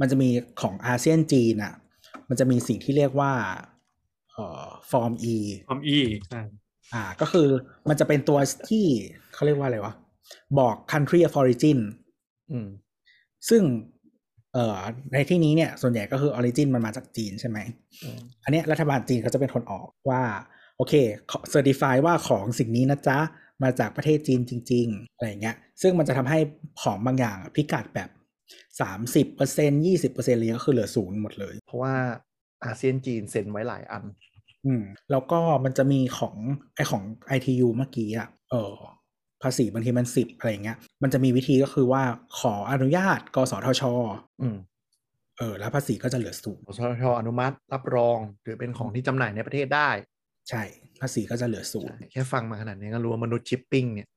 [0.00, 0.28] มันจะมี
[0.60, 1.74] ของอาเซียนจีนอะ
[2.28, 3.32] มันจะมีสิ่งที่เรียกว่า
[4.32, 5.36] เอ่อฟอร์ม E
[5.68, 5.98] คอมอี
[6.28, 6.40] ใช่
[6.94, 7.48] อ่าก็คือ
[7.88, 8.84] มันจะเป็นตัวที่
[9.34, 9.94] เขาเรียกว่าอะไรวะ
[10.58, 11.78] บอก country of origin
[12.50, 12.68] อืม
[13.48, 13.62] ซึ่ง
[14.54, 14.80] เอ่อ
[15.12, 17.58] ในที่นี้เนี่ยส่วนใหญ่ก็คือ origin มันมาจากจีนใช่ไหม
[18.02, 20.22] อืมอันเนี้ยรัฐบาลจีนเขาจะเป็นคนออกว่า
[20.76, 20.94] โอเค
[21.50, 23.18] certify ว่าของสิ่งนี้นะจ๊ะ
[23.62, 26.38] มาจากประเทศจีนจริง ๆ อะไรอย่างเงี้ย ซึ่งมันจะทำให้
[26.82, 28.10] ของบางอย่างอะพิกัดแบบ
[28.80, 31.94] สามสิบเปอร์เซ็นยี่สิบเปอร์เซ็นเลยก็คือเหลือศูนย์หมดเลย เพราะว่า
[32.64, 34.04] อาเซียนจีนเซ็นไว้หลายอัน
[34.66, 36.36] อืมแล้วก็มันจะมีของ
[36.74, 37.02] ไอของ
[37.36, 38.74] ITU เมื่อกี้อะเออ
[39.42, 42.02] ภาษีบางทีมันสิบอะไรอย่างเงี้ย มันจะมีวิธีก็คือว่า
[42.38, 43.82] ขออนุญาต กสทช
[44.42, 44.56] อืม
[45.38, 49.90] เออแล้วภาษีก็จะเหลือศูนย์สทช อนุมัติรับรองหรือเป็นของที่จำหน่ายในประเทศได้
[50.48, 50.62] ใช่
[51.00, 54.08] ภาษีก็จะเหลือศูนย์แค่ฟังมาขนาดนี้ก็รู้ว่ามนุษย์ชิปปิ้งเนี่ย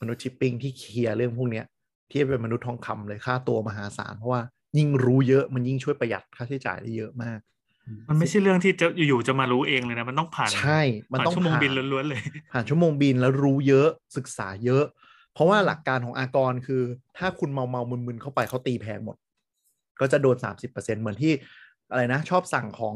[0.00, 1.64] มนุษย์ชิปปิ้งที่เคลียร์เรื่องพวกเนี้ย
[2.08, 4.42] เทียบเป็นมนุษย์ทองคำเลยค่าตัวมหาศาลเพราะว่า
[4.78, 7.38] ยิ่งรู้เยอะมันยิ่งช่วยประหยัดค่าใช้จ่ายได้เยอะมาก
[8.08, 10.80] มันไม่ใช่เรื่องที่จะอยู่ๆจะมารู้เองเลยนะ มันต้องผ่านใช่
[11.12, 12.22] มันผ่านต้องชั่วโมงผ่านบินล้วนๆเลย
[12.52, 14.84] ผ่านชั่วโมงบินแล้วรู้เยอะศึกษาเยอะ
[15.34, 16.82] เพราะว่าหลักการของอากรคือ
[17.18, 19.16] ถ้าคุณเมาเมามึนมึนๆเข้าไปเขาตีแพงหมด
[20.00, 20.36] ก็จะโดน
[20.68, 21.32] 30%เหมือนที่
[21.90, 22.94] อะไรนะ ชอบสั่งของ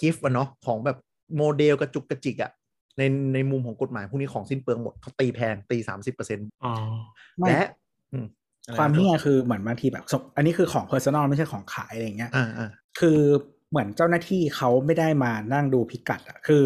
[0.00, 0.98] กิฟต์อะเนาะของแบบ
[1.36, 2.50] โมเดลกระจุกกระจิกอะ
[2.98, 3.02] ใน
[3.34, 5.78] ในมุมของกฎหมายพวกนี้ของสิ้นเปลืองหมดเขาตีแพงตี
[6.20, 6.72] 30%อ๋อ
[7.38, 7.66] ไม่และ
[8.12, 8.26] อืม
[8.66, 12.70] อะไรนะความเนี้ยคือเหมือนบางทีแบบสมอันนี้คือของ personal ไม่ใช่ของขายอะไรอย่างเงี้ยอ่าอ่า
[13.00, 13.20] คือ
[13.70, 16.64] เหมือนเจ้าหน้าที่เขาไม่ได้มานั่งดูพิกัดอะคือ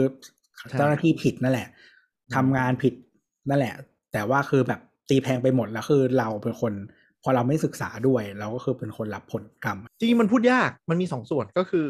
[0.56, 1.68] ใช่เจ้าหน้าที่ผิดนั่นแหละ
[2.34, 2.94] ทำงานผิด
[3.48, 3.74] นั่นแหละ
[4.12, 6.72] แต่ว่าคือแบบตีแพงไปหมดแล้วคือเราเป็นคน
[7.22, 11.86] พอเราไม่ศึกษาด้วยเราก็คือเป็นคนรับผลกรรม จริงๆมันพูดยากมันมีสองส่วนก็คือ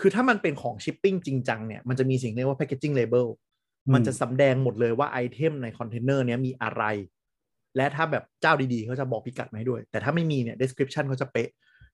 [0.00, 3.26] คือถ้ามันเป็นของชิปปิ้งจริงจังเนี่ยมันจะมีสิ่งเรียกว่า packaging label
[3.86, 6.82] อืมมันจะสำแดงหมดเลยว่า item ในคอนเทนเนอร์เนี้ยมีอะไร
[7.76, 11.48] และถ้าแบบเจ้าดีๆเขาจะบอกพิกัดมาให้ด้วย แต่ถ้าไม่มีเนี่ย description เขาจะเป๊ะ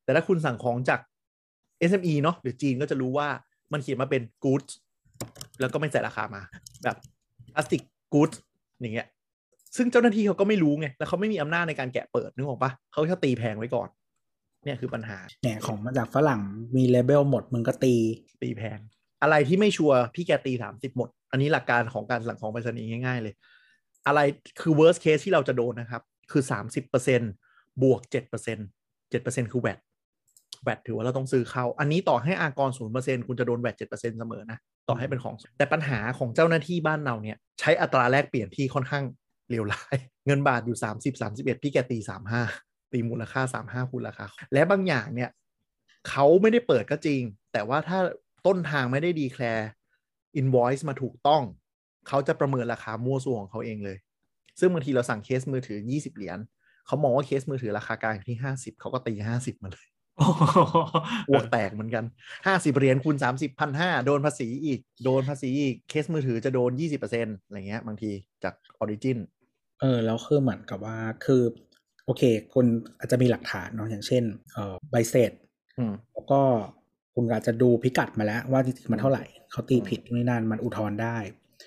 [0.04, 1.00] แต่ถ้าคุณสั่งของจาก
[1.90, 3.28] SME เนาะหรือจีนก็จะรู้ว่า
[3.72, 4.72] มันเขียนมาเป็น goods
[5.60, 6.42] แล้วก็ไม่ใส่ราคามา
[6.84, 6.96] แบบ
[7.54, 7.82] พลาสติก
[8.14, 8.36] goods
[8.80, 9.06] อย่างเงี้ย
[9.76, 13.88] ซึ่งเจ้าหน้าที่เขาก็ไม่รู้ไง แล้วเขาไม่มีอำนาจในการแกะเปิดนึกออกปะเขาแค่ตีแพงไว้ก่อน
[14.64, 16.40] เนี่ยคือปัญหาแหมของมาจากฝรั่ง
[16.76, 17.94] มี label หมดมึงก็ตี
[18.42, 18.78] ตีแพง
[19.22, 23.34] อะไรที่ไม่ชัวร์พี่แกตีสามสิบหมด อันนี้หลักการของการสั่งของไปรษณีย์ง่าย ๆ เลย
[24.06, 24.20] อะไร
[24.60, 26.02] คือ worst case ที่เราจะโดนนะครับ
[26.32, 27.20] คือสามสิบเปอร์เซ็น
[27.82, 28.58] บวกเจ็ดเปอร์เซ็น
[29.10, 29.78] เจ็ดเปอร์เซ็นคือแวด
[30.66, 34.58] แวดถือว่าเราต้องซื้อเข้า อันนี้ต่อให้อากรศูนย์เปอร์เซ็นต์คุณจะโดน VAT เจ็ดเปอร์เซ็นต์เสมอนะ
[34.88, 39.04] ต่อให้เป็นของ แต่ปัญหาของเจ้าหน้าที่บ้านเราเนี่ยใช้อัตราแลกเปลี่ยนที่ค่อนข้าง
[39.50, 39.96] เลวร้าย
[40.26, 42.42] เงินบาทอยู่สามสิบสามสิบเอ็ดพี่แกตีสามห้า
[42.92, 45.30] ตีมูลค่าสามห้าคูณราคาและบางอย่างเนี่ย
[46.08, 47.98] เขาไม่ได้เปิดก็จริง แต่ว่าถ้า
[48.46, 49.70] ต้นทางไม่ได้ดีแคลร์
[50.40, 51.42] invoice มาถูกต้อง
[52.08, 53.98] เขาจะประเมินราคามั่วซั่วของเขาเองเลย
[54.60, 56.38] ซึ่งบางทีเราสั่งเคสมือถือ 20 เหรียญ
[56.86, 59.86] เขามองว่าเคสมือถือราคากลางอยู่ที่ 50 เขาก็ตี 50 มาเลย
[60.20, 60.58] อ้โห
[61.28, 62.04] อ้วกแตกเหมือนกัน
[62.46, 67.00] 50เหรียญคูณ30พันห้าโดนภาษีอีก โดนภาษีอีก เคสมือถือจะโดน20%
[67.44, 68.10] อะไรเงี้ยบางที
[68.44, 69.18] จากออริจิน
[69.80, 71.42] เออ แล้วคือเหมือนกับว่าคือ
[72.04, 72.22] โอเค
[72.54, 72.66] คุณ
[72.98, 75.32] อาจจะมีหลักฐานเนาะอย่างเช่นเออใบเสร็จ
[75.78, 76.40] อืมแล้วก็
[77.14, 81.16] คุณอาจจะดูพิกัดมาแล้วว่าจริงๆมันเท่าไหร่ เขาตีผิดนี่นั่นมันอุทธรณ์ได้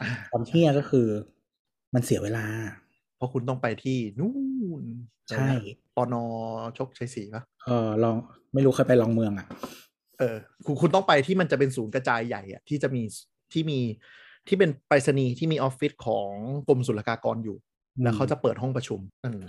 [0.02, 1.08] อ่าความเที่ยก็คือ
[1.94, 2.46] มันเสียเวลา
[3.16, 4.34] เพราะคุณต้องไปที่นู่
[4.82, 4.84] น
[5.30, 5.50] ใช่
[5.96, 6.24] ปอนอ
[6.78, 8.16] ชกชัยศรีปะ เออลอง
[8.54, 9.48] ไม่รู้เคยไปลองเมืองอะ
[10.20, 13.04] เออคุณคุณต้องไปที่มันจะเป็นศูนย์กระจายใหญ่อะที่จะมี
[13.54, 13.80] ที่มี
[14.48, 16.30] ที่เป็นไปรษณีย์ที่มีออฟฟิศของ
[16.68, 17.58] กรมศุลกากรอยู่
[18.04, 19.42] แล้วเขาจะเปิดห้องประชุมอืม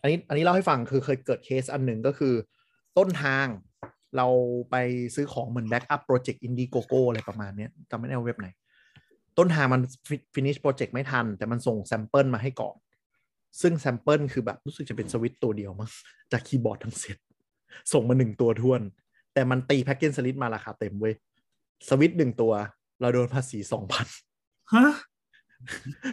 [0.00, 2.34] อันนี้อันนี้เล่าให้ฟังคือเคยเกิดเคสอันหนึ่งก็คือ
[2.98, 3.46] ต้นทาง
[4.16, 4.26] เรา
[4.70, 4.76] ไป
[5.14, 8.48] ซื้อของเหมือน back up project Indiegogo อะไรประมาณเนี้ยจำไม่ได้ว่าเว็บไหน
[9.38, 9.80] ต้นทางมัน
[10.34, 12.76] finish project ไม่ทัน แต่มันส่ง sample มาให้ก่อน
[13.60, 15.90] ซึ่ง sample คือแบบรู้สึกจะเป็นสวิตช์ตัวเดียวมั้ง
[16.32, 17.16] จากคีย์บอร์ดทั้งเซ็ต
[17.92, 18.80] ส่งมาหนึ่งตัวถ้วน
[19.34, 21.14] แต่มันตีแพ็กเกจสลิปมาราคาเต็มเว้ย
[21.88, 22.52] สวิตช์หนึ่งตัว
[23.00, 24.06] เราโดนภาษีสองพัน
[24.74, 24.86] ฮะ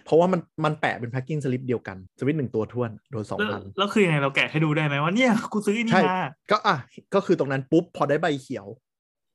[0.06, 6.78] เพราะว่ามันมันแปะเป็นแพ็กเกจสลิปเดียวกัน สวิตช์หนึ่งตัวท้วนโดนสองแล้วพันแล้วคือยังไงเราแกะให้ดูได้ไหมว่าเนี่ยกูซื้ออันนี่ใช่มาก็อะ
[7.14, 8.68] ก็คือตรงนั้นปุ๊บพอได้ใบเขียว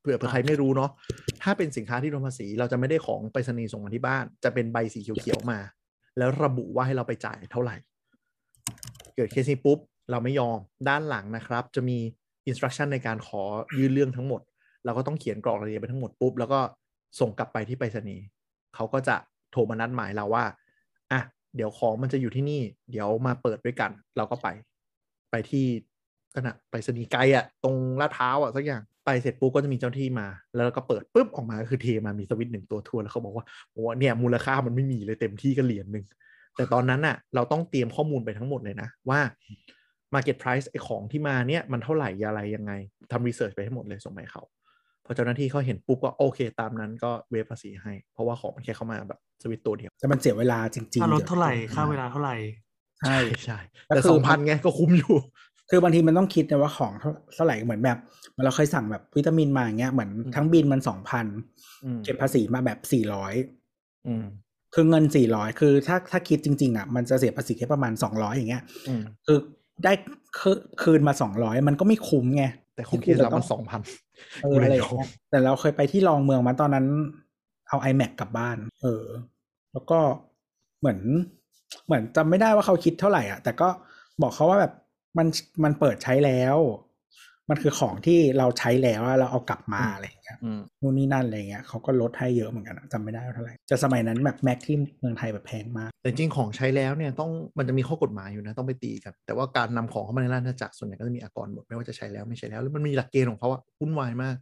[0.01, 0.91] เผื่อเผื่อใครไม่รู้เนาะ
[1.43, 5.59] ถ้าเป็นสินค้าที่โดนภาษี เราจะไม่ได้ของไปรษณีย์ส่งมาที่บ้าน จะเป็นใบสีเขียวๆมา
[6.19, 7.77] แล้วระบุว่าให้เราไปจ่ายเท่าไหร่
[9.16, 9.79] เกิดเคสนี้ปุ๊บ
[10.11, 11.99] เราไม่ยอมด้านหลังนะครับ จะมี
[12.47, 13.43] อินสตรั c ชั่นในการขอ
[13.79, 14.41] ยื่นเรื่องทั้งหมด
[14.85, 16.61] เราก็ต้องเขียนกรอกรายละเอียดไปทั้งหมดปุ๊บแล้วก็
[17.21, 18.25] ส่งกลับไปที่ไปรษณีย์
[18.75, 19.17] เขาก็จะ
[19.53, 20.45] โทรมานัดหมายเราว่า
[21.13, 21.21] อะ
[21.57, 24.49] เดี๋ยวของมันจะอยู่ที่นี่ เดี๋ยวมาเปิดด้วยกัน เราก็ไป
[25.31, 25.67] ไปที่
[26.35, 36.05] ก็นะไปรษณีย์ไกลอะตรงลาดพร้าวอะสักอย่างไปเสร็จปุ๊บก็จะมีเจ้าหน้าที่มา แล้วก็เปิดปุ๊บออกมาคือเทมามีสวิตหนึ่งตัวถ้วนแล้วเขาบอกว่าโอ้เนี่ยมูลค่ามันไม่มีเลยเต็มที่ก็เหรียญหนึ่ง
[36.57, 39.21] แต่ตอนนั้นน่ะเราต้องเตรียมข้อมูลไปทั้งหมดเลยนะว่า
[40.15, 42.73] Market Price ไอของที่มาเนี่ยมันเท่าไหร่อะไรยังไง
[43.13, 44.43] ทำรีเสิร์ชไปให้หมดเลยส่งไปให้เขา
[45.05, 52.37] พอเจ้าหน้าที่เขาเห็นปุ๊บก็โอเค ตามนั้นก็เวฟภาษีให้ เพราะว่าของมันแค่เข้ามาแบบสวิตช์ตัวเดียว แต่มันเสียเวลาจริงๆค่ารถดี๋ยวเท่าไหร่ค่าเวลาเท่าไหร่
[53.01, 55.15] ใช่ใช่ก็แต่คือสองพันไงก็คุ้มอยู่
[55.71, 57.99] คือบางทีมันต้องคิดนะว่าของเท่าเท่าไหร่เหมือนแบบ
[58.45, 61.27] เราเคยสั่งแบบวิตามินมาอย่างเงี้ยเหมือนอืมทั้งบินมันสองพัน
[61.85, 63.35] อืมเก็บภาษีมาแบบสี่ร้อย
[64.07, 64.25] อืม
[64.75, 69.39] คือเงินสี่ร้อยคือถ้าถ้าคิดจริงๆอะมันจะเสียภาษีแค่ประมาณสองร้อยอย่างเงี้ยอืมคือ
[69.85, 69.93] ได้
[70.39, 70.51] คื
[70.83, 73.81] คืนมาสองร้อยมันก็ไม่คุ้มไงแต่ของเคที่สกูเราจะต้มัองนสองพัน
[74.43, 76.87] เออกูเลยอะไรอย่างยอมเงี้ยแต่เราเคยไปที่รองเมืองมาตอนนั้น
[77.68, 79.05] เอา iMac กลับบ้าน เออ
[79.72, 79.99] แล้วก็
[80.81, 80.99] เหมือน
[81.87, 83.68] เหมือนจำไม่ได้ว่าเขาคิดเท่าไหร่อะแต่ก็
[84.22, 84.72] บอกเขาว่าแบบ
[85.18, 85.26] มัน
[85.64, 86.57] มันเปิดใช้แล้ว
[87.51, 104.37] มันคือของที่เราใช้แล้วแล้วเราเอากลับมาอะไรอย่างเงี้ยอืมนู่นนี่นั่นอะไรเงี้ยเขาก็ลดให้เยอะเหมือนกันอะจำไม่ได้ว่าเท่าไหร่แต่สมัยนั้นแบบแม็กที่เมืองไทยแบบแพงมาก แต่จริงๆของใช้แล้วเนี่ยต้องมันจะมีข้อกฎหมายอยู่นะ ต้องไปตีกัน แต่ว่าการนำของเข้ามาในราชอาณาจักรส่วนใหญ่ก็จะมีอากรหมดไม่ว่าจะใช้แล้วไม่ใช้แล้วแล้วมันมีหลักเกณฑ์ของเขาอะวุ่นวายมาก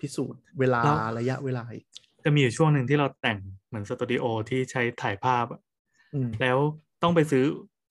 [0.00, 1.84] พิสูจน์เวลาแล้วระยะเวลาอีก
[2.24, 3.38] จะมีอยู่ช่วงหนึ่งที่เราแต่ง
[3.68, 5.60] เหมือนสตูดิโอที่ใช้ถ่ายภาพอะ
[6.14, 6.58] อืมแล้ว
[7.02, 7.44] ต้องไปซื้อ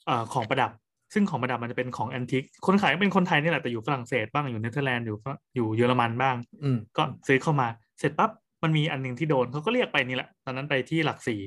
[0.05, 0.71] เอ่อของประดับ
[1.13, 7.67] ซึ่งของประดับมันจะเป็นของแอนทิกคนขายก็เป็นคนไทยนี่แหละแต่อยู่ฝรั่งเศสบ้างอยู่เนเธอร์แลนด์อยู่ฝรั่งอยู่เยอรมันบ้างอืมก็ซื้อเข้ามา
[7.99, 8.31] เสร็จปั๊บ
[8.63, 11.39] มันมีอันหนึ่งที่โดนเขาก็เรียกไปนี่แหละ ตอนนั้นไปที่หลักสี่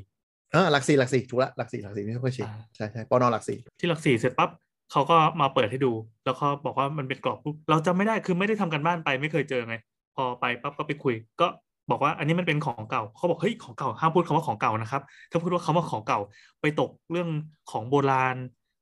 [0.52, 4.50] เออหลักสี่หลักสี่ถูกละหลักสี่หลักสี่ไม่ค่อยชิอ่าใช่ใช่ปอนอหลักสี่ที่หลักสี่เสร็จปั๊บ
[4.92, 5.92] เขาก็มาเปิดให้ดู
[6.24, 9.76] แล้วเขาบอกว่ามันเป็นกรอบปุ๊บเราจำไม่ได้คือไม่ได้ทำกันบ้านไปไม่เคยเจอไง
[10.16, 11.46] พอไปปั๊บก็ไปคุย ก็
[11.90, 16.20] บอกว่าอันนี้มันเป็นของเก่าเขาบอกเฮ้ยของเก่าห้ามพูดคำว่าของเก่านะครับถ้าพูดว่าคำว่าของเก่า
[16.60, 17.28] ไปตกเรื่อง
[17.70, 18.36] ของโบราณ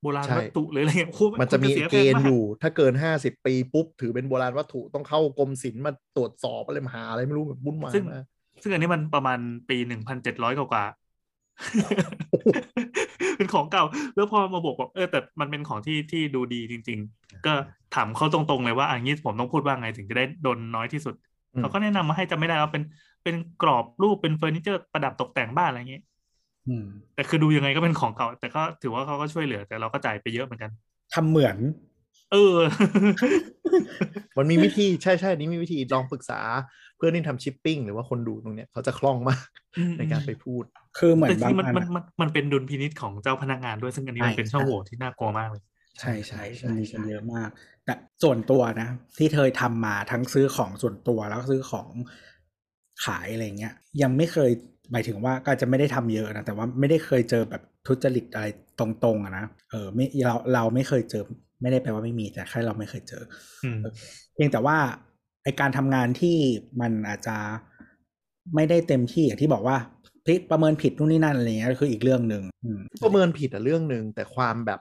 [0.04, 8.24] โบราณใช่วัตถุหรืออะไรเงี้ยโอ้โหมันจะมีคุณสียเกแพงณฑ์มาอยู่ ถ้าเกินห้าสิบปีปุ๊บถือเป็นโบราณวัตถุต้องเข้ากรมศิลป์มาตรวจสอบอะไรมาหาอะไรไม่รู้แบบวุ่นวายซึ่งมาก
[8.62, 9.38] ซึ่งอันนี้มันประมาณ
[9.70, 11.04] ปีหนึ่งพันเจ็ดร้อยกว่าๆ
[13.36, 13.84] เป็นของเก่า
[14.16, 17.52] แล้วพอมาบอกบอกเออแต่มันเป็นของที่ที่ดูดีจริง ๆ ก็
[17.94, 21.14] ถามเขาตรงๆเลยว่าอันนี้ผมต้องพูดว่าไงถึงจะได้โดนน้อยที่สุด
[21.54, 22.82] อืมเขาก็แนะนำมาให้จำไม่ได้ว่าเป็น
[23.24, 26.04] เป็นกรอบรูปเป็นเฟอร์นิเจอร์ประดับตกแต่งบ้านอะไรอย่างเงี้ยอืม
[27.14, 30.70] แต่คือดูยังไงก็เป็นของเก่า แต่ก็ถือว่าเขาก็ช่วยเหลือ แต่เราก็จ่ายไปเยอะเหมือนกัน
[31.14, 31.56] ทำเหมือน
[32.32, 32.58] เออ
[34.38, 36.40] มันมีวิธีใช่ใช่นี่มีวิธีลองปรึกษา
[36.96, 39.46] เพื่อนที่ทำชิปปิ้งหรือว่าคนดูตรงเนี้ยเขาจะคล่องมาก
[39.98, 40.64] ในการไปพูด
[40.98, 45.62] คือเหมือนแต่บางที่มันอันมันอะมันมันเป็นดุลพินิจของเจ้าพนักงานด้วยซึ่งอันนี้มันใช่เป็นช่องใช่โหว่ที่น่ากลัวมากเลย
[46.00, 47.48] ใช่ใช่ใช่มันมีใช่กันเยอะมาก
[47.84, 48.88] แต่ส่วนตัวนะ
[49.18, 51.88] ที่เคยทำมาทั้งซื้อของส่วนตัวแล้วก็ซื้อของ
[53.04, 54.50] ขายอะไรเงี้ย ยังไม่เคย
[54.92, 58.46] หมายถึงว่าก็อาจจะไม่ได้ทำเยอะนะแต่ว่าไม่ได้เคยเจอแบบทุจริตอะไร
[58.78, 61.24] ตรงๆอะนะเออไม่เราเราไม่เคยเจอ
[61.62, 63.22] ไม่ได้แปลว่าไม่มีแต่แค่เราไม่เคยเจอ
[63.64, 63.80] อืม
[64.34, 64.76] เพียงแต่ว่า
[65.44, 66.36] ไอการทำงานที่
[66.80, 67.36] มันอาจจะ
[68.54, 69.76] ไม่ได้เต็มที่อย่างที่บอกว่า
[70.26, 74.80] พิประเมินผิดนู่นนี่นั่นอะไรเงี้ยคืออีกเรื่องหนึ่งอืมประเมินผิดอะเรื่องหนึ่งแต่ความแบบ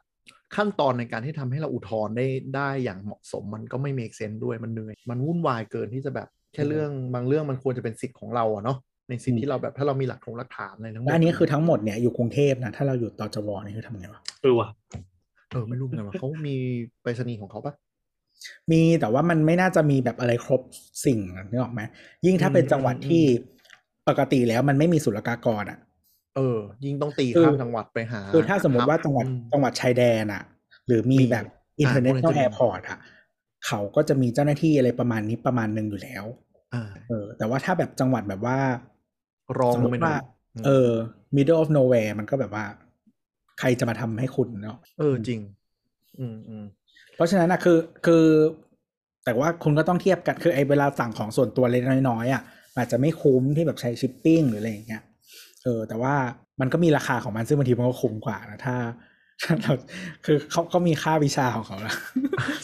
[0.55, 8.77] ขั้นตอนในการที่ทำให้เราอุทธรณ์ได้ได้อย่างเหมาะสมมันก็ไม่ make sense ด้วยมันเหนื่อย มันวุ่นวายเกินที่จะแบบแค่เรื่องบางเรื่องมันควรจะเป็นสิทธิ์ของเราอะเนาะ
[9.09, 14.67] ในสิทธิ์ที่เราแบบถ้าเรามีหลักฐานหลักฐานอะไรทั้งหมดและอันนี้คือทั้งหมดเนี่ยอยู่กรุงเทพนะถ้าเราอยู่ตจวนี่คือทำไงวะเออว่ะ
[15.51, 16.55] เออไม่รู้เหมือนกันว่าเขามี
[17.01, 17.73] ไปรษณีย์ของเขาปะ
[18.71, 20.61] มีแต่ว่ามันไม่น่าจะมีแบบอะไรครบ
[21.05, 21.81] สิ่งอะนึกออกไหม
[22.25, 23.23] ยิ่งถ้าเป็นอืมจังหวัดอืมที่
[24.09, 25.79] ปกติแล้วมันไม่มีศุลกากรอะ
[26.35, 30.43] เออ ยิ่งต้องตีคือข้ามจังหวัดไปหาคือถ้าสมมติว่าจังหวัดอืมจังหวัดชายแดนอะ
[30.87, 31.45] หรือมีมีแบบ
[31.85, 32.99] อ่าพวกนั้น international จะมี airport อะ
[33.67, 36.25] เขาก็จะมีเจ้าหน้าที่อะไรประมาณนี้ประมาณหนึ่งอยู่แล้ว
[36.73, 38.57] อ่าเออ แต่ว่าถ้าแบบจังหวัดแบบว่า
[39.59, 40.19] รองสมลมงไปติหน่อว่าย
[40.61, 40.91] มเออ
[41.35, 42.65] middle of nowhere มันก็แบบว่า
[43.59, 45.41] ใครจะมาทำให้คุณเนาะเออจริง
[46.19, 46.65] อืมอืม
[47.15, 48.25] เพราะฉะนั้นนะคือ คือ
[49.25, 52.41] แต่ว่าคุณก็ต้องเทียบกันคือไอ้เวลาสั่งของส่วนตัวเล็กน้อยๆอะ
[52.77, 55.03] อาจจะไม่คุ้มที่แบบใช้ชิปปิ้งหรืออะไรอย่างเงี้ย
[55.63, 56.13] เออ แต่ว่า
[56.61, 58.75] มันก็มีราคาของมันซึ่งบางทีมันก็คุ้มกว่านะถ้า
[59.43, 59.73] ถ้าเรา
[60.25, 61.93] คือเขาก็มีค่าวิชาของเขาละ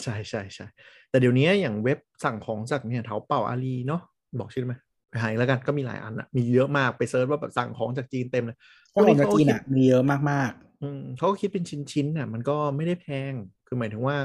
[0.02, 0.66] ใช่ใช่ใช่
[1.10, 4.00] แต่เดี๋ยวนี้อย่างเว็บสั่งของจากเนี่ยเถาเป่าอาลีเนาะ
[4.40, 4.89] บอกชื่อไหมไป
[5.20, 8.58] หาอีกแล้วกันก็มีหลายอันอะมีเยอะมากไปเซิร์ชว่าแบบสั่งของจากจีนเต็มเลย
[8.90, 10.52] เพราะของจากจีนอะมีเยอะมาก
[10.82, 13.32] อืมเขาก็คิดเป็นชิ้นๆน่ะ มันก็ไม่ได้แพง
[13.66, 14.16] คือหมายถึงว่า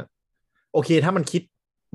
[0.73, 1.41] โอเค ถ้ามันคิด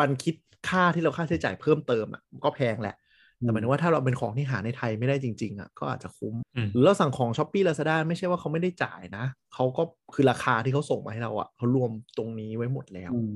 [0.01, 0.35] มันคิด
[0.69, 2.97] ค่าที่เราค่าใช้จ่ายเพิ่มเติมอะก็แพงแหละ
[3.43, 9.25] อืมแต่หมายถึงว่าถ้าเราเป็นของที่หาในไทยไม่ได้จริงๆอะก็อาจจะคุ้มอืมหรือเราสั่งของ Shopee Lazada ไม่ใช่ว่าเขาไม่ได้จ่ายนะ
[9.55, 9.83] เขาก็
[10.15, 13.33] คือราคาที่เขาส่งมาให้เราอะเขารวมตรงนี้ไว้หมดแล้วๆอืม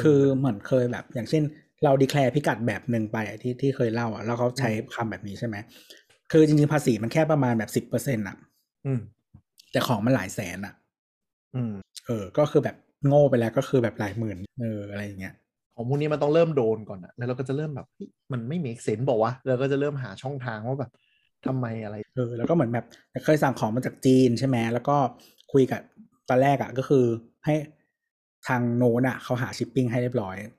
[0.00, 1.42] คือเหมือนเคยแบบอย่างเช่น
[1.84, 5.56] เรา declare พิกัดแบบหนึ่งไปอะที่ที่เคยเล่าอะแล้วเขาใช้คำแบบนี้ใช่ไหม
[6.32, 8.36] คือจริงๆภาษีมันแค่ประมาณแบบสิบเปอร์เซ็นต์อะ
[8.86, 9.00] อืม
[9.72, 10.74] แต่ของมันหลายแสนอะ
[11.54, 11.72] อืม
[12.06, 12.76] เออ ก็คือแบบ
[13.06, 15.34] โง่ไปแล้วก็คือแบบหลายหมื่นเอออะไรอย่างเงี้ย
[15.74, 20.92] ของพวกนี้มันต้องเริ่มโดนก่อนอะแล้วเราก็จะเริ่มแบบเฮ้ยมันไม่ make sense บอกว่าเราก็จะเริ่มหาช่องทางว่าแบบ
[21.46, 22.86] ทำไมอะไรเออแล้วก็เหมือนแบบ
[23.24, 24.96] เคยสั่งของมาจากจีนใช่ไหมแล้วก็
[25.52, 25.80] คุยกับ
[26.28, 27.04] ตอนแรกอะก็คือ
[27.44, 27.54] ให้
[28.48, 30.57] ทางโน้นอะเขาหาชิปปิ้งให้เรียบร้อยอืม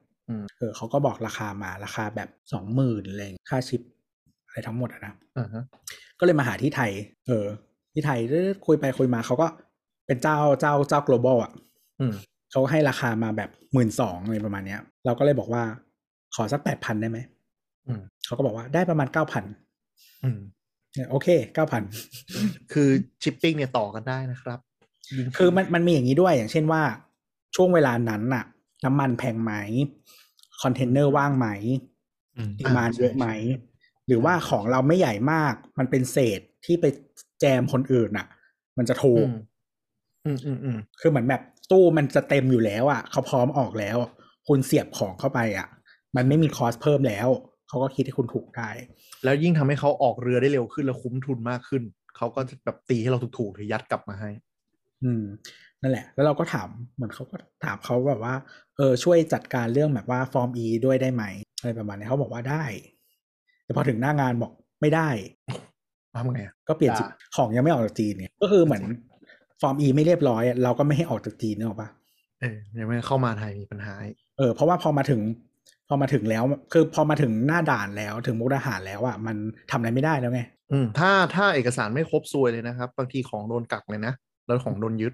[0.58, 3.82] เออเขาก็บอกราคามาราคาแบบสองหมื่นอะไรอย่างเงี้ยค่าชิป
[4.46, 5.64] อะไรทั้งหมดอะนะอ่าฮะ
[6.20, 6.92] ก็เลยมาหาที่ไทย
[7.28, 7.46] เออ
[7.94, 9.48] ที่ไทยเรื่อยๆคุยไปคุยมาเขาก็
[10.08, 11.52] เป็นเจ้าเจ้าเจ้า global อะ
[12.00, 12.14] อืม
[12.52, 15.64] เขาให้ราคามาแบบหมื่นสองอะไรประมาณเนี้ย เราก็เลยบอกว่า
[16.36, 17.20] ขอสักแปดพันได้ไหม
[17.88, 19.44] อืมเขาก็บอกว่าได้ประมาณเก้าพัน
[20.24, 20.40] อืม
[21.10, 21.84] โอเคเก้าพัน
[22.74, 22.90] คือ
[23.24, 24.60] ชิปปิ้งเนี่ยต่อกันได้นะครับ
[25.18, 26.82] ยิงคือมันมันมีอย่างนี้ด้วยอย่างเช่นว่า
[27.56, 28.44] ช่วงเวลานั้นน่ะ
[28.86, 29.52] น้ำมันแพงไหม
[30.62, 31.48] คอนเทนเนอร์ว่างไหม
[32.38, 33.26] อืม demand เยอะไหม
[34.08, 36.86] หรือว่าของเราไม่ใหญ่มาก มันเป็นเศษที่ไป
[37.40, 38.28] แจมคนอื่นน่ะ
[38.78, 39.32] มันจะถูอืม
[40.26, 41.42] อืมอืมอืมคือเหมือนแบบ
[41.72, 43.98] ตู้มันจะเต็มอยู่แล้วอะเขาพร้อมออกแล้ว
[44.48, 45.68] คุณเสียบของเข้าไปอะ
[46.16, 47.28] มันไม่มี cost เพิ่มแล้ว
[47.68, 48.70] เขาก็คิดให้คุณถูกได้
[49.24, 51.84] แล้วยิ่งทำให้เขาออกเรือได้เร็วขึ้น แล้วคุ้มทุนมากขึ้น
[52.18, 54.30] เขาก็จะแบบตีให้เราถูกๆหรือยัดกลับมาให้
[55.04, 55.24] อืม
[55.82, 57.36] นั่นแหละ แล้วเราก็ถามเหมือนเขาก็
[57.66, 58.36] ถามเขาแบบว่า
[58.78, 61.24] เออช่วยจัดการเรื่องแบบว่าฟอร์ม E ด้วยได้ไหม
[61.60, 62.64] อะไรประมาณนี้เขาบอกว่าได้
[63.64, 64.52] แต่พอถึงหน้างานบอก
[64.82, 65.10] ไม่ได้
[66.16, 67.04] ทำไงอะก็เปลี่ยนด่าจิ
[67.36, 68.84] ของยังไม่ออกจากจีนเนี่ยก็คือเหมือน
[69.62, 71.90] ฟอร์ม E ไม่เรียบร้อยอะเราก็ไม่ให้ออกจากจีนนึกออกปะ
[72.42, 75.22] เออยังไม่เข้ามาไทยมีปัญหาอีกเออเพราะว่าพอมาถึง
[75.88, 76.44] พอมาถึงแล้ว
[76.74, 79.36] คือพอมาถึงหน้าด่านแล้วถึงมุกดาหารแล้วอะมัน
[79.72, 80.42] ทำอะไรไม่ได้แล้วไง
[80.72, 84.14] อืมถ้าถ้าเอกสารไม่ครบซวยเลยนะครับ บางทีของโดนกักเลยนะ
[84.46, 85.14] แล้วของโดนยึด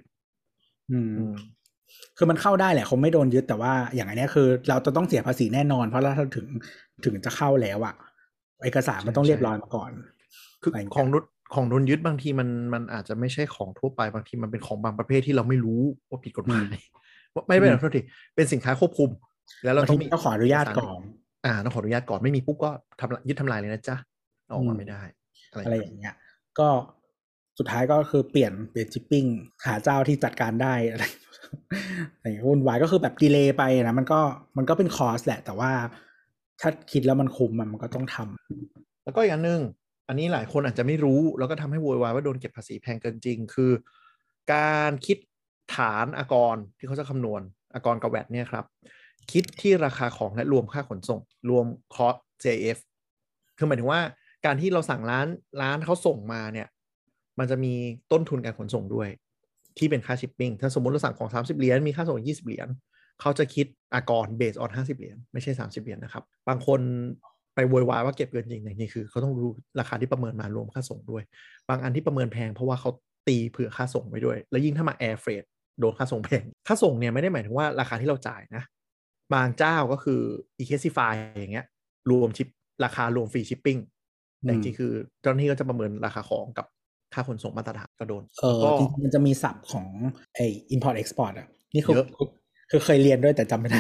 [0.92, 1.34] อืมอืม
[2.18, 6.46] คือมันเข้าได้แหละคงไม่โดนยึดแต่ว่าอย่างอันเนี้ยคือ เราจะต้องเสียภาษีแน่นอน เพราะเราถึง
[7.06, 7.96] ถึงจะเข้าแล้วอะ
[8.60, 9.92] ไอเอกสารมันต้องเรียบร้อยมาก่อน
[10.62, 16.66] คืออะไรอย่างเงี้ยของนุนของโดนยึดบางทีมันมันอาจจะไม่ใช่ของทั่วไปบางทีมันเป็นของบางประเภทที่เราไม่รู้ว่าผิดกฎหมาย
[17.36, 18.02] ว่าไม่เป็นไรโทษที
[18.36, 19.10] เป็นสินค้าควบคุม
[19.64, 21.00] แล้วเราบางต้องทีมีต้องขออนุญาตก่อน
[21.46, 22.70] อ่าต้องขออนุญาตก่อนไม่มีปุ๊บก็
[23.02, 23.96] ทำลายยึดทำลายเลยนะจ๊ะ
[24.46, 25.02] เอาออกอืมามไม่ได้
[25.52, 26.14] อะไรอะไรอย่างเงี้ย
[26.60, 26.68] ก็
[27.58, 29.26] สุดท้ายก็คือเปลี่ยนเปลี่ยนชิปปิ้ง
[29.66, 31.04] หาเจ้าที่จัดการได้อะไร
[32.16, 34.20] อะไรวุ่นวายก็คือแบบดีเลย์ไปนะมันก็
[34.58, 35.72] มันก็เป็นคอสแหละ แต่ว่า
[36.62, 39.62] ถ้าคิดแล้วมันคุ้มมันก็ต้องทำแล้วก็อีกอันหนึ่ง
[40.08, 43.72] อันนี้หลายคนอาจจะไม่รู้ แล้วก็ทำให้โวยวายว่าโดนเก็บภาษีแพงเกินจริง คือ
[44.54, 45.18] การคิด
[45.76, 47.42] ฐานอากรที่เขาจะคำนวณ
[47.74, 48.66] อากรกับแวดเนี่ยครับ
[49.32, 51.20] คิดที่ราคาของและรวมค่าขนส่ง
[51.50, 51.66] รวม
[51.96, 52.78] คอส JF
[53.58, 54.02] คือหมายถึงว่า
[54.46, 55.28] การที่เราสั่งร้าน
[55.62, 56.68] ร้านเขาส่งมาเนี่ย
[57.40, 57.74] มันจะมี
[58.12, 59.10] ต้นทุนการขนส่งด้วย
[59.78, 62.68] ที่เป็นค่าชิปปิ้งถ้าสมมติเราสั่งของ 30 เหรียญมีค่าส่ง 20 เหรียญ
[63.22, 66.80] เขาจะคิดอากร based on 50เหรียญไม่ใช่30เหรียญนะครับ บางคน
[67.56, 69.50] ไปโวยวายว่าเก็บเกินจริงแต่จริงๆคือเขาต้องรู้
[69.80, 71.24] ราคาที่ประเมินมารวมค่าส่งด้วย
[71.70, 72.90] บางอันที่ประเมินแพงเพราะว่าเขา
[73.28, 75.44] ตีเผื่อค่าส่งไว้ด้วย แล้วยิ่งถ้ามา air freight
[75.80, 78.64] โดนค่าส่งแพง ค่าส่งเนี่ยไม่ได้หมายถึงว่าราคาที่เราจ่ายนะ
[79.34, 80.22] บางเจ้าก็คือ
[80.62, 81.66] e c a s i f y อย่างเงี้ย
[82.12, 82.48] รวมชิป
[82.84, 83.78] ราคารวมฟรีชิปปิ้ง
[84.42, 84.92] แต่จริงคือ
[85.22, 86.66] เจ้าหน้าที่ก็จะประเมินราคาของกับ
[87.14, 89.86] ค่าขนส่งมาตรฐานก็โดน เออก็จริงๆมันจะมีศัพท์ของ
[90.36, 92.08] ไอ้ import export อะ นี่คือเยอะ
[92.72, 93.80] คือเคยเรียนด้วยแต่จำไม่ได้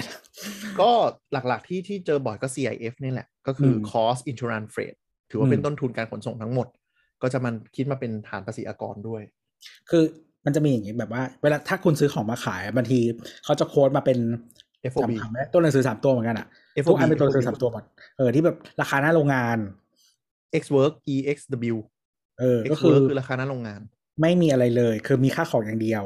[0.81, 0.91] ก็
[1.33, 4.97] หลักๆที่ที่เจอบ่อยก็ CIF นี่แหละ ก็คืออม cost insurance freight
[5.29, 6.67] ถือว่าเป็นอืมต้นทุนการขนส่งทั้งหมด
[7.21, 9.21] ก็จะมันคิดมาเป็นฐานภาษีอากรด้วย
[9.89, 10.03] คือ
[10.45, 12.99] มันจะมีอย่างนี้แบบว่า เวลาถ้าคุณซื้อของมาขายบางที
[13.45, 14.17] เขาจะโค้ดมาเป็น
[14.91, 16.47] FOB จำคำไม่ได้ตัวหนังสือสามตัวเหมือนกันอะ
[16.83, 17.83] FOB ทุกอันเป็นตัวหนังสือสามตัวหมด
[18.17, 19.57] เออที่แบบราคาหน้าโรงงาน
[20.61, 21.75] X work EXW
[22.39, 23.81] เออ X ก็คือ work คือราคาหน้าโรงงาน
[24.21, 26.03] ไม่มีอะไรเลย คือมีค่าของอย่างเดียว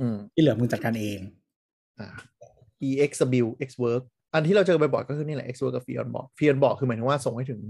[0.00, 1.20] อืมที่เหลือมึงจัดการเอง
[1.98, 2.08] อ่า
[2.88, 4.02] EXW X work
[4.34, 7.60] อันที่เราเจอบ่อยๆก็คือนี่แหละ X work กับ Fion board Fion board คือหมายถึงว่าส่งให้ถึง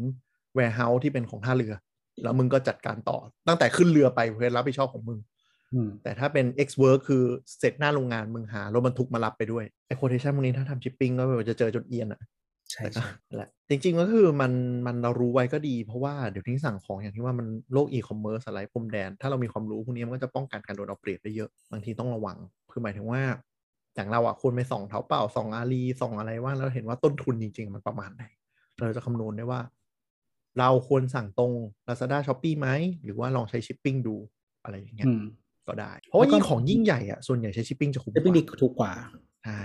[0.56, 1.74] warehouse ที่เป็นของท่าเรือ
[2.22, 3.18] แล้วมึงก็จัดการต่อ
[3.48, 5.18] ตั้งแต่ขึ้นเรือไปเพื่อรับผิดชอบของมึง
[5.74, 7.24] อืมแต่ถ้าเป็น X work คือ
[7.58, 12.20] เสร็จหน้าโรงงานมึงหารถบรรทุกมารับไปด้วยไอ้ quotation พวกนี้ถ้าทำ shipping ก็จะเจอจนเอียนอะ
[12.70, 14.52] ใช่แต่ก็ใช่นั่นแหละจริง ๆ ก็คือมัน
[14.86, 22.38] มันเรารู้ไว้ก็ดี เพราะว่าเดี๋ยวนี้สั่งของอย่างที่ว่ามันโลกอีคอมเมิร์ซอะไรพรมแดน ถ้าเรามีความรู้พวกนี้มันก็จะป้องกันการโดนเอาเปรียบได้เยอะ บางทีต้องระวัง
[22.72, 23.22] คือหมายถึงว่า
[23.94, 28.24] อย่างเราอะควรไปส่องเท้าเปล่าส่องอาลีส่องอะไรว่าแล้วเห็นว่าต้นทุนจริง ๆ มันประมาณไหน
[28.76, 29.60] เราจะคำนวณได้ว่า
[30.58, 31.52] เราควรสั่งตรง
[31.88, 32.68] Lazada s h o p e e ไหม
[33.04, 34.16] หรือว่าลองใช้ชิปปิ้งดู
[34.64, 35.22] อะไรอย่างเงี้ยอืม
[35.68, 38.92] ก็ได้ เพราะว่าแล้วก็ยิ่งของยิ่งใหญ่อะส่วนใหญ่ใช้ชิปปิ้งจะคุ้มก็จะเป็นว่าดีถูกกว่า
[39.44, 39.60] ใช่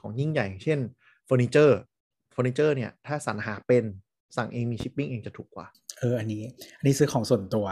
[0.00, 0.78] ของยิ่งใหญ่อย่างเช่น
[1.26, 1.97] เฟอร์นิเจอร์เฟ
[2.40, 3.84] อร์นิเจอร์เนี่ยถ้าสรรหาเป็น
[4.36, 5.66] สั่งเองมีชิปปิ้งเองจะถูกกว่า
[5.98, 6.42] เอออันนี้
[6.78, 7.66] อันนี้ซื้อของส่วนตัว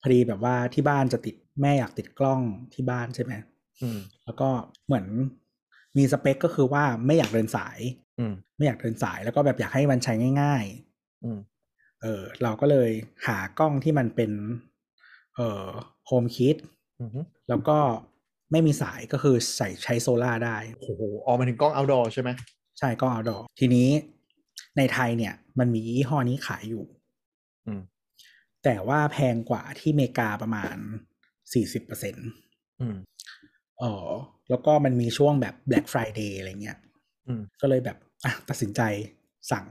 [0.00, 2.40] พอดีแบบว่าที่บ้านจะติดแม่อยากติดกล้อง
[2.74, 3.32] ที่บ้านใช่ไหม
[3.82, 4.48] อืมแล้วก็
[4.86, 5.06] เหมือน
[5.98, 7.78] มีสเปคก็คือว่าไม่อยากเดินสาย
[8.18, 10.12] อืมไม่อยากเดินสายแล้วก็แบบอยากให้มันใช้
[10.42, 10.64] ง่าย
[11.24, 12.90] อืมๆเออเราก็เลย
[13.26, 14.32] หากล้องที่มันเป็น
[15.34, 15.68] เอ่อ
[16.06, 16.56] โฮมคิด
[16.98, 17.10] อืม
[17.48, 17.78] แล้วก็
[18.52, 22.30] ไม่มีสายก็คือใส่ใช้โซล่าร์ได้ โอ้โหออกมาถึงกล้อง outdoor ใช่ไหม
[22.78, 23.88] ใช่ก็เอาดอกทีนี้
[24.76, 26.84] ในไทยเนี่ย มันมียี่ห้อนี้ขายอยู่
[27.66, 27.82] อืม
[28.64, 30.76] แต่ว่าแพงกว่าที่อเมริกาประมาณ
[31.52, 32.28] สี่สิบเปอร์เซ็นต์
[32.80, 32.96] อืม
[33.82, 33.92] อ๋อ
[34.50, 36.78] แล้วก็มันมีช่วงแบบ Black Friday อะไรเงี้ย
[37.26, 38.80] อืมก็เลยแบบอะตัดสินใจ
[39.50, 39.66] สั่ง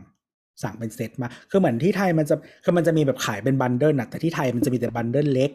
[0.64, 5.52] สั่งเป็นเซตมา คือเหมือนที่ไทยมันจะคือมันจะมีแบบขายเป็น bundle นะแต่ที่ไทยมันจะมีแต่ bundle เล็ก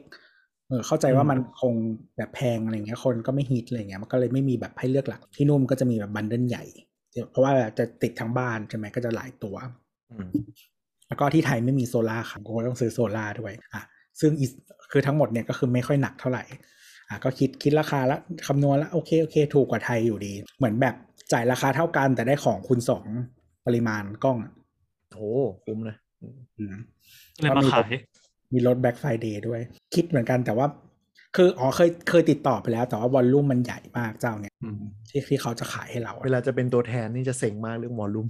[0.69, 1.75] เออเข้าใจว่ามันคง
[2.17, 6.65] แบบแพงอะไรเงี้ย คนก็ไม่ฮิตอะไรเงี้ย มันก็เลยไม่มีแบบให้เลือกหลัก ที่นู่นก็จะมีแบบ bundle ใหญ่
[7.31, 9.57] เพราะว่าจะติดทั้งบ้านใช่ไหมก็จะหลายตัว
[10.11, 10.29] อืม
[11.09, 13.83] แล้วก็ที่ไทยไม่มีโซล่าร์ครับก็ต้องซื้อโซล่าร์ด้วยอะ
[14.21, 14.47] ซึ่งอี
[14.91, 16.45] คือทั้งหมดเนี่ยก็คือไม่ค่อยหนักเท่าไหร่
[17.09, 20.95] อะก็คิดคิดราคาแล้วคำนวณแล้วโอเคโอเค ถูกกว่าไทยอยู่ดี เหมือนแบบ
[21.33, 23.05] จ่ายราคาเท่ากันแต่ได้ของคูณสอง
[23.67, 24.53] ปริมาณกล้องอะ
[25.13, 25.29] โอ้
[25.65, 26.75] คุ้มนะอืมอืม
[27.41, 27.91] เลยมาขาย
[28.53, 29.61] มีลดแบ็ k ไฟเดย์ด้วย
[29.95, 30.67] คิดเหมือนกันแต่ว่า
[31.37, 34.81] คืออ๋อเคยเคยติดต่อไปแล้ว แต่ว่า volume มันใหญ่มากเจ้าเนี่ยอืม
[35.11, 38.27] ที่ที่เขาจะขายให้เราอะเวลาจะเป็นตัวแทนนี่จะเซ็งมากเรื่อง volume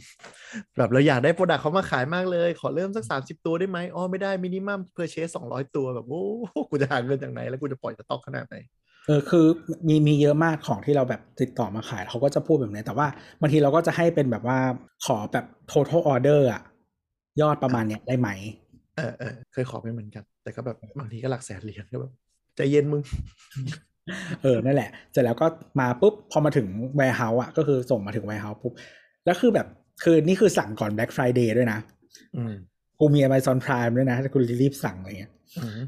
[0.76, 6.22] แบบเราอยากได้ product เขามาขายมากเลย ขอเริ่มสัก 30 ตัวได้ไหมอ๋อไม่ได้ minimum purchase 200ตัวแบบโอ้
[6.70, 8.56] กูจะหาเงินจากไหน แล้วกูจะปล่อยสต็อกขนาดไหน
[9.06, 9.46] เออคือ
[9.88, 13.06] มีมีเยอะมากของที่เราแบบติดต่อมาขายเขาก็จะพูดแบบนี้แต่ว่า
[13.40, 14.58] บางทีเราก็จะให้เป็นแบบว่า
[15.06, 16.62] ขอแบบ total order อะ
[17.40, 18.28] ยอดประมาณเนี้ยได้ไหม
[18.96, 22.12] เออเออเคยขอไปเหมือนกัน แต่ก็แบบบางทีก็หลักแสนเหรียญก็แบบ
[22.56, 23.02] ใจเย็นมึง
[24.42, 25.46] เออ นั่นแหละเสร็จแล้วก็
[25.80, 26.66] มาปุ๊บ พอมาถึง
[26.98, 28.72] warehouse อะก็คือส่งมาถึง warehouse ปุ๊บ
[29.24, 29.66] แล้วคือแบบ
[30.04, 31.78] คือนี่คือสั่งก่อน Black Friday ด้วยนะ
[32.36, 32.54] อืม
[32.98, 35.80] กูมี Amazon Prime ด้วยนะถ้าคุณรีบสั่งอะไรเงี้ยอืม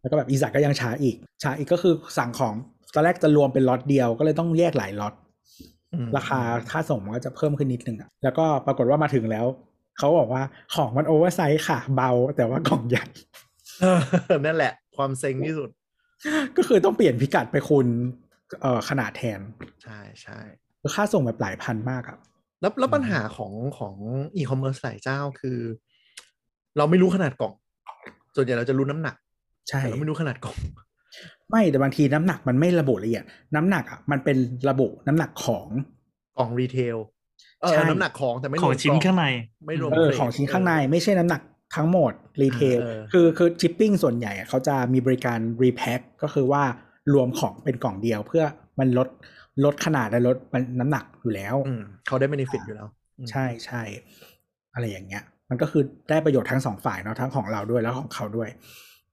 [0.00, 2.54] แล้วก็แบบอีสักก็ยังช้าอีก ช้าอีกก็คือสั่งของ
[2.94, 5.14] ตอนแรกจะรวมเป็นล็อตเดียว ก็เลยต้องแยกหลายล็อต
[5.92, 6.40] อืมราคา
[6.70, 9.46] ค่าส่งมันก็จะเพิ่มขึ้นนิดนึงอะแล้วก็ปรากฏว่ามาถึงแล้ว
[9.98, 10.42] เขาบอกว่า
[10.74, 13.04] ของมัน oversize ค่ะ เบาแต่ว่ากล่องใหญ่
[14.44, 15.68] นั่นแหละ ความเซ็งที่สุด
[16.56, 17.86] ก็คือต้องเปลี่ยนพิกัดไปคูณ
[18.62, 19.40] เอ่อขนาดแทน
[19.82, 20.38] ใช่ใช่
[20.80, 22.18] คือค่าส่งแบบหลายพันมากอะ
[22.60, 23.94] แล้วแล้วปัญหาของของ
[24.36, 25.58] อีคอมเมิร์ซหลายเจ้าคือ
[26.76, 27.54] เราไม่รู้ขนาดกล่อง
[28.36, 29.16] ส่วนใหญ่เราจะรู้น้ำหนัก
[29.68, 30.56] ใช่แต่เราไม่รู้ขนาดกล่อง
[31.50, 33.24] ไม่แต่บางทีน้ำหนักมันไม่ระบุละเอียด
[33.54, 34.36] น้ำหนักอะมันเป็น
[34.68, 35.66] ระบุน้ำหนักของ
[36.38, 36.96] กล่องรีเทล
[37.60, 39.26] เอใช่อน้ำหนักของแต่ไม่รวมของชิ้นกล่ข้างใน
[39.66, 41.40] ไม่รวมเออเฟรของชิ้นข้างใน ไม่ใช่น้ำหนัก
[41.74, 46.62] ทั้งหมดรีเทลเออคือคือชิปปิ้งส่วนใหญ่อะเขาจะมีบริการรีแพ็คก็คือว่า
[47.14, 48.44] รวมของเป็นกล่องเดียวเพื่อ
[48.78, 49.08] มันลด
[49.64, 50.36] ลดขนาดและลด
[50.80, 52.88] น้ำหนักอยู่แล้วอืมเขาได้ benefit อยู่แล้ว
[53.18, 53.82] อืมใช่ใช่
[54.74, 58.48] อะไรอย่างเงี้ย มันก็คือได้ประโยชน์ทั้งสองฝ่ายเนาะทั้งของเราด้วยแล้วของเขาด้วย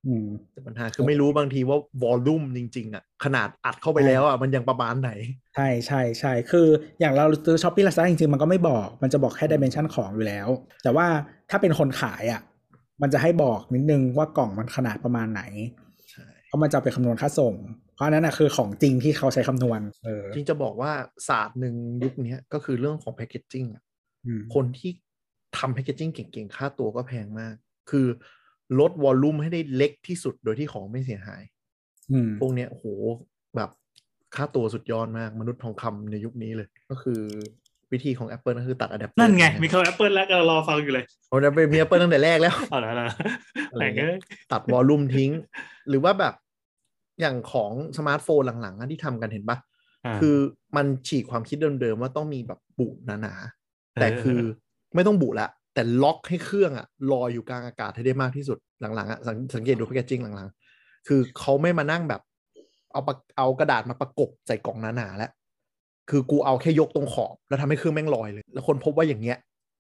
[0.07, 5.11] อืมแต่ปัญหาคือไม่รู้บางทีว่า volume จริง ๆอะขนาดอัดเข้าไปแล้วอะมันยังประมาณไหน
[5.55, 6.67] ใช่ใช่ใช่คือ
[6.99, 10.47] อย่างเราซื้อช้อปปี้ลาซาจริงๆ มันก็ไม่บอก มันจะบอกแค่ dimension ของอยู่แล้ว
[10.83, 11.07] แต่ว่า
[11.49, 12.41] ถ้าเป็นคนขายอะ
[13.01, 15.41] มันจะให้บอกนิดนึงว่ากล่องมันขนาดประมาณไหน
[16.09, 17.55] ใช่เพราะมันจะเอาไปคำนวณค่าส่ง
[17.93, 20.91] เพราะอันนั้นอะคือของจริงที่เขาใช้คำนวณเออจริงจะบอกว่า
[21.27, 23.83] ศาสตร์หนึ่งยุคเนี้ยก็คือเรื่องของแพ c เกจจิ้งอะ
[24.25, 24.91] อืมคนที่
[25.57, 27.55] ทำแพ c เกจจิ้งเก่งๆ ค่าตัวก็แพงมาก
[27.89, 28.07] คือ
[28.79, 31.41] ลด volume ให้ได้เล็กที่สุดโดยที่ของไม่เสียหาย
[32.11, 32.85] อืมพวกเนี้ยโอ้โห
[33.55, 33.69] แบบ
[34.35, 37.21] ค่าตัวสุดยอดมากมนุษย์ทองคำในยุคนี้เลย ก็คือ
[37.93, 41.39] วิธีของ Apple ก็คือตัดอะแดปเตอร์นั่นไง มีเขาแอปเปิลแล้วก็รอฟังอยู่เลยโอ้ย
[41.73, 43.07] มี Apple ตั้งแต่แรกแล้วเอาละละ
[43.71, 44.19] อะไรอย่างเงี้ย เอ้ย
[44.51, 45.31] ตัด volume ทิ้ง
[45.89, 46.33] หรือว่าแบบ
[47.21, 50.37] อย่างของสมาร์ทโฟนหลังๆอะที่ทำกันเห็นปะาคือ
[50.75, 54.39] มันฉีกความคิดเดิมๆว่าต้องมีแบบบุหนาๆแต่คือ
[54.95, 62.21] ไม่ต้องบุละแต่ล็อกให้เครื่องอะลอยอยู่กลางอากาศให้ได้มากที่สุดหลังๆอะสังสังเกตดู packaging หลังๆ คือเขาไม่มานั่งแบบ
[62.91, 65.31] เอาปะเอากระดาษมาประกบใส่กล่องหนาๆแล้ว
[66.09, 69.37] คือกูเอาแค่ยกตรงขอบแล้วทำให้เครื่องแม่งลอยเลย แล้วคนพบว่าอย่างเงี้ย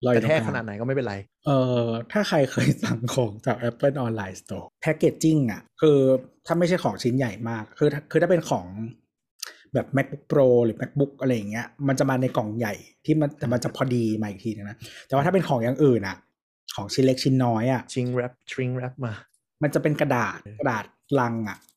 [0.06, 1.16] ลอยกอยู่ระแทกตรงกลางขนาดไหนก็ไม่เป็นไร
[1.46, 5.98] เอ่อถ้าใครเคยสั่งของจาก Apple Online Store แพ c เกจจิ้งอะ คือ
[6.46, 8.66] ถ้าไม่ใช่ของชิ้นใหญ่มาก คือคือถ้าเป็นของ
[9.74, 12.74] แบบ MacBook Pro หรือ MacBook อะไรอย่างเงี้ย มันจะมาในกล่องใหญ่
[13.06, 14.78] ที่มันแต่มันจะพอดีมาอีกทีนึงนะ
[15.08, 16.18] แต่ว่าถ้าเป็นของอย่างอื่นอะ
[16.76, 19.14] ของชิ้นเล็กชิ้นน้อยอะชิงแรปทริงแรปมา
[19.64, 20.86] มันจะเป็นกระดาษกระดาษ
[21.20, 21.69] ลังอะอืม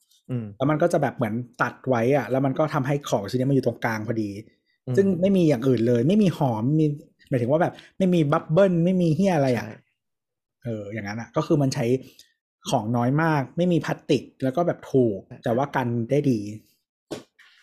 [0.56, 4.30] แล้วมันก็จะแบบเหมือนตัดไว้อะแล้วมันก็ทำให้ของชิ้นนี้มันอยู่ตรงกลางพอดี
[4.86, 6.86] อืมซึ่งไม่มีอย่างอื่นเลย ไม่มีหอมไม่มี
[7.28, 9.78] หมายถึงว่าแบบ ไม่มีบับเบิ้ลไม่มีเฮียอะไรอะใช่
[10.64, 11.86] เอออย่างนั้นอะ ก็คือมันใช้
[12.70, 16.40] ของน้อยมาก ไม่มีพลาสติกแล้วก็แบบถูก แต่ว่ากันได้ดี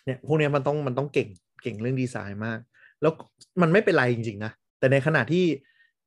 [0.06, 1.28] เนี่ย พวกเนี้ยมันต้องมันต้องเก่ง
[1.64, 2.60] เก่งเรื่องดีไซน์มาก
[3.02, 3.12] แล้ว
[3.62, 5.46] มันไม่เป็นไรจริงๆนะแต่ในขณะที่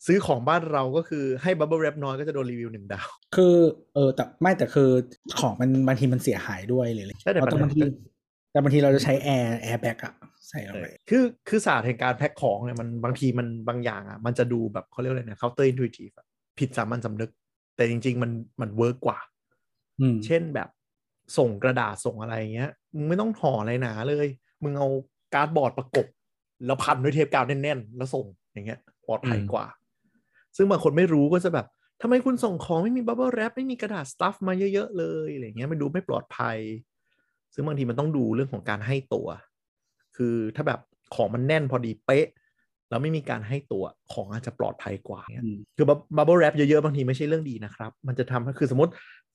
[0.07, 3.55] ซื้อของบ้านเราก็คือให้บับเบิลแรปน้อยก็จะโดนรีวิวหนึ่งดาว คือ
[3.95, 4.91] เออแต่ไม่แต่คือ
[5.41, 7.83] ของมันบางทีมันเสียหายด้วยเลยใช่แต่เราต้องปัญหาบางที
[8.53, 10.15] แต่บางทีเราจะใช้ air air bag อะ
[10.49, 16.27] ใส่ลงไปคือคือศาสตร์แห่งการแพ็คของเนี่ยมันบางทีมันบางอย่างอะมันจะดูแบบเขาเรียกอะไรเนี่ย counter intuitive อะ
[16.59, 17.31] ผิดสามัญสำนึก
[17.77, 18.31] แต่จริง ๆ มัน
[18.61, 19.19] มัน work กว่า
[20.01, 20.69] อืมเช่นแบบ
[21.39, 24.27] ส่งกระดาษส่งอะไรเงี้ยมึงไม่ต้องห่ออะไรหนาเลย
[24.63, 24.89] มึงเอา
[25.35, 26.07] cardboard ประกบ
[26.67, 29.67] แล้วพันด้วยเทปกาวแน่นๆ แล้วส่งอย่างเงี้ยปลอดภัยกว่า
[30.57, 31.67] ซึ่งบางคนไม่รู้ก็จะแบบ
[32.03, 36.59] ทำไมคุณส่งของไม่มี bubble wrap ไม่มีกระดาษ stuff มาเยอะๆเลยอะไรเงี้ยมันดูไม่ปลอดภัย
[37.55, 39.29] ซึ่งบางทีมันต้องดูเรื่องของการให้ตัว
[40.17, 40.81] คือถ้าแบบ
[41.15, 42.27] ของมันแน่นพอดีเป๊ะ
[42.91, 48.93] แล้วไม่มีการให้ตัวของอาจจะปลอดภัยกว่าเนี่ยอืมคือ bubble wrap เยอะๆบางทีไม่ใช่เรื่องดีนะครับ มันจะทำให้คือสมมติ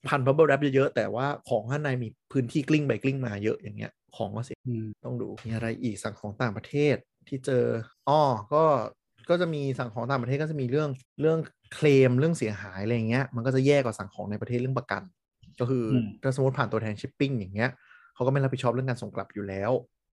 [0.08, 6.96] พัน bubble wrap เยอะๆแต่ว่าของข้างในมีพื้นที่กลิ้งไปกลิ้งมาเยอะอย่างเงี้ยของก็เสียอืมต้องดูมีอะไรอีกสั่งของต่างประเทศ
[7.28, 7.64] ที่เจอ
[8.08, 8.20] อ้อ
[8.52, 8.64] ก็
[9.28, 10.88] ก็จะมีสั่งของต่างประเทศก็จะมีเรื่อง
[11.20, 11.38] เรื่อง
[11.74, 15.02] เคลมเรื่องเสียหายอะไรอย่างเงี้ยมันก็จะแย่กว่าสั่งของในประเทศเรื่องประกัน
[15.60, 17.70] ก็คืออมถ้าสมมติผ่านตัวแทนชิปปิ้งอย่างเงี้ย
[18.14, 19.70] เขาก็ไม่รับผิดชอบเรื่องการส่งกลับอยู่แล้ว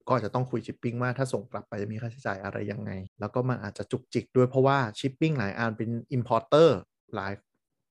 [0.08, 6.70] ก็อาจจะต้องคุยชิปปิ้งว่าถ้าส่งกลับไปจะมีค่าใช้จ่ายอะไรยังไง แล้วก็มันอาจจะจุกจิกด้วยเพราะว่าชิปปิ้งหลายอันเป็น importer
[7.16, 7.32] หลาย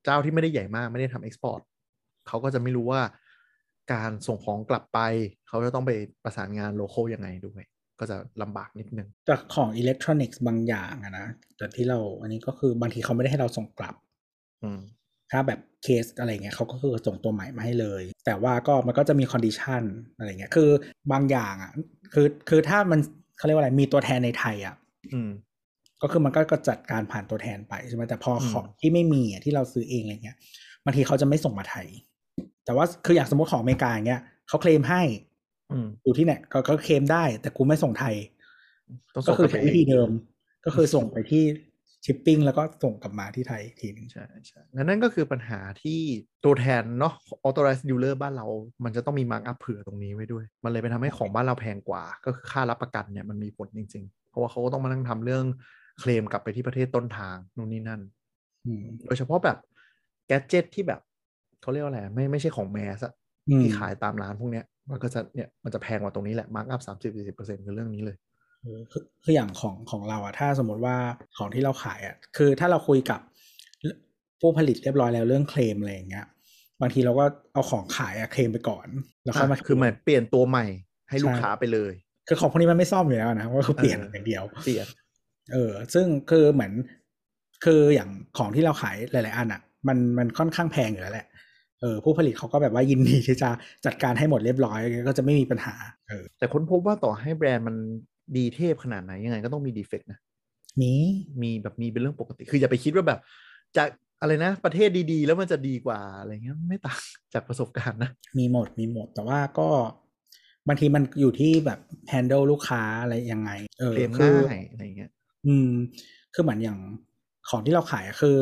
[0.05, 1.61] เจ้าที่ไม่ได้ใหญ่มากไม่ได้ทำ export
[2.29, 3.03] เขาก็จะไม่รู้ว่า
[3.93, 4.99] การส่งของกลับไป
[5.49, 5.93] เขาจะต้องไป
[6.25, 7.63] ประสานงาน local ยังไงด้วย
[8.01, 11.27] ก็จะลำบากนิดนึงจากของอิเล็กทรอนิกส์บางอย่างอะนะ
[11.57, 13.95] แต่ที่เราอันนี้ก็คือบางทีเขาไม่ได้ให้เราส่งกลับ
[14.63, 14.81] อืม
[15.31, 19.83] ถ้าแบบเคสอะไรเงี้ยเขาก็คือส่งตัวใหม่มาให้เลย แต่ว่าก็มันก็จะมี condition
[20.17, 20.71] อะไรเงี้ยคือ
[21.13, 21.73] บางอย่างอะ
[22.13, 23.01] คือคือถ้ามัน
[23.37, 24.77] เขาเรียกว่าอะไรมีตัวแทนในไทยอะ
[25.13, 25.31] อืม
[26.03, 30.37] ก็คือมันก็ก็จัดการผ่านตัวแทนไปใช่ไหมแต่พออมของที่ไม่มีอะที่เราซื้อเองอะไรเงี้ย
[30.85, 31.87] บางทีเขาจะไม่ส่งมาไทย
[32.65, 35.03] แต่ว่าคืออย่างสมมติของอเมริกาอย่างเงี้ยเขาเคลมให้
[35.73, 38.15] อืมอยู่ที่ไหนก็ก็เคลมได้แต่กูไม่ส่งไทย
[39.15, 40.11] ต้องก็ส่งคือกลับไปใช้วิธีเดิม
[40.65, 41.45] ก็คือส่งไปที่
[42.05, 45.99] ชิปปิ้งแล้วก็ส่งกลับมาที่ไทยอีกทีหนึงใช่ใช่และนั่นก็คือปัญหาที่
[46.45, 47.15] ตัวแทนเนาะ
[47.47, 48.47] authorized dealer บ้านเรา
[48.85, 55.45] มันจะต้องมี markup เผื่อตรงนี้ไว้ด้วย มันเลยไปทำให้ของบ้านเราแพงกว่า ก็คือค่ารับประกันเนี่ยมันมีผลจริง ๆ เพราะว่าเขาก็ต้องมานั่งทำเรื่อง
[56.01, 58.01] เคลมกลับไปที่ประเทศต้นทางนู่นนี่นั่น
[58.67, 59.59] อืมโดยเฉพาะแบบ
[60.27, 61.01] gadget ที่แบบ
[61.61, 63.13] เขาเรียกว่าอะไรไม่ไม่ใช่ของ mass อะ
[63.49, 68.17] อืมที่ขายตามร้านพวกเนี้ย มันก็จะเนี่ยมันจะแพงกว่าตรงนี้แหละ markup สามสิบสี่สิบเปอร์เซ็นต์คือเรื่องนี้เลย
[68.63, 70.97] เออคือคืออย่างของของเราอะถ้าสมมติว่า
[71.39, 73.21] ของที่เราขายอะคือถ้าเราคุยกับ
[74.41, 76.27] ผู้ผลิตเรียบร้อยแล้วเรื่องเคลมอะไรอย่างเงี้ย
[76.81, 78.87] บางทีเราก็เอาของขายอะเคลมไปก่อน
[79.25, 80.67] แล้วค่อยมาคือเหมือนเปลี่ยนตัวใหม่
[81.11, 81.93] ให้ลูกใช่ค้าไปเลย
[82.29, 84.87] คือของพวกนี้มันไม่ซ่อมอยู่แล้วนะว่าคือเปลี่ยนเออออย่างเดียวเปลี่ยน
[85.53, 86.73] เออ ซึ่งคือเหมือน
[87.65, 91.27] คืออย่างของที่เราขายหลาย ๆ อันอะมันมันค่อนข้างแพงอยู่แล้วแหละ
[91.81, 93.51] เออผู้ผลิตเขาก็แบบว่ายินดีที่จะ
[93.87, 94.79] จัดการให้หมดเรียบร้อย
[95.09, 95.75] ก็จะไม่มีปัญหา
[96.09, 97.77] เออแต่ค้นพบว่าต่อให้แบรนด์มัน
[98.37, 100.19] ดีเทพขนาดไหนยังไงก็ต้องมีดีเฟกต์นะ
[100.81, 100.93] มี
[101.43, 103.21] มีแบบมีเป็นเรื่องปกติ คืออย่าไปคิดว่าแบบ
[103.77, 103.89] จาก
[104.21, 107.03] อะไรนะ ประเทศดีๆ แล้วมันจะดีกว่าอะไรเงี้ยไม่ต่าง
[107.35, 109.69] จากประสบการณ์นะ มีหมดมีหมด แต่ว่าก็
[110.69, 111.79] บางทีมันอยู่ที่แบบ
[112.13, 115.11] handle ลูกค้าอะไรยังไง เออเคลมคือง่ายอะไรเงี้ย
[115.47, 115.69] อืม
[116.35, 116.79] คือเหมือนอย่าง
[117.49, 118.37] ของที่เราขายอะคือ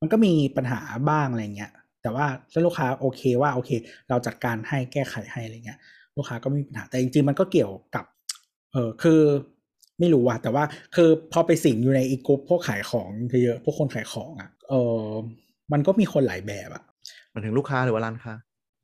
[0.00, 1.72] มันก็มีปัญหาบ้างอะไรเงี้ย
[2.08, 3.70] แต่ว่าถ้าลูกค้าโอเคว่าโอเค
[4.08, 5.78] เราจัดการให้แก้ไขให้อะไรเงี้ย
[6.16, 8.04] ลูกค้าก็ไม่มีปัญหาแต่จริงๆมันก็เกี่ยวกับ
[8.72, 9.20] เออคือ
[9.98, 10.64] ไม่รู้ว่ะแต่ว่า
[10.96, 13.08] คือพอไปสิงอยู่ในอีกรุ๊ปพวกขายของ
[13.42, 15.06] เยอะๆพวกคนขายของอะเออ
[15.72, 16.84] มันก็มีคนหลายแบบอะ
[17.32, 18.32] มันถึงลูกค้าหรือว่าร้านค้า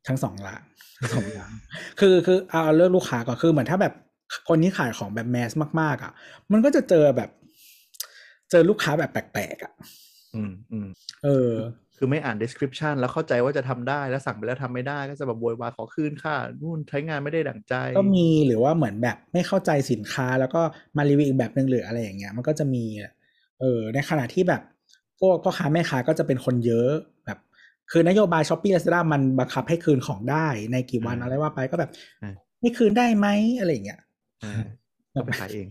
[0.07, 0.55] ทั้งสองละ
[0.97, 1.51] ทั้งสองอย่าง
[1.99, 3.93] คือคือเอาเอาเรื่องลูกค้าก่อนคือเหมือนถ้าแบบ
[4.47, 6.11] คนที่ขายของแบบแมสมากๆอะ
[6.51, 7.29] มันก็จะเจอแบบ
[8.51, 9.73] เจอลูกค้าแบบแปลกๆอะ
[10.35, 10.87] อืมอืม
[11.23, 11.51] เออ
[11.97, 20.61] คือไม่อ่าน description แล้วเข้าใจว่าจะทำได้แล้วสั่งไปแล้วทำไม่ได้ ก็จะแบบโวยวายขอคืนค่านู่นใช้งานไม่ได้ดั่งใจ ก็มีหรือว่าเหมือนแบบไม่เข้าใจสินค้า แล้วก็
[20.97, 23.11] มารีวิวอีกแบบหนึ่งหรืออะไรอย่างเงี้ย มันก็จะมีอะ
[23.59, 24.61] เออในขณะที่แบบ
[25.19, 26.91] พวกพ่อค้าแม่ค้าก็จะเป็นคนเยอะ
[27.25, 27.37] แบบ
[27.91, 31.91] คือนโยบายช้อปปี้ลาซาด้ามันบังคับให้คืนของได้ในกี่วันอ่าอะไรว่าไปก็แบบ
[32.23, 33.27] อ่าไม่คืนได้ไหม
[33.59, 33.99] อะไรอย่างเงี้ย
[34.43, 34.53] อ่า
[35.13, 35.67] ก็ไปขายเอง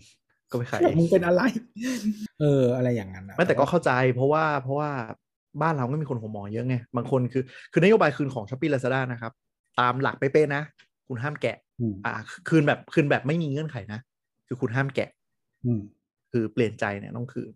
[0.51, 1.43] ก็ไปขายแบเอบงมึงเป็นอะไร
[2.41, 4.91] เอออะไรอย่างนั้นอะไม่แต่ก็เข้าใจ เพราะว่าเพราะว่า
[5.63, 9.33] บ้านเราก็มีคนหัวหมอเยอะไง บางคนคือ คือนโยบายคืนของช้อปปี้ลาซาด้านะครับ
[9.81, 10.63] ตามหลักเป๊ะๆนะ
[11.09, 12.13] คุณห้ามแกะอืมอ่า
[12.49, 14.01] คืนแบบคืนแบบไม่มีเงื่อนไขนะ
[14.47, 15.11] คือคุณห้ามแกะ
[15.67, 15.81] อืม
[16.33, 17.53] คือเปลี่ยนใจเนี่ยต้องคืน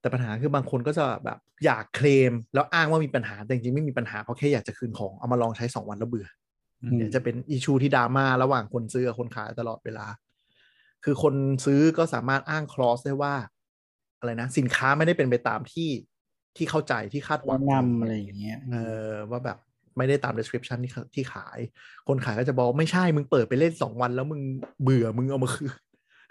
[0.00, 6.28] แต่ปัญหาคือบางคนก็จะแบบอยากเคลม แล้วอ้างว่ามีปัญหาแต่จริงๆไม่มีปัญหาเพราะแค่อยากจะคืนของเอามาลองใช้สองวันแล้วเบื่อ
[6.82, 10.06] อืมเดี๋ยวจะเป็นอิชูที่ดราม่าระหว่างคนซื้อกับคนขายตลอดเวลา
[11.04, 11.34] คือคน
[11.64, 13.34] ซื้อก็สามารถอ้างคลอสได้ว่า
[14.18, 15.88] อะไรนะ สินค้าไม่ได้เป็นไปตามที่
[16.56, 18.76] ที่เข้าใจที่คาดหวังแนะนำอะไรอย่างเงี้ยเอ
[19.06, 19.58] อว่าแบบ
[19.96, 21.58] ไม่ได้ตาม description ที่เขาที่ขาย
[22.08, 24.40] คนขายก็จะบอกไม่ใช่ มึงเปิดไปเล่นสองวัน แล้วมึง
[24.82, 25.72] เบื่อมึงเอามาคืน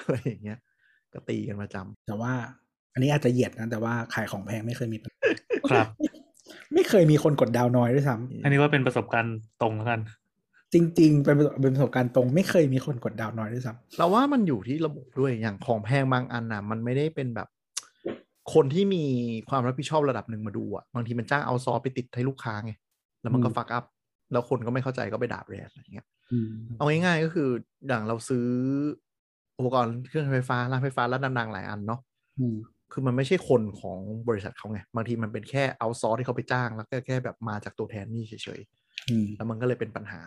[0.03, 0.59] อะไรอย่างเงี้ย
[1.13, 2.33] ก็ตีกันประจำแต่ว่า
[2.93, 5.19] อันนี้อาจจะเหยียดนะแต่ว่าขายของแพงไม่เคยมีปัญหา
[5.69, 5.87] ครับ
[6.73, 10.01] ไม่เคยมีคนกดดาวน้อยด้วยซ้ำอันนี้ว่าเป็นประสบการณ์ตรงแล้วกัน
[10.73, 17.47] จริง ๆ เป็นประสบเป็นประสบการณ์ตรง ไม่เคยมีคนกดดาวน้อยด้วยซ้ำเราว่ามันอยู่ที่ระบบด้วยอย่างของแพงบางอันน่ะมันไม่ได้เป็นแบบ
[18.53, 19.03] คนที่มี
[19.49, 22.73] ความรับผิดชอบระดับหนึ่งมาดูอะบางทีมันจ้างเอาซอร์ไปติดให้ลูกค้าไง
[23.21, 23.85] แล้วมันก็อืมฟักอัพ
[24.31, 27.49] แล้วคนก็ไม่เข้าใจก็ไปด่าแบรนด์อะไรอย่างเงี้ยอืมเอาง่ายๆก็คือ
[27.87, 28.47] อย่างเราซื้อ
[29.57, 31.99] อุปกรณ์เครื่องใช้ไฟฟ้าร้านไฟฟ้าร้านดังๆหลายอันเนาะ
[32.39, 32.57] อืม
[32.91, 38.61] คือมันไม่ใช่คนของบริษัทเขาไง บางทีมันเป็นแค่เอาซอร์ที่เขาไปจ้าง แล้วก็แค่แบบมาจากตัวแทนนี่เฉย
[39.09, 40.19] อืมๆแล้วมันก็เลยเป็นปัญหา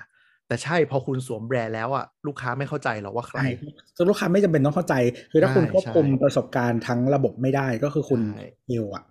[0.49, 3.49] แต่ใช่พอคุณสวมแบรนด์แล้วอะลูกค้าไม่เข้าใจหรอกว่าใครใช่
[3.97, 4.95] ซึ่งลูกค้าไม่จำเป็นต้องเข้าใจ
[5.31, 9.05] คือถ้าคุณใช่ควบคุมใช่ประสบการณ์ทั้งระบบไม่ได้ก็คือคุณใช่เอวอะ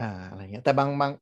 [0.00, 1.12] อ่าอะไรเงี้ย แต่บางบาง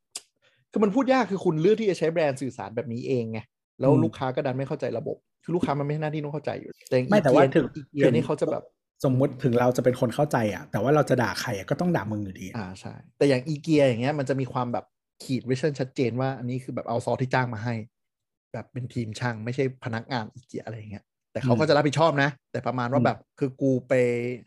[0.73, 3.39] คือมันพูดยากคือคุณเลือกที่จะใช้แบรนด์สื่อสารแบบนี้เองไง
[3.81, 8.63] แล้วอืมลูกค้าก็ดันไม่เข้าใจระบบ คือลูกค้ามันไม่ใช่หน้าที่ต้องเข้าใจอยู่แแต่ไม่แต่ว่าถึงอีเกียนี่เขาจะแบบ
[9.05, 14.85] สมมุติถึงเราจะเป็นคนเข้าใจอะ แต่ว่าเราจะด่าใครอะก็ต้องด่ามึงอยู่ดี อ่าใช่ แต่อย่างอีเกียอย่างเงี้ยมันจะมีความแบบ
[15.25, 17.75] ขีด division ชัดเจนว่าอันนี้คือแบบเอาซอสที่จ้างมาให้
[18.57, 23.95] แบบเป็นทีมช่างไม่ใช่พนักงานอีเกียอะไรอย่างเงี้ยแต่เขาก็จะรับผิดชอบนะ แต่ประมาณว่าแบบคือกูไป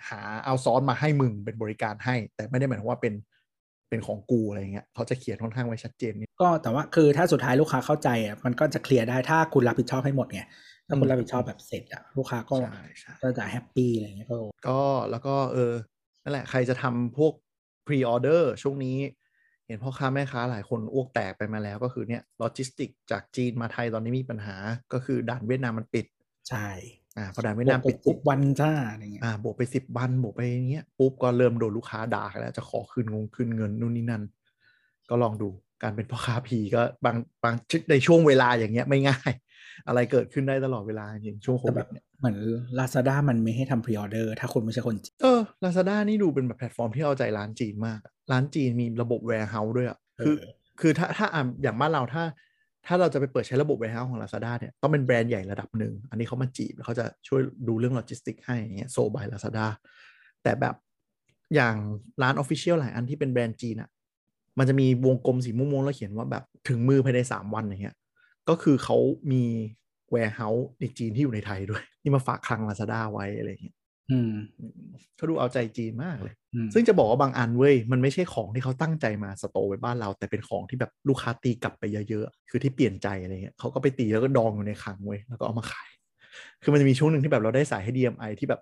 [0.10, 3.14] หาเอาซอสมาให้มึงเป็นบริการให้ แต่ไม่ได้หมายถึงว่าเป็น
[3.90, 10.42] เป็นของกูอะไรอย่างเงี้ยเขาจะเขียนค่อนข้างไว้ชัดเจนนิดก็แต่ว่าคือถ้าสุดท้ายลูกค้าเข้าใจอะมันก็จะเคลียร์ได้ถ้าคุณรับผิดชอบให้หมดไง
[10.88, 14.38] ถ้าคุณอืมรับผิดชอบแบบเสร็จอะลูกค้าก็ใช่ใช่ก็จะ happy อะไรเงี้ยก็
[14.68, 14.80] ก็
[15.12, 15.74] แล้วก็เออ
[16.24, 17.34] นั่นแหละใครจะทำพวก
[17.88, 18.98] pre order ช่วงนี้
[19.70, 24.56] เห็นพ่อค้าแม่ค้าหลายคนอ้วกแตกไปมาแล้วก็คือเนี่ยโลจิสติกจากจีนมาไทยตอนนี้มีปัญหา
[24.94, 26.06] ก็คือด่านเวียดนามมันปิด
[26.50, 26.68] ใช่
[27.18, 34.24] อ่าพอด่านเวียดนามปิดปุ๊ปุ๊บ ปุ๊บวันจ้าอะไรเงี้ยอ่าบวกไปสิบวันบวกไปอย่างเงี้ยปุ๊บก็เริ่มโดนลูกค้าด่ากันแล้วจะขอคืนงงคืนเงินนู่นนี่นั่น
[35.10, 35.50] ก็ลองดู
[35.84, 37.56] การเป็นพ่อค้า pre ก็บางบาง
[37.92, 39.32] ในช่วงเวลาอย่างเงี้ยไม่ง่าย
[39.88, 42.38] อะไรเกิดขึ้นได้ตลอดเวลาจริงช่วงโควิดแต่แบบเนี่ยเหมือน
[42.80, 50.52] Lazada มันไม่ให้ทำ pre order ถ้าคุณไม่ใช่คนจีนเออ Lazada นี่ดูเป็นแบบแพลตฟอร์มที่เอาใจร้านจีนมากอะร้านจีนมีระบบ warehouse ด้วยอะคือเออ
[50.82, 52.24] คือถ้าถ้าอะอย่างบ้านเราถ้า
[52.86, 59.68] ถ้าเราจะไปเปิดใช้ระบบ warehouse ของ Lazada เนี่ยต้องเป็นแบรนด์ใหญ่ระดับหนึ่ง อันนี้เขามาจีบแล้วเขาจะช่วยดูเรื่องโลจิสติกให้อย่างเงี้ย sold by Lazada
[60.44, 60.76] แต่แบบ
[61.56, 61.76] อย่าง
[62.22, 63.90] ร้าน official หลายอันที่เป็นแบรนด์จีนอะ
[64.60, 67.96] มันจะมีวงกลมสีม่วงๆแล้วเขียนว่าแบบถึงมือภายในสามวันอย่างเงี้ย
[68.50, 68.98] ก็คือเขา
[69.32, 69.44] มี
[70.14, 73.76] warehouse ในจีนที่อยู่ในไทยด้วย ที่มาฝากคลังลาซาด้าไว้อะไรเงี้ย
[74.12, 74.74] อืมอืม
[75.16, 85.90] เขาดูเอาใจจีนมากเลยอืมซึ่งจะบอกว่าบางอันเว้ย มันไม่ใช่ของที่เขาตั้งใจมาสโตร์ไว้บ้านเรา แต่เป็นของที่แบบลูกค้าตีกลับไปเยอะๆ คือที่เปลี่ยนใจอะไรเงี้ยเขาก็ไปตีแล้วก็ดองอยู่ในคลังเว้ย แล้วก็เอามาขาย
[86.62, 88.62] คือมันจะมีช่วงหนึ่งที่แบบเราได้สายให้ DMI ที่แบบ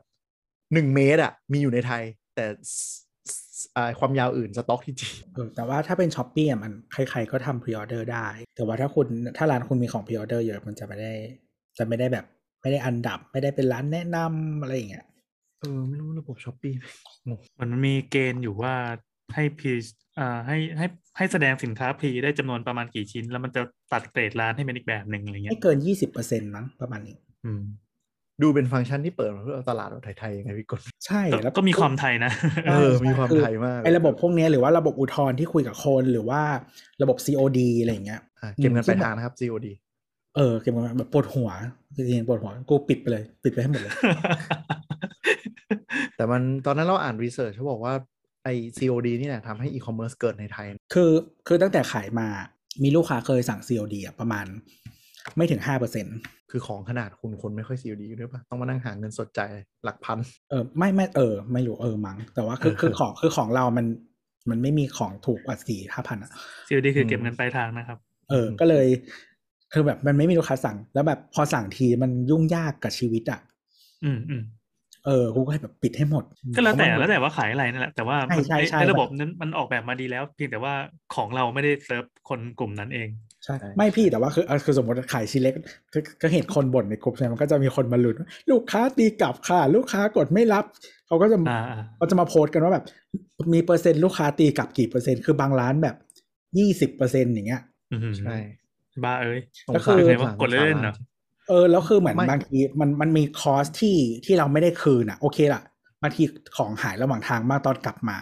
[0.73, 2.03] หนึ่งเมตรอะมีอยู่ในไทย
[2.35, 3.06] แต่สสอ่า
[3.99, 9.07] ความยาวอื่นสต็อกที่จีนเออแต่ว่าถ้าเป็น Shopee อะมันใครๆก็ทำ pre-order ได้ แต่ว่าถ้าคุณ
[9.37, 11.13] ถ้าร้านคุณมีของ pre-order เยอะมันจะไม่ได้
[11.77, 12.25] จะไม่ได้แบบ
[12.61, 15.05] ไม่ได้อันดับไม่ได้เป็นร้านแนะนำอะไรอย่างเงี้ย
[15.59, 16.73] เออไม่รู้ระบบ Shopee
[17.27, 18.73] งงมันมีเกณฑ์อยู่ว่า
[19.35, 19.71] ให้ pre
[20.19, 20.85] อ่าให้ให้
[21.17, 23.61] ให้แสดงสินค้า pre ได้จำนวนประมาณกี่ชิ้น แล้วมันจะ
[23.93, 27.15] ตัดเกรดร้านให้เป็นอีกแบบหนึ่งอะไรเงี้ไม่ยเกินยี่สิบเปอร์เซ็นต์มั้งประมาณนี้
[27.45, 27.63] อืม
[28.41, 32.31] ดูเป็นฟังก์ชันที่เปิดมาเพื่อเอาตลาดแบบไทยๆยังไงพี่กนใช่ก็แล้วก็มีความไทยนะ
[32.69, 36.41] เออมีความคือไทยมากไอ้ระบบพวกเนี้ยหรือว่าระบบอุทธรณ์ที่คุยกับคนหรือว่า
[37.01, 39.67] ระบบ COD อะไรอย่างเงี้ยอะเก็บเงินซึ่ปลางยแบบทางนะครับ COD
[40.35, 41.49] เออเก็บมาแบบปวดหัว
[41.95, 43.93] จริงๆปวดหัวกูปิดไปเลย ปิดไปให้หมดเลย
[46.15, 47.93] แต่มันตอนนั้นเราอ่านรีเสิร์ชเขาบอกว่า
[48.43, 51.11] ไอ COD นี่แหละทำให้อีคอมเมิร์ซเกิดในไทย คือ
[51.47, 52.27] คือตั้งแต่ขายมา
[52.83, 54.45] มีลูกค้าเคยสั่ง COD อะประมาณ
[55.35, 56.05] ไม่ถึงห้าเปอร์เซ็น
[56.51, 59.51] คือของขนาดคุณคนไม่ค่อย COD ด้วยปะต้องมานั่งหาเงินสดใจาย
[59.83, 60.17] หลักพัน
[60.49, 63.85] เออไม่ไม่เออ ไม่รู้เออมั้งแต่ว่าคือเออคือของคือของเรามัน
[64.49, 66.31] มันไม่มีของถูกกว่าสี่ห้าพันอะ
[66.67, 67.97] COD คือเก็บอืมเงินปลายทางนะครับ
[68.29, 68.87] เออ ก็เลย
[69.73, 73.41] คือแบบมันไม่มีลูกค้าสั่ง แล้วแบบพอสั่งทีมันยุ่งยากกับชีวิตอะ
[74.03, 74.43] อืมอืม
[75.05, 76.23] เออกูก็เลยแบบปิดให้หมด
[76.55, 80.73] ก็แล้วแต่เพราะมันแล้วแต่ว่าขายอะไรนั่นแหละแต่ว่าใช่ใช่ใช่ไอ้ระบบนั้นมันออกแบบมาดีแล้ว เพียงแต่ว่า
[81.15, 83.07] ของเราไม่ได้เซิร์ฟคนกลุ่มนั้นเอง
[83.47, 85.53] ใช่ไม่พี่แต่ว่าคือเออคือสมมติขายชิ้นเล็ก
[85.93, 90.65] ก็ก็เห็นคนบ่นในกลุ่มใช่ไหมมันก็จะมีคนมาลุ้นว่าลูกค้าตีกลับค่ะ ลูกค้ากดไม่รับ
[91.07, 92.85] เขาก็จะอ่าอ่าเขาจะมาโพสต์กันว่าแบบ
[93.53, 95.95] มีเปอร์เซ็นต์ลูกค้าตีกลับกี่เปอร์เซ็นต์คือบางร้านแบบ
[96.57, 97.61] ยี่สิบเปอร์เซ็นต์อย่างเงี้ย
[97.91, 98.37] อืมใช่
[99.03, 100.93] บ้าเอ้ยสงก็สารคือไงสงว่าสารกดเล่นๆเหรอ
[101.49, 105.61] เออแล้วคือเหมือนไม่บางทีมันมันมี cost ที่ที่เราไม่ได้คืนอะ โอเคล่ะ
[106.03, 106.23] บางที
[106.57, 108.17] ของหายระหว่างทางมากตอนกลับมา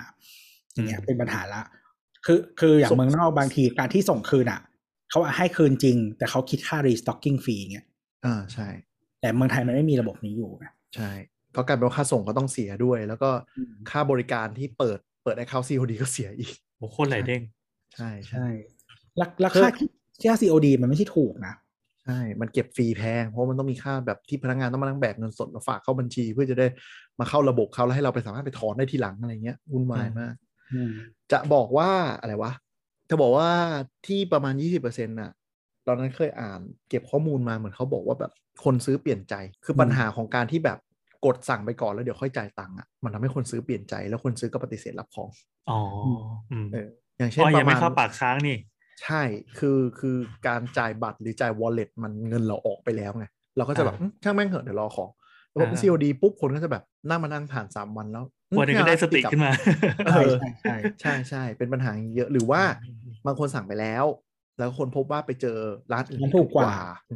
[0.72, 1.62] อย่างเงี้ยอืมเป็นปัญหาละ
[2.26, 4.60] คือคืออย่างส่งเมืองนอกบางทีการที่ส่งคืนอะ
[5.16, 7.86] เขาให้คืนจริง แต่เขาคิดค่า restocking fee เงี้ย
[8.26, 8.68] อ่าใช่
[9.22, 10.66] แต่เมืองไทยมันไม่มีระบบนี้อยู่ไง
[10.96, 11.12] ใช่
[11.56, 17.42] ก็กลายเป็นว่าค่าส่งก็ต้องเสียด้วย แล้วก็อืมค่าบริการที่เปิดเปิด account COD ก็เสียอีกโอ้โหโคตรไหลเด้ง
[17.94, 18.48] ใช่ใช่ใช่
[19.20, 21.54] ราราคาที่ค่า COD มันไม่ใช่ถูกนะ
[22.06, 26.68] ใช่ มันเก็บฟรีแพง เพราะมันต้องมีค่าแบบที่พนักงานต้องมานั่งแบกเงินสดมาฝากเข้าบัญชี เพื่อจะได้
[27.20, 30.34] มาเข้าระบบเขาแล้วให้เราไปสามารถไปถอนได้ทีหลังอะไรเงี้ยวุ่นวายมาก
[30.74, 30.92] อืม
[31.32, 31.90] จะบอกว่า
[32.22, 32.52] อะไรวะ
[33.10, 33.50] จะบอกว่า
[34.08, 35.32] ที่ประมาณ 20%น่ะ
[35.88, 36.60] ตอนนั้นเคยอ่าน
[36.90, 38.32] เก็บข้อมูลมาเหมือนเขาบอกว่าแบบ
[38.64, 40.80] คนซื้อเปลี่ยนใจ คือปัญหาของการที่แบบ
[41.26, 45.30] กดสั่งไปก่อนแล้วเดี๋ยวค่อยจ่ายตังค์อะมันทำให้คนซื้อเปลี่ยนใจแล้วคนซื้อก็ปฏิเสธรับของ
[45.70, 45.80] อ๋อ
[46.52, 46.88] อืมเออ
[47.18, 48.58] อย่างเช่นอ๋อปยังระมาไม่ณเข้าปากค้างนี่
[49.04, 49.22] ใช่
[49.60, 50.18] คือคือ
[50.48, 53.26] การจ่ายบัตรหรือจ่าย wallet มันเงินเราออกไปแล้วไง
[53.58, 55.25] เราก็จะแบบอ่าอืมช่างแม่งเหอะเดี๋ยวรอของแล้ว
[55.56, 59.52] พออ่า COD ปุ๊บคนก็จะแบบนั่งมานั่งผ่านสามวันแล้วอืมวันหนึงก็ได้สติกลับขึ้นมา
[60.08, 62.62] เออใช่ใช่ใช่ใช่เป็นปัญหาเยอะหรือว่า
[63.26, 64.06] บางคนสั่งไปแล้ว
[64.60, 65.58] แล้วคนพบว่าไปเจอ
[65.94, 66.74] ร้านอื่นมันที่ถูกกว่า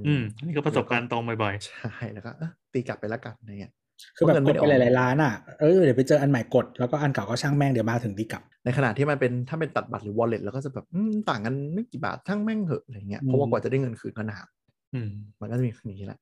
[0.07, 3.73] อืมอันนี่ก็ประสบการณ์ตรงบ่อยใช่แล้วก็เอ๊ะตีกลับไปแล้วกันอะไรเงี้ย
[4.17, 15.09] คือแบบเงินกไม่ดได้ไปออกหลายๆร้านอะเออเดี๋ยวไปเจออันใหม่กดแล้วก็อันเก่าก็ช่างแม่งเดี๋ยวมาถึงดีกลับ ในขณะที่มันเป็นถ้าเป็นตัดบัตรหรือ wallet แล้วก็จะแบบอืมต่างกันไม่กี่บาททั้งแม่งเหอะอะไรเงี้ยอืมเพราะว่ากว่าจะได้เงินคืนก็นานๆอืม
[15.39, 16.19] มันก็จะมีอย่างนี้แหละ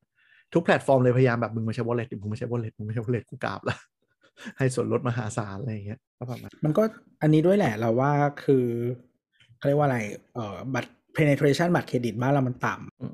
[0.53, 3.78] ทุกแพลตฟอร์มเลยพยายามแบบมึงมาใช้ wallet ดิมึงมาใช้ wallet มึงมาใช้ wallet กูกราบละ
[4.57, 6.84] ให้ส่วนลดมหาศาลอะไรอย่างเงี้ยก็ประมาณมันก็
[7.22, 8.11] อันนี้ด้วยแหละเราว่า
[8.44, 8.65] คือ
[9.57, 9.99] เขาเรียกว่าอะไร
[10.34, 13.14] เอ่อบัตร penetration บัตรเครดิตบ้านเรามันต่อืม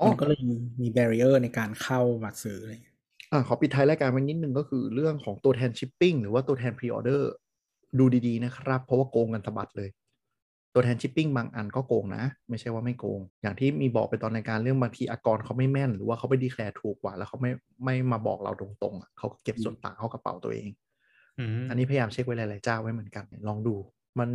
[0.00, 2.96] ำมันก็เลยมีมี barrier ในการเข้ามาซื้ออะไรอย่างเงี้ย
[3.32, 7.30] อ่าขอปิดท้ายรายการไว้นิดนึงก็คือเรื่องของตัวแทนชิปปิ้งหรือว่าตัวแทน pre-order
[7.98, 9.88] ดูดีๆนะครับ เพราะว่าโกงกันสะบัดเลย
[10.74, 17.50] ตัวแทนชิปปิ้งบางอันก็โกงนะ ไม่ใช่ว่าไม่โกง อย่างที่มีบอกไปตอนในการเรื่องบางทีอากรเขาไม่แม่น หรือว่าเขาไปดีแคลร์ถูกกว่า แล้วเขาไม่
[17.84, 20.68] ไม่มาบอกเราตรงๆอะเขาก็เก็บส่วนต่างเข้ากระเป๋าตัวเอง
[21.38, 23.74] อืมอันนี้พยายามเช็คไว้หลายๆเจ้าไว้เหมือนกันลองดู
[24.18, 24.30] มัน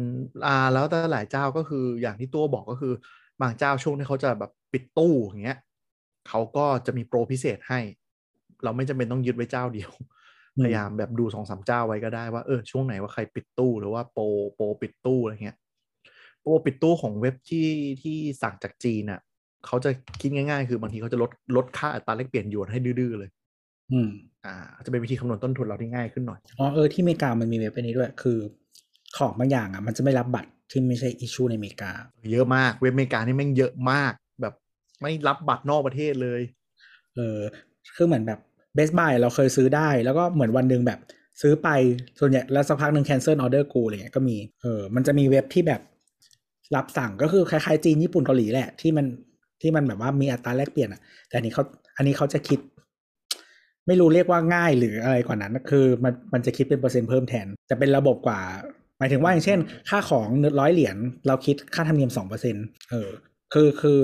[0.45, 2.93] อ่าแล้วแต่หลายเจ้าก็คืออย่างที่ตัวบอกก็คือ
[3.41, 5.57] บางเจ้าช่วงที่เขาจะแบบปิดตู้อย่างเงี้ย
[6.29, 7.79] เขาก็จะมีโปรพิเศษให้
[8.63, 9.91] เราไม่จำเป็นต้องยึดไว้เจ้าเดียว
[10.57, 14.23] อืมพยายามแบบดูสองสามเจ้าไว้ก็ได้ว่าเออช่วงไหนว่าใครปิดตู้หรือว่าโปร
[14.55, 15.57] โปรปิดตู้อะไรเงี้ย
[16.45, 17.67] โปรปิดตู้ของเว็บที่
[18.01, 19.19] ที่สั่งจากจีนอะ
[19.65, 19.89] เขาจะ
[20.21, 23.29] คิดง่ายๆ คือบางทีเขาจะลดลดค่าอัตราแลกเปลี่ยนหยวนให้ดื้อๆเลย
[23.91, 24.09] อืม
[24.45, 28.37] อ่า จะเป็นวิธีคำนวณต้นทุนเราที่ง่ายขึ้นหน่อย อ๋อเออที่อเมริกามันมีเว็บอันนี้ด้วย คือ
[29.17, 31.91] ของบางอย่างอะมันจะไม่รับบัตรที่ไม่ใช่อิชูในอเมริกา
[32.31, 34.53] เยอะมากเว็บอเมริกานี่แม่งเยอะมาก แบบ
[35.01, 36.41] ไม่รับบัตรนอกประเทศเลย
[37.15, 37.39] เออ
[37.95, 38.39] คือเหมือนแบบ
[38.77, 40.99] Best Buy เราเคยซื้อได้ แล้วก็เหมือนวันหนึ่งแบบ
[41.41, 41.69] ซื้อไป
[42.19, 45.81] ส่วนใหญ่แล้วสักพักหนึ่ง cancel order กูอะไรเงี้ยก็มีเออมันจะมีเว็บที่แบบ
[46.75, 49.05] รับสั่งก็คือคล้ายๆจีนญี่ปุ่นเกาหลีแหละที่มัน
[49.61, 51.63] ที่มันแบบว่ามีอัตราแลกเปลี่ยนอะ แต่อันนี้เขา
[51.97, 52.59] อันนี้เขาจะคิด
[53.87, 58.39] ไม่รู้เรียกว่าง่ายหรืออะไรกว่านั้นคือมันมันจะคิดเป็นเปอร์เซ็นต์เพิ่มแทนจะเป็นระบบกว่า
[58.99, 59.59] หมายถึงว่าอย่างเช่น
[59.89, 60.27] ค่าของ
[60.59, 60.97] ร้อยเหรียญ
[61.27, 63.09] เราคิดค่าธรรมเนียมสองเปอร์เซ็นต์เออ
[63.53, 63.99] คือคือ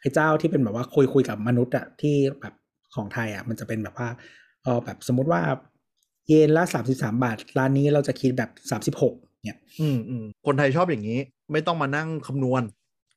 [0.00, 2.54] ไอ้เจ้าที่เป็นแบบว่าคุยคุยกับมนุษย์อะที่แบบ
[2.94, 4.08] ของไทยอะมันจะเป็นแบบว่า
[4.62, 5.42] เออแบบสมมุติว่า
[6.28, 11.18] เยนละสามสิบสามบาท ร้านนี้เราจะคิดแบบสามสิบหกเนี่ย อืมอืมคนไทยชอบอย่างนี้
[11.52, 12.62] ไม่ต้องมานั่งคำนวณ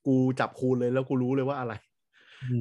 [0.06, 1.74] กูจับคูณเลยแล้วกูรู้เลยว่าอะไร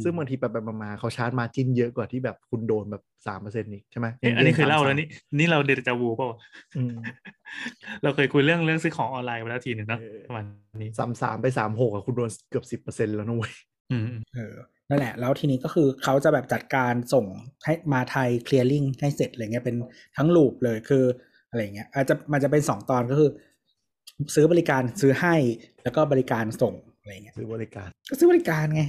[0.04, 5.08] ซึ่งบางทีไปไปมาๆเขาชาร์จมาจิ้นเยอะกว่าที่แบบคุณโดนแบบสามเปอร์เซ็นต์นี่ใช่ไหมเอ๊ะอันนี้เคยเล่าแล้วนี่
[5.38, 6.28] นี่เราเดจาวูเปล่า
[6.78, 6.96] อืม
[8.04, 10.46] เราเคยคุยเรื่องเรื่องซื้อของออนไลน์ไปแล้วทีหนึ่งเนอะเออประมาณ
[10.82, 13.54] นี้สามสามไปสามหกอะคุณโดนเกือบสิบเปอร์เซ็นต์แล้วนะเว้ย
[13.92, 14.56] อืมเออ
[14.90, 17.26] นั่นแหละ แล้วทีนี้ก็คือเขาจะแบบจัดการส่ง
[17.64, 19.76] ให้มาไทยเคลียร์ลิงให้เสร็จอะไรเงี้ยเป็น
[20.18, 21.04] ทั้งลูปเลยคือ
[21.50, 23.30] อะไรเงี้ยอาจจะมันจะเป็นสองตอนก็คือ
[24.36, 25.36] ซื้อบริการซื้อให้
[25.84, 28.84] แล้วก็บริการส่งอะไรเงี้ยซื้อบริการ ก็ซื้อบริการไง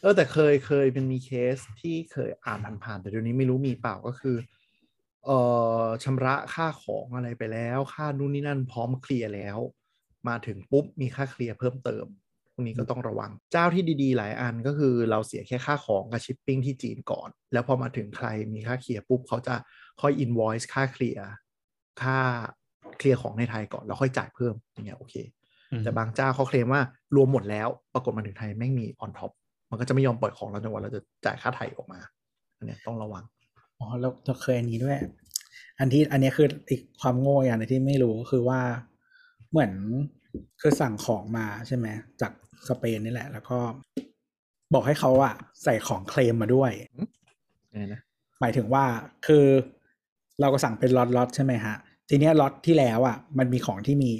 [0.00, 4.36] เออแต่เคยเคยมันมีเคสที่เคยอ่านผ่านๆแต่เดี๋ยวนี้ไม่รู้มีเปล่าก็คือ
[5.24, 5.38] เอ่
[5.82, 9.58] อชำระค่าของอะไรไปแล้ว ค่านู่นนี่นั่นพร้อมเคลียร์แล้ว
[10.28, 12.06] มาถึงปุ๊บมีค่าเคลียร์เพิ่มเติม
[12.52, 19.54] พวกนี้ก็ต้องระวัง เจ้าที่ดีๆ หลายอันก็คือเราเสียแค่ค่าของกับชิปปิ้งที่จีนก่อน แล้วพอมาถึงใครมีค่าเคลียร์ปุ๊บเขาจะ
[20.00, 21.26] ค่อย invoice ค่าเคลียร์
[22.02, 22.18] ค่า
[22.98, 25.14] เคลียร์ของในไทยก่อนแล้วค่อยจ่ายเพิ่มอย่างเงี้ยโอเค
[25.72, 26.82] อืมแต่บางเจ้าเขาเคลมว่า
[27.16, 29.32] รวมหมดแล้วปรากฏมาถึงไทยแม่งมี on top
[29.70, 32.00] มันก็จะไม่ยอมปล่อยของเราจนกว่าเราจะจ่ายค่าไทยออกมา
[32.56, 33.24] อันเนี้ยต้องระวัง
[33.78, 34.96] อ๋อแล้วเราเคยอันนี้ด้วย
[35.78, 38.60] อันที่อันนี้คืออีกความโง่อย่างหนึงที่ไม่รู้ก็คือว่า
[39.50, 39.72] เหมือน
[40.60, 41.86] คือสั่งของมาใช่ไหม
[42.20, 42.32] จาก
[42.68, 43.58] สเปนนี่แหละ แล้วก็
[44.74, 45.34] บอกให้เขาอะ
[45.64, 46.70] ใส่ของเคลมมาด้วย
[47.72, 48.00] ไงนะ
[48.40, 48.84] หมายถึงว่า
[49.26, 49.44] คือ
[50.40, 51.76] เราก็สั่งเป็นล็อตล็อตใช่ไหมฮะ
[52.08, 54.10] ทีเนี้ยล็อตที่แล้วอะมันมีของที่มี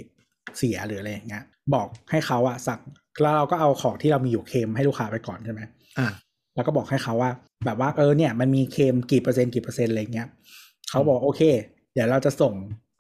[0.59, 1.45] เสียหรืออะไรอย่างเงี้ย
[1.75, 2.81] บอกให้เขาอะสั่ง
[3.23, 5.61] แล้วเราก็เอาของที่เรามีอยู่เคลมให้ลูกค้าไปก่อนใช่ไหม
[5.99, 6.09] อ่า
[6.55, 7.31] แล้วก็บอกให้เขาว่า
[7.65, 10.29] แบบว่าเออเนี่ยมันมีเคลมกี่เปอร์เซ็นต์กี่เปอร์เซ็นต์อะไรเงี้ย
[10.91, 11.43] เขาบอกโอเค
[11.95, 12.55] เดี๋ยวเราจะส่ง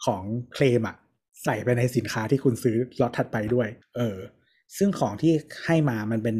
[0.04, 0.22] ของ
[0.54, 0.96] เคลมอะ
[1.44, 4.16] ใส่ไปในสินค้าที่คุณซื้อล็อตถัดไปด้วย เออ
[4.76, 5.32] ซึ่งของที่
[5.64, 6.36] ให้มามันเป็น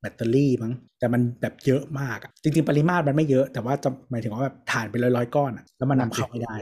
[0.00, 6.56] แบตเตอรี่มั้งแต่มันแบบเยอะมากอะจริงๆ ปริมาตรมันไม่เยอะแต่ว่าจะหมายถึงว่าแบบฐานเป็นร้อยๆก้อนอะแล้วมันนำเข้าไม่ได้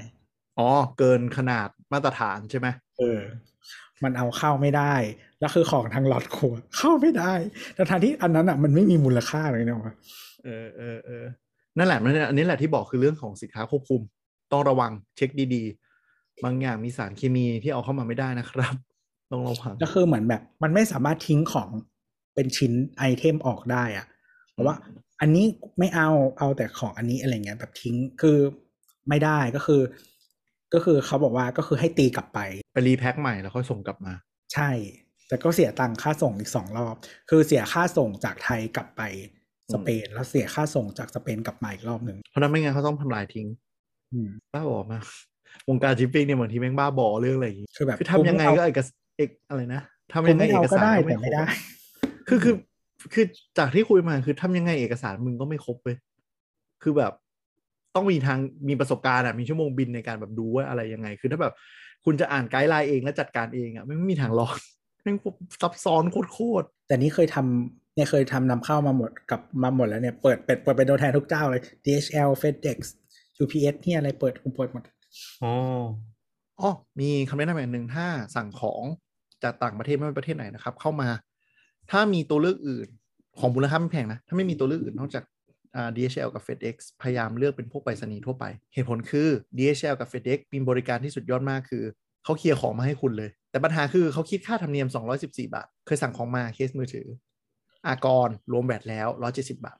[0.61, 2.69] อ๋อ เกินขนาดมาตรฐานใช่ไหม
[2.99, 3.21] เออ
[4.05, 4.95] มันเอาเข้าไม่ได้
[5.41, 7.33] แล้วคือของทางล็อตครัวเข้าไม่ได้
[7.75, 9.93] แต่ทางที่อันนั้นอะมันไม่มีมูลค่าเลยนะวะ
[10.45, 11.25] เออเออเออ
[11.77, 14.01] นั่นแหละนั่นแหละอันนี้แหละที่บอกคือเรื่องของสินค้าควบคุม
[14.53, 18.75] ต้องระวังเช็คดีๆ บางอย่างมีสารเคมีที่เอาเข้ามาไม่ได้นะครับ
[19.31, 21.69] ต้องระวังก็คือเหมือนแบบ มันไม่สามารถทิ้งของ
[22.35, 24.07] เป็นชิ้นไอเทมออกได้อะ
[24.51, 24.75] เพราะว่า
[25.21, 25.47] อันนี้
[25.79, 26.09] ไม่เอา
[26.39, 28.39] เอาแต่ของอันนี้อะไรเงี้ยแบบทิ้งคือ
[29.09, 29.81] ไม่ได้ก็คือ
[30.75, 32.39] ก็คือเขาบอกว่าก็คือให้ตีกลับไป
[32.73, 34.13] ไปรีแพ็คใหม่แล้วค่อยส่งกลับมา
[34.55, 34.71] ใช่
[35.29, 36.95] แต่ก็เสียตังค่าส่งอีกสองรอบ
[37.31, 39.03] คือเสียค่าส่งจากไทยกลับไป
[39.75, 43.47] สเปน แล้วเสียค่าส่งจากสเปนกลับมาอีกรอบหนึ่งเพราะนั้นไม่งั้นเขาต้องทำลายทิ้ง
[44.13, 45.05] อืมบ้าบอมาก
[45.69, 49.81] วงการชิปปิ้งเนี่ยบางทีแม่งบ้าบอเรื่องอะไรอย่างงี้คือแบบคือทำยังไงก็เอกสเอกอะไรนะ
[50.13, 51.49] ทำกูยังไงไม่เอเอากก็สารได้ก็แต่ไม่ไม่ครได้บ
[52.29, 52.55] คือคือ
[53.13, 53.25] คือ
[53.59, 55.97] จากที่คุยมาคือทำยังไงเอกสารมึงก็ไม่ครบเว้ย
[56.83, 57.13] คือแบบ
[57.95, 58.39] ต้องมีทาง
[58.69, 61.55] มีประสบการณ์อะมีชั่วโมงบินในการแบบดูว่าอะไรยังไง คือถ้าแบบ
[62.05, 64.59] คุณจะอ่านไกด์ไลน์เองแล้วจัดการเองอะไม่ไม่มีทางรอด
[65.03, 65.17] แม่ง
[65.63, 72.79] ซับซ้อนโคตรแต่นี่เคยทำเนี่ยเคยทำนำเข้ามาหมดกับมาหมดแล้วเนี่ยเปิดเปิดเปิดเป็นตัวแทนทุกเจ้าเลย DHL FedEx
[73.43, 74.83] UPS เนี่ยอะไรเปิดกูเปิดหมด
[75.43, 75.53] อ๋อ
[76.61, 78.07] อ๋อมีคำแนะนำอย่างหนึ่งถ้า
[78.37, 78.83] สั่งของ
[79.43, 81.09] จากต่างประเทศไม่ว่าประเทศไหนนะครับ เข้ามา
[81.91, 82.89] ถ้ามีตัวเลือกอื่น
[83.39, 85.40] ของมูลค่าไม่แพงนะ ถ้าไม่มีตัวเลือกอื่นนอกจากอ่า
[85.97, 88.45] DHL กับ FedEx พยายามเลือกเป็นพวกไปรษณีย์ทั่วไป
[88.75, 89.29] เหตุผลคือ
[89.59, 91.85] DHL กับ FedEx มีบริการที่สุดยอดมากคือ
[92.25, 94.89] เขาเคลียร์ของมาให้คุณเลย แต่ปัญหาคือเขาคิดค่าธรรมเนียม
[95.21, 97.07] 214 บาท เคยสั่งของมาเคสมือถือ
[97.87, 99.79] อากรรวมแบตแล้ว 170 บาท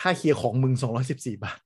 [0.00, 0.74] ค่าเคลียร์ของมึง
[1.08, 1.60] 214 บาท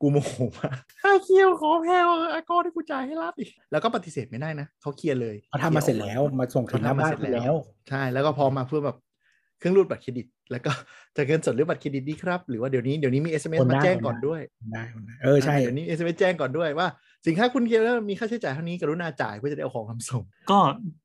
[0.00, 2.04] กูโมโหมากค่าเคลียร์ของแพง
[2.34, 7.54] อากรที่กูจ่ายให้รัฐอีก แล้วก็ปฏิเสธไม่ได้นะเขาเคลียร์เลยเขาทำมาเสร็จแล้วมาส่งถึงหน้าบ้านคุณแล้ว
[7.88, 8.96] ใช่แล้วก็พอมาเพื่อแบบ
[9.62, 10.72] เครื่องรูดบัตรเครดิต แล้วก็
[11.16, 14.40] จะเงินสดหรือบัตรเครดิตดีครับ หรือว่าเดี๋ยวนี้เดี๋ยวนี้มี SMS คนได้มาแจ้งคนได้ก่อนด้วย
[14.72, 14.82] ได้
[15.22, 16.86] เออใช่าเดี๋ยวนี้ SMS แจ้งก่อนด้วยว่า
[17.26, 20.58] สินค้าคุณเคลียร์แล้วมีค่าใช้จ่ายเท่านี้กรุณาจ่ายเพื่อจะได้เอาของคำส่ง ก็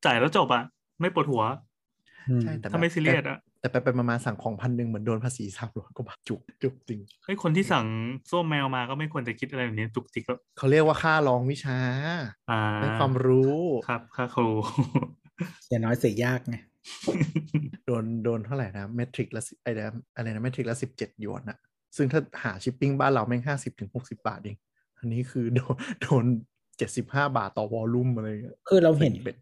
[0.06, 0.64] จ่ายแล้วจบอะ
[1.02, 1.44] ไม่ปวดหัว
[2.30, 7.86] อืมใช่แต่ถ้าไม่ซีเรียสอะแต่ไปไปๆมาๆสั่งของพันหนึ่งเหมือนโดนภาษีสามร้อยกว่าบาทจุกจุกจริงไอ้ยคนที่สั่ง
[8.32, 11.80] ส้มแมวมาก็ไม่ควรจะคิดอะไรแบบนี้จุกจิกก็เขาเรียกว่าค่ารองวิชา
[12.52, 13.58] อ่าให้ความรู้
[13.88, 14.52] ครับค่าครู
[15.64, 16.56] เสียน้อยเสียยากไง
[17.86, 21.58] โดนโดนเท่าไหร่นะเมทริกละ10ไอ้นะอะไรนะเมทริกละสิบเจ็ดหยวนอะ
[21.98, 24.58] ซึ่งถ้าหาชิปปิ้งบ้านเราแม่งห้าสิบถึงหกสิบาทเอง
[25.00, 26.26] อันนี้คือโดนโดน
[26.78, 29.36] เจ็ดสิบห้าบาทต่อวอลลุ่มอะไรอย่างเงี้ยคือเราเห็นเป็น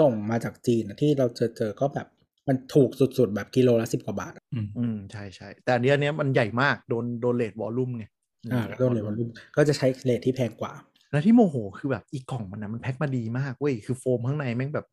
[0.00, 2.06] ส่งมาจากจีนอะที่เราเจอเจอก็แบบ
[2.48, 8.04] มันถูกสุดๆ แบบกิโลละสิบกว่าบาทอะอืมอืมใช่ใช่แต่อันเนี้ยอันเนี้ยมันใหญ่มากโดนโดนเลทวอลลุ่มไง
[8.52, 10.72] อ่าแล้วก็เลยวันรุ่มก็จะใช้เลทที่แพงกว่า
[11.10, 14.86] แล้วที่โมโหคือแบบอีกกล่องมันนะมันแพ็คมาดีมากเว้ยคือโฟมข้างในแม่งแบบ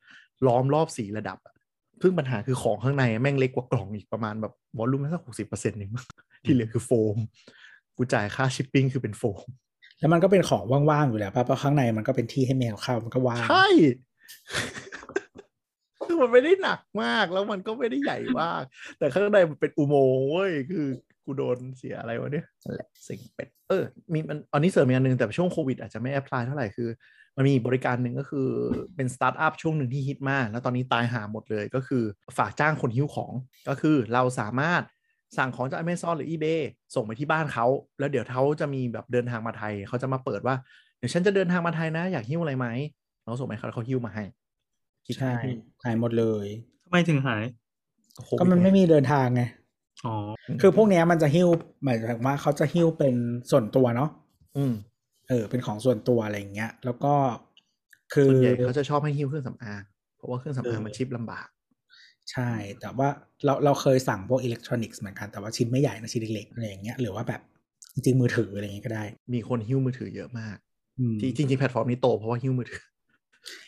[0.48, 1.53] ล้อมรอบสีระดับอะ
[2.02, 6.06] ซึ่งปัญหาคือของข้างในแม่งเล็กกว่ากล่องอีกประมาณแบบวอลลุ่มแค่สักหกสิบเปอร์เซ็นต์เองมั้ง
[6.44, 7.18] ที่เหลือคือโฟม
[7.98, 9.50] กูจ่ายค่าชิปปิ้งคือเป็นโฟม
[10.00, 13.68] แล้วมันก็เป็นของว่างๆอยู่แล้วป่ะเพราะข้างในมันก็เป็นที่ให้แมวเข้ามันก็ว่าง ใช่
[16.06, 18.62] คือมันไม่ได้หนักมากแล้วมันก็ไม่ได้ใหญ่มาก
[18.98, 20.88] แต่ข้างในมันเป็นอุโมงค์เว้ยคือ
[21.26, 23.84] กูโดนเสียอะไรวะเนี่ยนั่นแหละสิ่งเป็ดเออ
[24.14, 26.90] มีมันอันนี้เสริมอีกอันหนึ่งแต่ช่วงโควิดอาจจะไม่ apply เท่าไหร่คือ
[27.36, 28.50] มันมีอีกบริการหนึ่งก็คือ
[28.96, 32.04] เป็นสตาร์ทอัพช่วงหนึ่งที่ฮิตมาก แล้วตอนนี้ตายหาหมดเลยก็คือ
[32.38, 33.34] ฝากจ้างคนหิ้วของ
[33.70, 34.82] ก็คือเราสามารถ
[35.38, 36.62] สั่งของจาก Amazon หรือ eBay
[36.96, 37.66] ส่งไปที่บ้านเขา
[38.00, 40.56] แล้วเดี๋ยวเขาจะมีแบบเดินทางมาไทย เขาจะมาเปิดว่า
[40.98, 42.68] เดี๋ยวฉันจะเดินทางมาไทยนะ อยากหิ้วอะไรไหม
[43.24, 44.24] เราส่งไปเขาแล้วเขาหิ้วมาให้
[45.06, 45.52] คิดใช่ให้
[45.84, 46.48] หายหมดเลย
[46.86, 47.44] ทำไมถึงหาย
[48.24, 49.44] โควิดก็มันไม่มีเดินทางไง
[50.06, 50.16] อ๋อ
[50.62, 51.50] คือพวกเนี้ยมันจะหิ้ว
[51.84, 53.16] หมายถึงว่าเขาจะหิ้วเป็น
[53.52, 54.10] ส่วนตัวเนาะ
[54.58, 57.14] อืมเออเป็นของส่วนตัวอะไรอย่างเงี้ย แล้วก็
[58.14, 59.84] คือส่วนใหญ่เขาจะชอบให้หิ้วเครื่องสำอาง
[60.18, 61.48] เพราะว่าเครื่องสำอางมันชิปลำบาก
[62.32, 62.50] ใช่
[62.82, 63.10] แต่ว่า
[63.46, 67.42] เราเราเคยสั่งพวกอิเล็กทรอนิกส์เหมือนกันแต่ว่าชิ้นไม่ใหญ่นะชิ้นเล็กๆอะไรอย่างเงี้ยหรือว่าแบบ
[67.94, 69.04] จริงๆมือถืออะไรอย่างเงี้ยก็ได้
[69.34, 70.58] มีคนหิ้วมือถือเยอะมาก
[71.00, 72.84] อืมที่จริงๆแพลตฟอร์มนี้โตเพราะว่าหิ้วมือถือ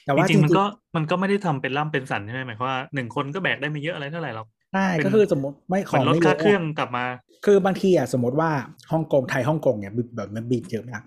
[0.05, 0.63] แต่จว่าจริริงงๆมันๆก็
[0.95, 7.05] มันก็ไม่ได้ทำเป็นล่ำเป็นสันใช่ไหมหมายความว่าหนึ่งคนก็แบกได้ไม่เยอะอะไรเท่าไหร่หรอกใช่เป็นก็คือสมมติไม่เหขมือองนลดไม่ค่าเยะเครื่องกลับมา
[7.45, 8.49] คือบางทีอะสมมติว่า
[8.91, 10.99] ฮ่องกงไทยฮ่องกงเนี่ยแบบมันบินเยอะมา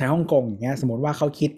[0.00, 1.50] กไทยฮ่องกงอย่างเงี้ย สมมติว่าเขาคิด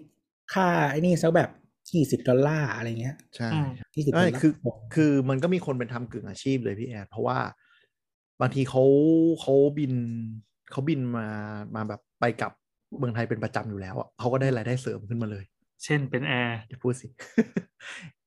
[0.53, 1.49] ค่าไอ้นี่สักแบบ
[1.91, 4.53] ยี่สิบดอลลาร์อะไรเงี้ย ใช่อืมยี่สิบดอไม่ลลาร์คือ
[4.95, 7.37] คือมันก็มีคนเป็นทำกึ่งอาชีพเลยพี่แอดเพราะว่า
[8.41, 8.83] บางทีเขา
[9.41, 9.93] เขาบิน
[10.71, 11.27] เขาบินมา
[11.75, 12.51] มาแบบไปกลับ
[12.99, 15.45] เมืองไทยเป็นประจำอยู่แล้วอะเขาก็ได้รายได้เสริมขึ้นมาเลย
[15.83, 17.07] เช่นเป็นแอร์อย่าพูดสิ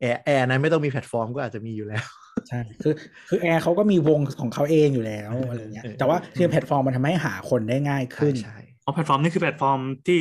[0.00, 2.04] แอร์แอร์นั้นไม่ต้องมีแพลตฟอร์มก็อาจจะมีอยู่แล้ว
[2.48, 2.94] ใช่ คือ
[3.28, 10.18] คือแอร์เขาก็มีวงของเขาเองอยู่แล้วอะไรเงี้ยเออแต่ว่าคือแพลตฟอร์มมันทำให้หาคนได้ง่ายขึ้นใช่ อ๋อแพลตฟอร์มนี่คือแพลตฟอร์มที่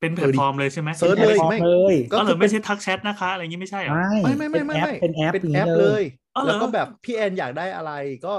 [0.00, 6.02] เป็นแพลตฟอร์มเลยใช่ไหมเซิร์ชแพลเลตยฟอร์มไม่เลยก็ก็เลคืยอไม่ใช่ทักแชทนะคะอะไรอย่างงี้ไม่ใช่เหรอไม่ไม่ไม่ไม่เป็นไม่แอปไม่เป็นแอปเป็นย่างแอนี้ปเลย
[6.34, 7.92] อ๋อเหรอแล้วก็แบบพี่แอนอยากได้อะไร
[8.26, 8.34] ก็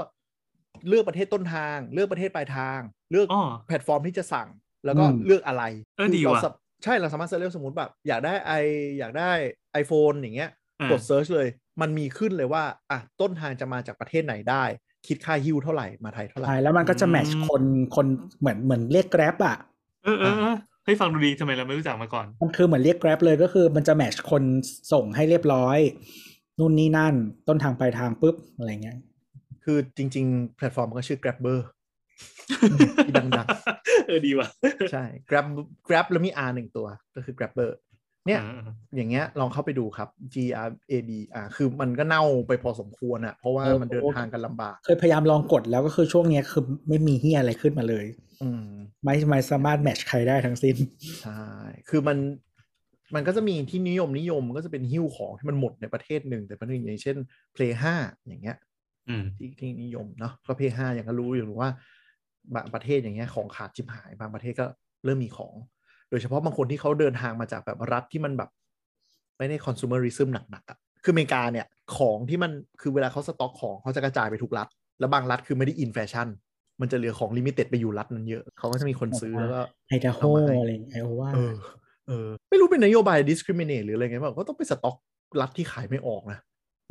[0.88, 2.80] เลือกประเทศต้นทาง เลือกประเทศปลายทาง
[3.10, 3.36] เลือกอ๋อ
[3.66, 4.48] แพลตฟอร์มที่จะสั่ง
[4.84, 5.62] แล้วก็อืมเลือกอะไร
[5.94, 6.52] เออคืดีเราว่ะสับ
[6.84, 8.52] ใช่เราสามารถเลือกสมมติแบบอยากได้ไอ
[8.98, 9.30] อยากได้
[9.82, 10.50] iPhone อย่างเงี้ย
[10.80, 11.48] อ่ากด search เลย
[11.80, 14.64] มันมีขึ้นเลยว่าอะต้นทางจะมาจากประเทศไหนได้
[15.06, 17.62] คิดค่าหิ้วเท่าไหร่มาไทยเท่าไหร่ใช่แล้วมันก็จะ match คน
[17.96, 18.06] คน
[18.40, 19.56] เหมือนเหมือนเรียก Grab อะ
[20.04, 24.42] เออเออเออเฮ้ยฟังดูดีทำไมเราไม่รู้จักมาก่อน มันคือเหมือนเรียก Grab เลยก็คือมันจะ match คน
[24.92, 25.78] ส่งให้เรียบร้อย
[26.58, 27.14] นู่นนี่นั่น
[27.48, 28.98] ต้นทางปลายทางปุ๊บอะไรเงี้ย
[29.64, 31.58] คือจริง ๆ แพลตฟอร์มก็ชื่อ Grabber
[33.06, 33.28] ที่ดัง
[34.06, 34.48] เออดีว่ะ
[34.92, 35.46] ใช่ Grab
[35.88, 37.70] Grab แล้วมี R หนึ่งตัวก็คือ Grabber
[38.28, 40.36] เนี่ยอ่าอย่างเงี้ยลองเข้าไปดูครับ G
[40.66, 48.06] R A B อ่าคือมันก็เน่าไปพอสมควรอะเพราะว่าเออมันเดินทางกันลำบาก เคยพยายามลองกดแล้วก็คือช่วงเนี้ยคือไม่มีเฮียอะไรขึ้นมาเลย
[48.42, 48.64] อืม
[49.04, 50.76] ไม่ไม่สามารถแมทช์ใครได้ทั้งสิ้น
[51.22, 51.42] ใช่
[51.88, 52.18] คือมัน
[53.14, 57.16] มันก็จะมีที่นิยมนิยมก็จะเป็นหิ้วของที่มันหมดในประเทศหนึ่งแต่ประเทศหนึ่งอย่างเช่น
[57.56, 57.94] Play 5
[58.26, 58.56] อย่างเงี้ย
[59.08, 61.70] อืมที่ที่นิยมเนาะก็ Play 5อย่างก็รู้อยู่ว่า
[62.54, 64.66] บางประเทศอย่างเงี้ยของขาดชิบหายบางประเทศก็
[65.04, 65.54] เริ่มมีของ
[66.10, 68.50] โดยเฉพาะบางคนที่เขาเดินทางมาจากแบบรัฐที่มันแบบ
[69.38, 71.66] ไม่ได้ consumerism หนักๆอะ่ะคืออเมริกาเนี่ย
[71.96, 74.68] ของที่มันคือเวลาเขาสต็อกของเขาจะกระจายไปทุกรัฐ
[75.00, 76.28] แล้วบางรัฐคือไม่ได้อินแฟชั่น
[76.80, 81.54] มันจะเหลือของ limited ไปอยู่รัฐนั้นเยอะ เขาก็จะมีคนซื้อแล้วก็ไอดาโฮเอามาให้อะไรไอโอวาเออ
[82.08, 84.96] เออ ไม่รู้เป็นนโยบาย discriminate หรืออะไรไงแบบก็ต้องไปสต็อก
[85.40, 86.38] รัฐที่ขายไม่ออกนะ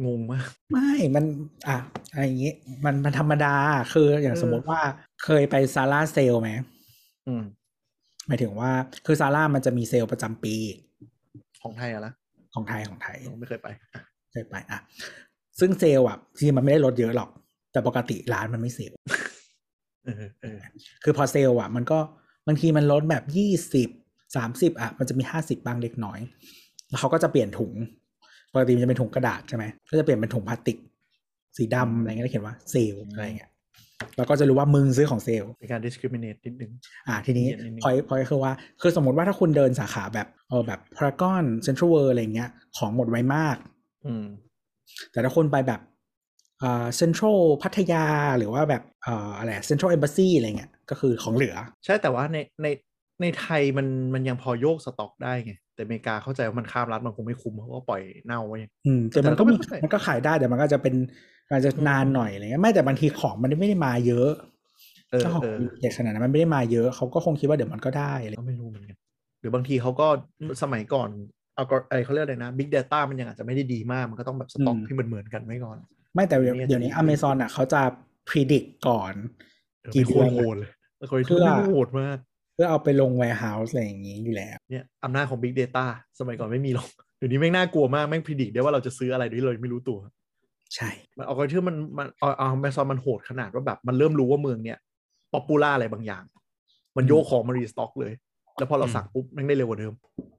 [0.06, 1.26] งงมาก ไม่ มัน
[1.68, 1.77] อะ
[2.11, 2.53] อะไรอย่างงี้
[2.85, 3.56] มันมันธรรมดา
[3.94, 4.80] คืออย่างเออสมมติว่า
[5.23, 6.49] เคยไป Zara sale ไหม
[7.27, 7.44] อืม
[8.28, 8.72] หมายถึงว่า
[9.06, 10.56] คือ Zara มันจะมีเซลล์ประจำปี
[11.62, 12.14] ของไทยอะนะ
[12.54, 14.02] ของไทยของไทยผมไม่เคยไปอะ
[14.32, 14.80] เคยไปอะ
[15.60, 17.30] ซึ่งเซลล์อะจริงๆมันไม่ได้ลดเยอะหรอก
[17.72, 18.98] แต่ปกติร้านมันไม่เซลล์
[20.06, 20.60] เออเออ
[21.04, 21.99] คือพอเซลล์อะ มันก็
[22.48, 23.90] บางทีมันลดแบบยี่สิบ
[24.36, 26.20] สามสิบอะมันจะมีห้าสิบบางเล็กน้อย
[26.90, 27.72] แล้วเขาก็จะเปลี่ยนถุง
[28.54, 30.78] ปกติมันจะเป็นถุงกระดาษใช่ไหมก็จะเปลี่ยนเป็นถุงพลาสติก
[31.58, 33.52] สีดำอะไรเงี้ยแล้วเขียนว่าเซลล์อะไรเงี้ย
[34.18, 36.72] แล้วก็จะรู้ว่ามึงซื้อของเซลล์มีการ discriminate นิดนึง
[37.07, 43.57] อ่าทีนี้เย็นนิดนึงพอยพอยคือว่าคือสมมติว่าถ้าคุณเดินสาขาแบบเออแบบพารากอนเซ็นทรัลเวิลด์อะไรเงี้ยของหมดไวมาก
[44.06, 44.26] อืม
[45.11, 45.82] แต่ถ้าคนไปแบบ
[46.64, 48.06] อ่าเซ็นทรัลพัทยา
[48.38, 51.56] หรือว่าแบบอ่าอะไรเซ็นทรัลเอมบ s ซีอะไรเงี้ยก็คือของเหลือ
[51.86, 52.68] ใช่แต่ว่าในใน
[53.22, 60.95] ในไทยมันมันยังพอโยกสต็อกได้ไง แต่อเมริกาเข้าใจว่ามันข้ามรัฐมันคงไม่คุ้มเขาก็ปล่อยเน่าไว้อืมแต่แต่มันก็ก็ไม่มีเข้าใจมันก็ขายได้แต่มันก็จะเป็น
[61.49, 64.30] อาจจะนานหน่อยอะไรเงี้ยไม่แต่บางทีของมันไม่ได้มาเยอะ
[65.11, 68.98] เออเจ้าของเออเด็กขนาดนั้นมันไม่ได้มาเยอะเขาก็คงคิดว่าเดี๋ยวมันก็ได้อะไรก็ไม่รู้เหมือนกัน
[69.40, 70.07] หรือบางทีเขาก็
[70.64, 71.10] สมัยก่อน
[71.56, 75.78] เอาก็ไอเขาเรียกอะไรนะ Big Data มันยังอาจจะไม่ได้ดีมาก มันก็ต้องแบบสต็อกให้มันเหมือนกันไว้ก่อน
[76.14, 77.82] ไม่แต่เดี๋ยวอันนี้เดี๋ยวนี้อาจจะ Amazon อะเขาจะ
[78.30, 79.14] predict ก่อน
[79.82, 80.72] เออกี่เป็นเดืโคอนตรโหดเลย
[81.10, 82.18] เคยเพื่ทุอโหดมาก
[82.53, 85.86] เพื่อเอาไปลง warehouse อะไรอย่างนี้อยู่แล้วเนี่ยอำนาจของ Big Data
[86.19, 89.99] สมัยก่อนไม่มีหรอกเดี๋ยวนี้แม่งน่ากลัวมากแม่งพิจิตได้ว่าเราจะซื้ออะไรโดยเราไม่รู้ตัว
[90.76, 94.77] ใช่มันเอาไปที่มันมันเอาเอาแมซอนมันโหดขนาดว่าแบบมันเริ่มรู้ว่าเมืองเนี่ย
[95.34, 96.23] popular อะไรบางอย่าง
[96.98, 98.14] มันโยกของมา restock เลย
[98.57, 99.94] แล้วพอเราอืมสั่งปุ๊บแม่งได้เร็วกว่าเดิม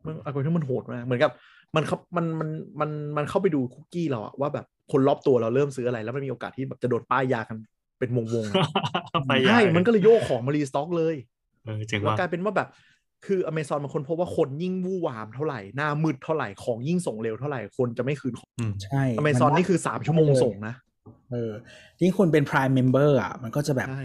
[0.04, 1.30] มันเอาไปที่มันโหดมากเหมือนกับ
[1.74, 2.48] มันเขามันมัน
[2.80, 7.56] มันมันเข้าไปดูคุกกี้เราอะว่าแบบคนรอบตัวเราเริ่มซื้ออะไร แล้วมันมีโอกาสที่แบบจะโดนป้ายยากัน
[7.98, 8.64] เป็นวงๆอะ
[9.28, 11.14] ไปใช่ใหญ่มันก็เลยโยกของมา restock เลย
[11.64, 12.68] เออเจ๋งแล้วว่ะกลายเป็นว่าแบบ
[13.26, 20.74] คืออเมซอนมันค้นพบว่าคนยิ่งวู่วามเท่าไหร่ หน้ามืดเท่าไหร่ของยิ่งส่งเร็วเท่าไหร่คนจะไม่คืนของอืมใช่อเมซอนได้นี่คือสามชั่วโมงส่งนะ
[21.32, 21.52] เออ
[22.00, 24.04] ยิ่งคุณเป็น prime member อะ มันก็จะแบบใช่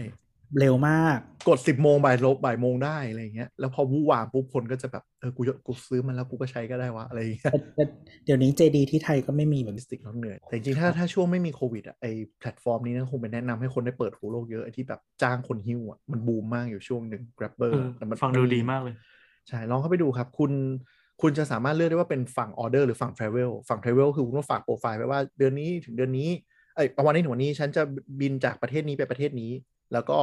[0.60, 1.18] เร็วมาก
[1.48, 7.84] กดสิบโมงบ่ายลบบ่ายโมงได้อะไรอย่างเงี้ยแล้วพอวู่วามปุ๊บคนก็จะแบบเออกูกูซื้อมันแล้วกูก็ใช้ก็ได้วะอะไรอย่างเงี้ยแต่แต่
[8.24, 12.06] เดี๋ยวนี้ JD ที่ไทยก็ไม่มีแบบลิสติกเราเหนื่อยแต่จริงๆถ้าถ้าช่วงไม่มีโควิดอะไอ
[12.40, 18.94] แพลตฟอร์มนี้นะคงเป็นแนะนำให้คนได้เปิดหูโลกเยอะไอที่แบบจ้างคนหิ้วอะมันบูมมากอยู่ช่วงหนึ่ง Grabr เออแต่มันฟังดูดีมากเลย
[19.48, 20.52] ใช่ลองเข้าไปดูครับ คุณ
[21.22, 26.28] คุณจะสามารถเลือกได้ว่าเป็นฝั่งออเดอร์หรือฝั่ง Travel ฝั่ง Travel คือคุณต้องฝากโปรไฟล์ไว้ว่าเดือนนี้ถึงเดือนนี้
[26.74, 27.82] เอ้ยวันนี้ถึงวันนี้ฉันจะ
[28.20, 29.50] บินจากประเทศนี้ไปประเทศนี้
[29.92, 30.18] แล้วก็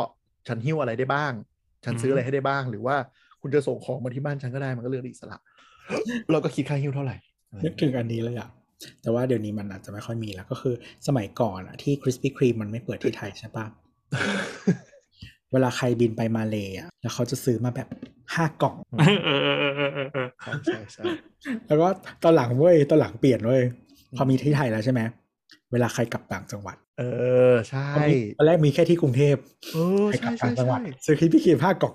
[0.47, 1.33] ฉันหิ้วอะไรได้บ้าง
[1.85, 2.95] ฉันซื้ออะไรให้ได้บ้าง หรือว่า
[3.41, 5.37] คุณจะส่งของมาที่บ้านฉันก็ได้มันก็เลือกอิสระ
[6.31, 7.15] เราก็คิดค่าหิ้วเท่าไหร่
[7.63, 8.49] นึกถึงอันนี้เลยอะ
[9.01, 10.75] แต่ว่าเดี๋ยวนี้มันอาจจะไม่ค่อยมีแล้วก็คือ
[11.07, 13.65] สมัยก่อนอะที่ Krispy Kreme มันไม่เปิดที่ไทยใช่ปะ
[15.51, 17.87] เวลาใครบินไปมาเลยอะแล้วเขาจะซื้อมาแบบ
[18.35, 21.03] ห้ากล่องเออเออเออเออเออเออใช่ใช่ใช่
[21.67, 21.87] แล้วก็
[22.23, 23.61] ตอนหลังเว้ยตอนหลังเปลี่ยนเว้ย
[24.17, 25.01] พอมีที่ไทยแล้วใช่ไหม
[25.71, 27.03] เวลาใครกลับต่างจังหวัด เอ
[27.53, 29.35] อ ใช่ตอนนี้ตอนแรกมีแค่ที่กรุงเทพ
[29.73, 31.93] เออใครกลัใช่บใช่ต่างจังหวัดใช่ซื้อคิดพี่คีมห้ากล่อง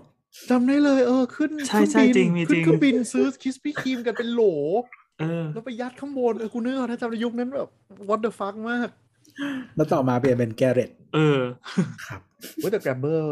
[0.51, 4.43] จำได้เลยเออขึ้นใช่ใช่เคจริองมีบินจริขึ้นงเครื่องบินซื้อคิสปี้ครีมกันเป็นโหล
[5.21, 7.69] เออแล้วไปยัดข้างบนเออกูนึกออกถ้าจำในยุคนั้นแบบ
[8.09, 8.89] what the fuck มาก
[9.77, 11.41] แล้วต่อมาเปลี่ยนเป็นแกเรตเออ
[12.07, 12.21] ครับ
[12.57, 13.23] เว้ยแต่ Grabber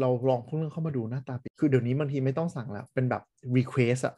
[0.00, 3.22] เราลองเพิ่งเข้ามาดูหน้าตาเป็นคือเดี๋ยวนี้บางทีไม่ต้องสั่งแล้ว เป็นแบบ
[3.56, 4.14] request อะ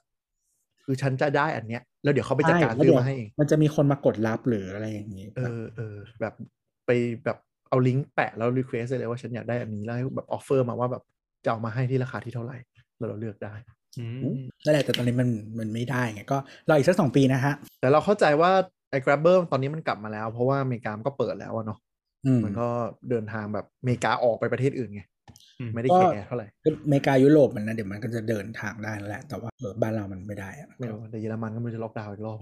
[0.86, 6.34] คือฉันจะได้อันเนี้ยแล้วเดี๋ยวเขาไปจัดการใช่ซื้อแล้วมาให้เองมันจะมีคนมากดรับหรืออะไรอย่างนี้ เออเออแบบ
[6.86, 6.90] ไป
[7.24, 7.38] แบบ
[7.68, 11.02] เอาลิงก์แปะแล้ว request ได้เลยว่าฉันอยากได้อันนี้แล้วให้แบบ offer มาว่าแบบ
[11.44, 12.56] จะเอามาให้ที่ราคาที่เท่าไหร่
[12.98, 13.54] แล้วเราเลือกได้
[13.98, 14.20] อืม
[14.64, 16.38] นั่นแหละแต่ตอนนี้มันมันไม่ได้ไงก็
[16.68, 18.50] รออีกสักสองปีนะฮะ แต่เราเข้าใจว่า
[18.90, 21.78] ไอ้ Grabber ตอนนี้มันกลับมาแล้ว เพราะว่าอเมริกามันก็เปิดแล้วอะเนาะ
[22.26, 22.68] อืมมันก็
[23.10, 25.08] เดินทางแบบอเมริกาออกไปประเทศอื่นไงอืม
[25.74, 32.38] ไม่ได้ก็แคร์เท่าไหร่อเมริกายุโรปมันนะเดี๋ยวมันก็จะเดินทางได้นั่นแหละ แต่ว่าเออบ้านเรามันไม่ได้อะไม่รู้แต่เยอรมันก็ไมันจะล็อกดาวน์อีกรอบ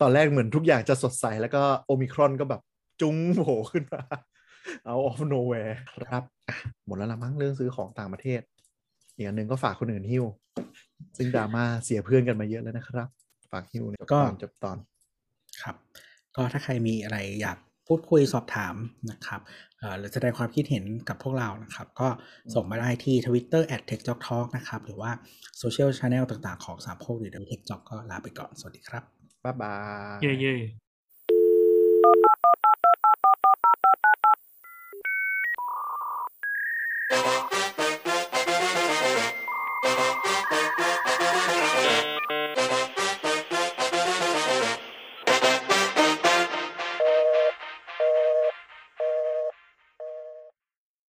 [0.00, 2.60] ตอนแรกเหมือนทุกอย่างจะสดใสแล้วก็โอมิครอนก็แบบ
[3.00, 4.02] จุ้งโผล่ขึ้นมา
[4.84, 5.78] out of nowhere
[6.08, 6.56] ครับอะ
[6.86, 8.40] หมดแล้วละมั้งเรื่องซื้อของต่างประเทศ
[9.14, 10.24] อีกอันหนึ่งก็ฝากคนอื่นหิ้ว
[11.16, 13.08] ซึ่งดราม่าเสียเพื่อนกันมาเยอะแล้วนะครับ
[13.52, 14.76] ฝากหิ้วเนี่ยจบตอนจบตอน
[15.62, 15.76] ครับ
[16.36, 18.74] ก็ถ้าใครมีอะไรอยากพูดคุยสอบถาม
[19.10, 19.67] นะครับเอ่อ
[19.98, 22.08] หรือแสดงความคิดเห็นกับพวกเรานะครับ ก็
[22.54, 25.10] ส่งมาได้ที่ Twitter at techjoktalk นะครับ หรือว่า
[25.58, 29.02] โซเชียลช n แนลต่างๆ ของสามโคกหรือ t e c h j o k ก็ลาไปก่อน สวัสดีครับ
[29.44, 29.74] บ๊ายบา
[30.16, 30.54] ย เย่เย่